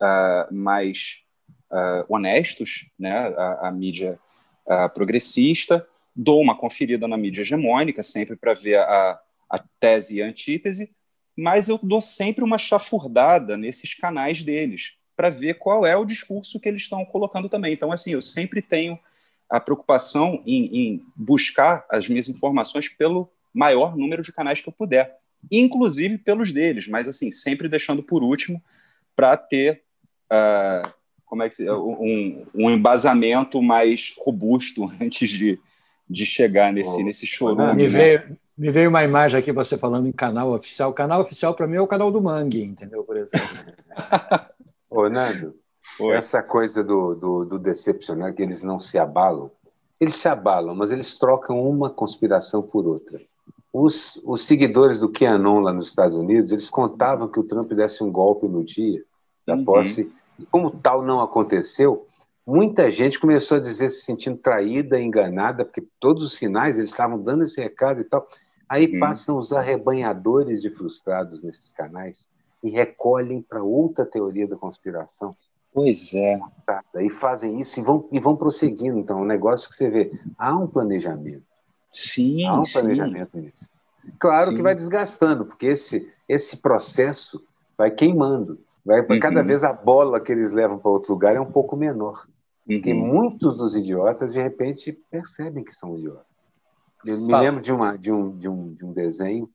uh, 0.00 0.54
mais 0.54 1.22
uh, 1.70 2.04
honestos 2.08 2.88
né 2.98 3.34
a, 3.36 3.68
a 3.68 3.72
mídia 3.72 4.18
uh, 4.68 4.92
progressista, 4.92 5.86
dou 6.14 6.40
uma 6.40 6.56
conferida 6.56 7.08
na 7.08 7.16
mídia 7.16 7.42
hegemônica, 7.42 8.02
sempre 8.02 8.36
para 8.36 8.54
ver 8.54 8.78
a, 8.78 9.20
a 9.50 9.58
tese 9.80 10.16
e 10.16 10.22
a 10.22 10.26
antítese, 10.26 10.90
mas 11.36 11.68
eu 11.68 11.78
dou 11.82 12.00
sempre 12.00 12.42
uma 12.42 12.58
chafurdada 12.58 13.56
nesses 13.56 13.94
canais 13.94 14.42
deles, 14.42 14.96
para 15.16 15.30
ver 15.30 15.54
qual 15.54 15.86
é 15.86 15.96
o 15.96 16.04
discurso 16.04 16.60
que 16.60 16.68
eles 16.68 16.82
estão 16.82 17.04
colocando 17.04 17.48
também. 17.48 17.72
Então, 17.72 17.92
assim, 17.92 18.12
eu 18.12 18.20
sempre 18.20 18.60
tenho 18.60 18.98
a 19.48 19.58
preocupação 19.58 20.42
em, 20.44 20.76
em 20.76 21.02
buscar 21.16 21.86
as 21.88 22.08
minhas 22.08 22.28
informações 22.28 22.88
pelo 22.88 23.30
maior 23.54 23.96
número 23.96 24.22
de 24.22 24.32
canais 24.32 24.60
que 24.60 24.68
eu 24.68 24.72
puder, 24.72 25.16
inclusive 25.50 26.18
pelos 26.18 26.52
deles, 26.52 26.86
mas 26.88 27.08
assim, 27.08 27.30
sempre 27.30 27.68
deixando 27.68 28.02
por 28.02 28.22
último 28.22 28.62
para 29.16 29.36
ter 29.36 29.82
uh, 30.30 30.92
como 31.28 31.42
é 31.42 31.48
que 31.48 31.70
um, 31.70 32.46
um 32.54 32.70
embasamento 32.70 33.62
mais 33.62 34.14
robusto 34.18 34.90
antes 35.00 35.28
de, 35.30 35.60
de 36.08 36.26
chegar 36.26 36.72
nesse, 36.72 36.96
oh. 36.96 37.04
nesse 37.04 37.26
chorume. 37.26 37.74
Me, 37.74 37.88
né? 37.88 37.98
veio, 37.98 38.38
me 38.56 38.70
veio 38.70 38.88
uma 38.88 39.04
imagem 39.04 39.38
aqui, 39.38 39.52
você 39.52 39.76
falando 39.76 40.08
em 40.08 40.12
canal 40.12 40.52
oficial. 40.52 40.90
O 40.90 40.94
canal 40.94 41.20
oficial, 41.20 41.54
para 41.54 41.66
mim, 41.66 41.76
é 41.76 41.80
o 41.80 41.86
canal 41.86 42.10
do 42.10 42.20
Mangue, 42.20 42.64
entendeu? 42.64 43.04
Por 43.04 43.16
exemplo. 43.16 43.46
Ô, 44.90 45.08
Nando, 45.08 45.54
Oi. 46.00 46.16
essa 46.16 46.42
coisa 46.42 46.82
do, 46.82 47.14
do, 47.14 47.44
do 47.44 47.58
decepcionar, 47.58 48.34
que 48.34 48.42
eles 48.42 48.62
não 48.62 48.80
se 48.80 48.98
abalam, 48.98 49.50
eles 50.00 50.14
se 50.14 50.28
abalam, 50.28 50.74
mas 50.74 50.90
eles 50.90 51.18
trocam 51.18 51.60
uma 51.68 51.90
conspiração 51.90 52.62
por 52.62 52.86
outra. 52.86 53.20
Os, 53.70 54.18
os 54.24 54.44
seguidores 54.44 54.98
do 54.98 55.12
QAnon 55.12 55.60
lá 55.60 55.72
nos 55.72 55.88
Estados 55.88 56.16
Unidos, 56.16 56.52
eles 56.52 56.70
contavam 56.70 57.28
que 57.28 57.38
o 57.38 57.44
Trump 57.44 57.70
desse 57.72 58.02
um 58.02 58.10
golpe 58.10 58.48
no 58.48 58.64
dia 58.64 59.04
da 59.46 59.54
uhum. 59.54 59.64
Como 60.50 60.70
tal 60.70 61.02
não 61.02 61.20
aconteceu, 61.20 62.06
muita 62.46 62.90
gente 62.90 63.18
começou 63.18 63.58
a 63.58 63.60
dizer 63.60 63.90
se 63.90 64.02
sentindo 64.02 64.38
traída, 64.38 65.00
enganada, 65.00 65.64
porque 65.64 65.86
todos 66.00 66.24
os 66.24 66.34
sinais 66.34 66.76
eles 66.76 66.90
estavam 66.90 67.20
dando 67.20 67.44
esse 67.44 67.60
recado 67.60 68.00
e 68.00 68.04
tal. 68.04 68.26
Aí 68.68 68.86
hum. 68.86 69.00
passam 69.00 69.36
os 69.36 69.52
arrebanhadores 69.52 70.62
de 70.62 70.70
frustrados 70.70 71.42
nesses 71.42 71.72
canais 71.72 72.28
e 72.62 72.70
recolhem 72.70 73.40
para 73.40 73.62
outra 73.62 74.04
teoria 74.04 74.46
da 74.46 74.56
conspiração. 74.56 75.36
Pois 75.72 76.14
é. 76.14 76.40
E 76.96 77.10
fazem 77.10 77.60
isso 77.60 77.78
e 77.78 77.82
vão, 77.82 78.08
e 78.10 78.18
vão 78.18 78.36
prosseguindo. 78.36 78.98
Então, 78.98 79.18
é 79.18 79.22
um 79.22 79.26
negócio 79.26 79.68
que 79.68 79.76
você 79.76 79.90
vê, 79.90 80.12
há 80.36 80.56
um 80.56 80.66
planejamento. 80.66 81.44
Sim, 81.90 82.44
Há 82.46 82.60
um 82.60 82.64
sim. 82.64 82.72
planejamento 82.80 83.38
nisso. 83.38 83.70
Claro 84.18 84.50
sim. 84.50 84.56
que 84.56 84.62
vai 84.62 84.74
desgastando, 84.74 85.44
porque 85.44 85.66
esse, 85.66 86.10
esse 86.28 86.58
processo 86.58 87.42
vai 87.76 87.90
queimando. 87.90 88.58
Vai, 88.88 89.02
uhum. 89.02 89.20
Cada 89.20 89.42
vez 89.42 89.62
a 89.62 89.70
bola 89.70 90.18
que 90.18 90.32
eles 90.32 90.50
levam 90.50 90.78
para 90.78 90.90
outro 90.90 91.12
lugar 91.12 91.36
é 91.36 91.40
um 91.40 91.52
pouco 91.52 91.76
menor. 91.76 92.26
Uhum. 92.66 92.76
Porque 92.76 92.94
muitos 92.94 93.54
dos 93.54 93.76
idiotas, 93.76 94.32
de 94.32 94.40
repente, 94.40 94.92
percebem 95.10 95.62
que 95.62 95.74
são 95.74 95.98
idiotas. 95.98 96.24
Eu 97.04 97.20
me 97.20 97.36
lembro 97.36 97.60
de, 97.60 97.70
uma, 97.70 97.98
de, 97.98 98.10
um, 98.10 98.34
de, 98.34 98.48
um, 98.48 98.72
de 98.72 98.86
um 98.86 98.92
desenho, 98.94 99.48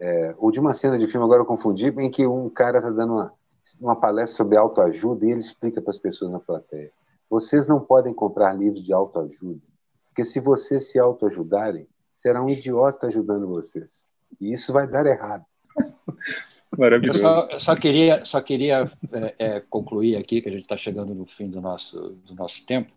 é, 0.00 0.34
ou 0.38 0.50
de 0.50 0.58
uma 0.58 0.74
cena 0.74 0.98
de 0.98 1.06
filme, 1.06 1.24
agora 1.24 1.42
eu 1.42 1.46
confundi, 1.46 1.86
em 1.86 2.10
que 2.10 2.26
um 2.26 2.50
cara 2.50 2.78
está 2.78 2.90
dando 2.90 3.12
uma, 3.12 3.32
uma 3.80 3.94
palestra 3.94 4.36
sobre 4.36 4.56
autoajuda 4.56 5.24
e 5.24 5.30
ele 5.30 5.38
explica 5.38 5.80
para 5.80 5.90
as 5.90 5.98
pessoas 5.98 6.32
na 6.32 6.40
plateia. 6.40 6.90
vocês 7.30 7.68
não 7.68 7.78
podem 7.78 8.12
comprar 8.12 8.52
livros 8.52 8.82
de 8.82 8.92
autoajuda, 8.92 9.62
porque 10.08 10.24
se 10.24 10.40
vocês 10.40 10.90
se 10.90 10.98
autoajudarem, 10.98 11.86
será 12.12 12.42
um 12.42 12.48
idiota 12.48 13.06
ajudando 13.06 13.46
vocês. 13.46 14.08
E 14.40 14.52
isso 14.52 14.72
vai 14.72 14.88
dar 14.88 15.06
errado. 15.06 15.44
Maravilhoso. 16.78 17.18
Eu 17.18 17.22
só, 17.22 17.48
eu 17.50 17.60
só 17.60 17.76
queria, 17.76 18.24
só 18.24 18.40
queria 18.40 18.88
é, 19.12 19.34
é, 19.38 19.60
concluir 19.68 20.16
aqui, 20.16 20.40
que 20.40 20.48
a 20.48 20.52
gente 20.52 20.62
está 20.62 20.76
chegando 20.76 21.14
no 21.14 21.26
fim 21.26 21.48
do 21.48 21.60
nosso, 21.60 22.16
do 22.26 22.34
nosso 22.34 22.64
tempo. 22.64 22.92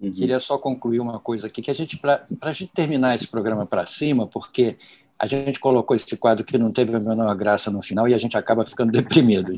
Uhum. 0.00 0.12
Queria 0.12 0.40
só 0.40 0.58
concluir 0.58 1.00
uma 1.00 1.18
coisa 1.18 1.46
aqui, 1.46 1.62
que 1.62 1.70
a 1.70 1.74
gente, 1.74 1.96
para 1.96 2.26
a 2.40 2.52
gente 2.52 2.72
terminar 2.74 3.14
esse 3.14 3.26
programa 3.26 3.64
para 3.64 3.86
cima, 3.86 4.26
porque 4.26 4.76
a 5.18 5.26
gente 5.26 5.58
colocou 5.58 5.96
esse 5.96 6.16
quadro 6.16 6.44
que 6.44 6.58
não 6.58 6.70
teve 6.70 6.94
a 6.94 7.00
menor 7.00 7.34
graça 7.34 7.70
no 7.70 7.82
final 7.82 8.06
e 8.06 8.12
a 8.12 8.18
gente 8.18 8.36
acaba 8.36 8.66
ficando 8.66 8.92
deprimido. 8.92 9.52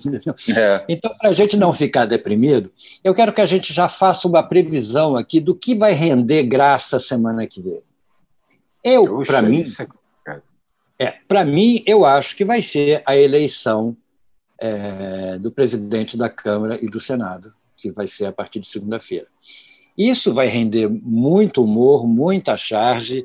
É. 0.57 0.85
Então, 0.89 1.13
para 1.19 1.31
a 1.31 1.33
gente 1.33 1.57
não 1.57 1.73
ficar 1.73 2.07
deprimido, 2.07 2.71
eu 3.03 3.15
quero 3.15 3.33
que 3.33 3.41
a 3.41 3.47
gente 3.47 3.73
já 3.73 3.89
faça 3.89 4.29
uma 4.29 4.43
previsão 4.43 5.17
aqui 5.17 5.41
do 5.41 5.55
que 5.55 5.75
vai 5.75 5.93
render 5.93 6.45
graça 6.45 7.01
semana 7.01 7.47
que 7.47 7.61
vem. 7.61 7.81
Eu, 8.85 9.23
para 9.25 9.43
mim, 9.43 9.65
é, 10.99 11.13
para 11.29 11.45
mim, 11.45 11.83
eu 11.87 12.05
acho 12.05 12.35
que 12.35 12.45
vai 12.45 12.61
ser 12.61 13.03
a 13.07 13.17
eleição 13.17 13.97
é, 14.59 15.39
do 15.39 15.53
presidente 15.53 16.17
da 16.17 16.29
Câmara 16.29 16.79
e 16.83 16.89
do 16.89 17.01
Senado, 17.01 17.53
que 17.77 17.91
vai 17.91 18.09
ser 18.09 18.27
a 18.27 18.33
partir 18.33 18.59
de 18.59 18.67
segunda-feira. 18.67 19.27
Isso 19.97 20.33
vai 20.33 20.47
render 20.47 20.89
muito 20.89 21.63
humor, 21.63 22.07
muita 22.07 22.57
charge, 22.57 23.25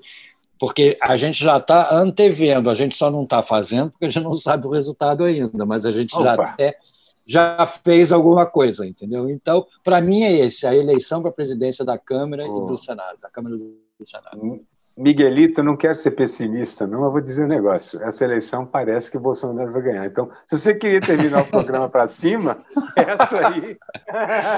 porque 0.60 0.98
a 1.02 1.18
gente 1.18 1.44
já 1.44 1.58
está 1.58 1.94
antevendo, 1.96 2.70
a 2.70 2.76
gente 2.76 2.96
só 2.96 3.10
não 3.10 3.24
está 3.24 3.42
fazendo 3.42 3.92
porque 3.92 4.06
a 4.06 4.10
gente 4.10 4.24
não 4.24 4.36
sabe 4.36 4.68
o 4.68 4.72
resultado 4.72 5.24
ainda, 5.24 5.66
mas 5.66 5.86
a 5.86 5.92
gente 5.92 6.16
Opa. 6.16 6.24
já 6.24 6.34
até 6.34 6.78
já 7.26 7.66
fez 7.66 8.12
alguma 8.12 8.46
coisa, 8.46 8.86
entendeu? 8.86 9.30
Então, 9.30 9.66
para 9.84 10.02
mim 10.02 10.24
é 10.24 10.32
esse, 10.34 10.68
a 10.68 10.76
eleição 10.76 11.22
para 11.22 11.32
a 11.32 11.34
presidência 11.34 11.84
da 11.86 11.98
Câmara 11.98 12.46
oh. 12.48 12.66
e 12.66 12.68
do 12.68 12.78
Senado, 12.78 13.18
da 13.20 13.30
Câmara 13.30 13.56
do 13.58 13.78
Senado. 14.06 14.66
Miguelito, 14.96 15.64
não 15.64 15.76
quero 15.76 15.96
ser 15.96 16.12
pessimista, 16.12 16.86
não, 16.86 17.02
mas 17.02 17.12
vou 17.12 17.22
dizer 17.22 17.46
um 17.46 17.48
negócio. 17.48 18.02
Essa 18.04 18.26
eleição 18.26 18.64
parece 18.64 19.10
que 19.10 19.18
o 19.18 19.20
Bolsonaro 19.20 19.72
vai 19.72 19.82
ganhar. 19.82 20.06
Então, 20.06 20.30
se 20.46 20.58
você 20.58 20.76
queria 20.76 21.02
terminar 21.02 21.42
o 21.42 21.50
programa 21.50 21.90
para 21.90 22.06
cima, 22.06 22.60
essa 22.96 23.48
aí. 23.48 23.76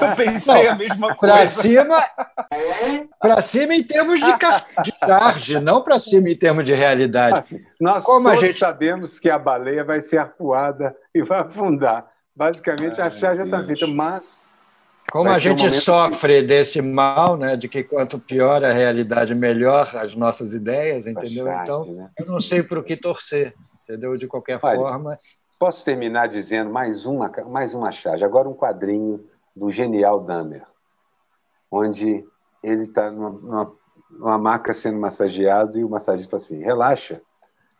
Eu 0.02 0.14
pensei 0.14 0.64
não, 0.64 0.72
a 0.72 0.74
mesma 0.74 1.14
coisa. 1.16 1.34
Para 1.34 1.46
cima, 1.46 2.04
para 3.18 3.40
cima 3.40 3.74
em 3.74 3.82
termos 3.82 4.20
de, 4.20 4.26
de 4.84 4.94
charge, 4.98 5.58
não 5.58 5.82
para 5.82 5.98
cima 5.98 6.28
em 6.28 6.36
termos 6.36 6.64
de 6.64 6.74
realidade. 6.74 7.38
Assim, 7.38 7.64
nós 7.80 8.04
Como 8.04 8.28
todos 8.28 8.42
a 8.42 8.46
gente... 8.46 8.58
sabemos 8.58 9.18
que 9.18 9.30
a 9.30 9.38
baleia 9.38 9.84
vai 9.84 10.02
ser 10.02 10.18
arpoada 10.18 10.94
e 11.14 11.22
vai 11.22 11.40
afundar. 11.40 12.06
Basicamente, 12.34 13.00
Ai, 13.00 13.06
a 13.06 13.10
charge 13.10 13.38
já 13.38 13.44
está 13.46 13.64
feita, 13.64 13.86
mas 13.86 14.45
como 15.10 15.30
a 15.30 15.38
gente 15.38 15.64
um 15.64 15.72
sofre 15.72 16.40
que... 16.40 16.46
desse 16.46 16.82
mal, 16.82 17.36
né, 17.36 17.56
de 17.56 17.68
que 17.68 17.82
quanto 17.82 18.18
pior 18.18 18.64
a 18.64 18.72
realidade, 18.72 19.34
melhor 19.34 19.88
as 19.96 20.14
nossas 20.14 20.52
ideias, 20.52 21.06
entendeu? 21.06 21.48
então, 21.48 21.84
né? 21.86 22.10
eu 22.18 22.26
não 22.26 22.40
sei 22.40 22.62
para 22.62 22.78
o 22.78 22.82
que 22.82 22.96
torcer, 22.96 23.54
entendeu? 23.84 24.16
De 24.16 24.26
qualquer 24.26 24.58
Olha, 24.62 24.76
forma. 24.76 25.18
Posso 25.58 25.84
terminar 25.84 26.28
dizendo 26.28 26.70
mais 26.70 27.06
uma, 27.06 27.30
mais 27.48 27.72
uma 27.72 27.90
charge. 27.90 28.24
Agora 28.24 28.48
um 28.48 28.54
quadrinho 28.54 29.24
do 29.54 29.70
genial 29.70 30.20
Dahmer, 30.20 30.64
onde 31.70 32.24
ele 32.62 32.82
está 32.84 33.10
numa, 33.10 33.30
numa, 33.30 33.72
numa 34.10 34.38
maca 34.38 34.74
sendo 34.74 34.98
massageado 34.98 35.78
e 35.78 35.84
o 35.84 35.88
massagista 35.88 36.30
fala 36.30 36.42
assim: 36.42 36.62
relaxa, 36.62 37.22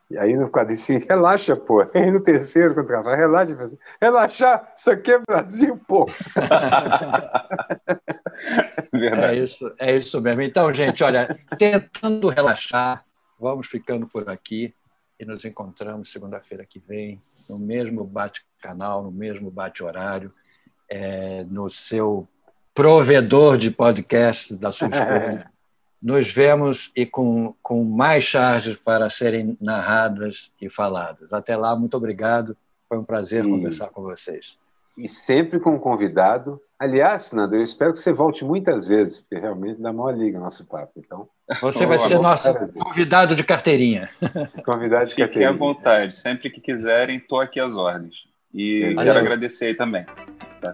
e 0.08 0.16
aí 0.16 0.36
no 0.36 0.48
quadrinho 0.48 0.78
assim, 0.78 0.98
relaxa, 0.98 1.56
pô. 1.56 1.82
Aí 1.94 2.10
no 2.10 2.20
terceiro, 2.20 2.74
quando 2.74 2.86
o 2.86 2.88
cara 2.88 3.02
fala, 3.02 3.16
relaxa, 3.16 3.60
assim, 3.60 3.78
relaxar, 4.00 4.72
isso 4.76 4.90
aqui 4.90 5.12
é 5.12 5.18
Brasil, 5.18 5.80
pô. 5.88 6.08
é, 8.94 9.34
isso, 9.34 9.74
é 9.78 9.96
isso 9.96 10.20
mesmo. 10.20 10.42
Então, 10.42 10.72
gente, 10.72 11.02
olha, 11.02 11.36
tentando 11.58 12.28
relaxar, 12.28 13.04
vamos 13.38 13.66
ficando 13.66 14.06
por 14.06 14.28
aqui 14.30 14.72
e 15.18 15.24
nos 15.24 15.44
encontramos 15.44 16.12
segunda-feira 16.12 16.64
que 16.64 16.78
vem, 16.78 17.20
no 17.48 17.58
mesmo 17.58 18.04
bate-canal, 18.04 19.02
no 19.02 19.10
mesmo 19.10 19.50
bate-horário, 19.50 20.32
é, 20.88 21.42
no 21.44 21.68
seu 21.68 22.28
provedor 22.74 23.56
de 23.56 23.70
podcast 23.70 24.54
da 24.54 24.70
sua 24.70 24.88
escolha. 24.92 25.50
Nos 26.02 26.30
vemos 26.30 26.90
e 26.94 27.06
com, 27.06 27.54
com 27.62 27.84
mais 27.84 28.24
charges 28.24 28.76
para 28.76 29.08
serem 29.10 29.56
narradas 29.60 30.52
e 30.60 30.68
faladas. 30.68 31.32
Até 31.32 31.56
lá, 31.56 31.74
muito 31.74 31.96
obrigado. 31.96 32.56
Foi 32.88 32.98
um 32.98 33.04
prazer 33.04 33.44
e, 33.44 33.48
conversar 33.48 33.88
com 33.88 34.02
vocês. 34.02 34.56
E 34.96 35.08
sempre 35.08 35.58
com 35.58 35.74
um 35.74 35.78
convidado. 35.78 36.60
Aliás, 36.78 37.32
Nando, 37.32 37.56
eu 37.56 37.62
espero 37.62 37.92
que 37.92 37.98
você 37.98 38.12
volte 38.12 38.44
muitas 38.44 38.88
vezes, 38.88 39.20
porque 39.20 39.38
realmente 39.38 39.80
dá 39.80 39.92
maior 39.92 40.16
liga 40.16 40.38
o 40.38 40.42
nosso 40.42 40.66
papo. 40.66 40.92
Então, 40.96 41.26
você 41.60 41.86
vai 41.86 41.98
ser 41.98 42.18
nosso 42.18 42.54
convidado 42.78 43.34
de 43.34 43.42
carteirinha. 43.42 44.10
Convidado 44.64 45.06
de 45.06 45.10
Fiquem 45.12 45.24
carteirinha. 45.24 45.50
à 45.50 45.56
vontade. 45.56 46.14
Sempre 46.14 46.50
que 46.50 46.60
quiserem, 46.60 47.16
estou 47.16 47.40
aqui 47.40 47.58
às 47.58 47.74
ordens. 47.76 48.14
E 48.52 48.94
Valeu. 48.94 49.04
quero 49.04 49.18
agradecer 49.18 49.66
aí 49.66 49.74
também. 49.74 50.06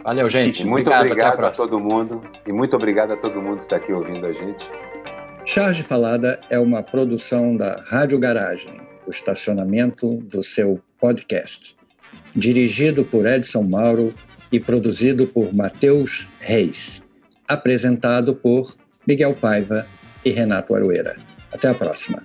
Valeu, 0.03 0.29
gente. 0.31 0.65
Muito 0.65 0.89
obrigado, 0.89 1.07
obrigado 1.07 1.45
a, 1.45 1.49
a 1.49 1.51
todo 1.51 1.81
mundo. 1.81 2.21
E 2.47 2.53
muito 2.53 2.75
obrigado 2.75 3.13
a 3.13 3.17
todo 3.17 3.41
mundo 3.41 3.59
que 3.59 3.65
está 3.65 3.77
aqui 3.77 3.93
ouvindo 3.93 4.25
a 4.27 4.33
gente. 4.33 4.69
Charge 5.45 5.83
Falada 5.83 6.41
é 6.49 6.59
uma 6.59 6.83
produção 6.83 7.57
da 7.57 7.77
Rádio 7.89 8.19
Garagem, 8.19 8.81
o 9.07 9.11
estacionamento 9.11 10.17
do 10.19 10.43
seu 10.43 10.81
podcast. 11.01 11.77
Dirigido 12.35 13.05
por 13.05 13.27
Edson 13.27 13.63
Mauro 13.63 14.15
e 14.51 14.61
produzido 14.61 15.27
por 15.27 15.53
Matheus 15.53 16.29
Reis. 16.39 17.03
Apresentado 17.47 18.35
por 18.35 18.77
Miguel 19.07 19.35
Paiva 19.35 19.87
e 20.25 20.31
Renato 20.31 20.75
Aroeira. 20.75 21.17
Até 21.53 21.69
a 21.69 21.75
próxima. 21.75 22.23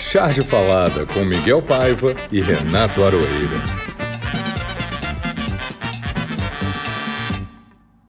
Charge 0.00 0.42
Falada 0.42 1.04
com 1.06 1.24
Miguel 1.24 1.62
Paiva 1.62 2.14
e 2.32 2.40
Renato 2.40 3.04
Aroeira. 3.04 3.85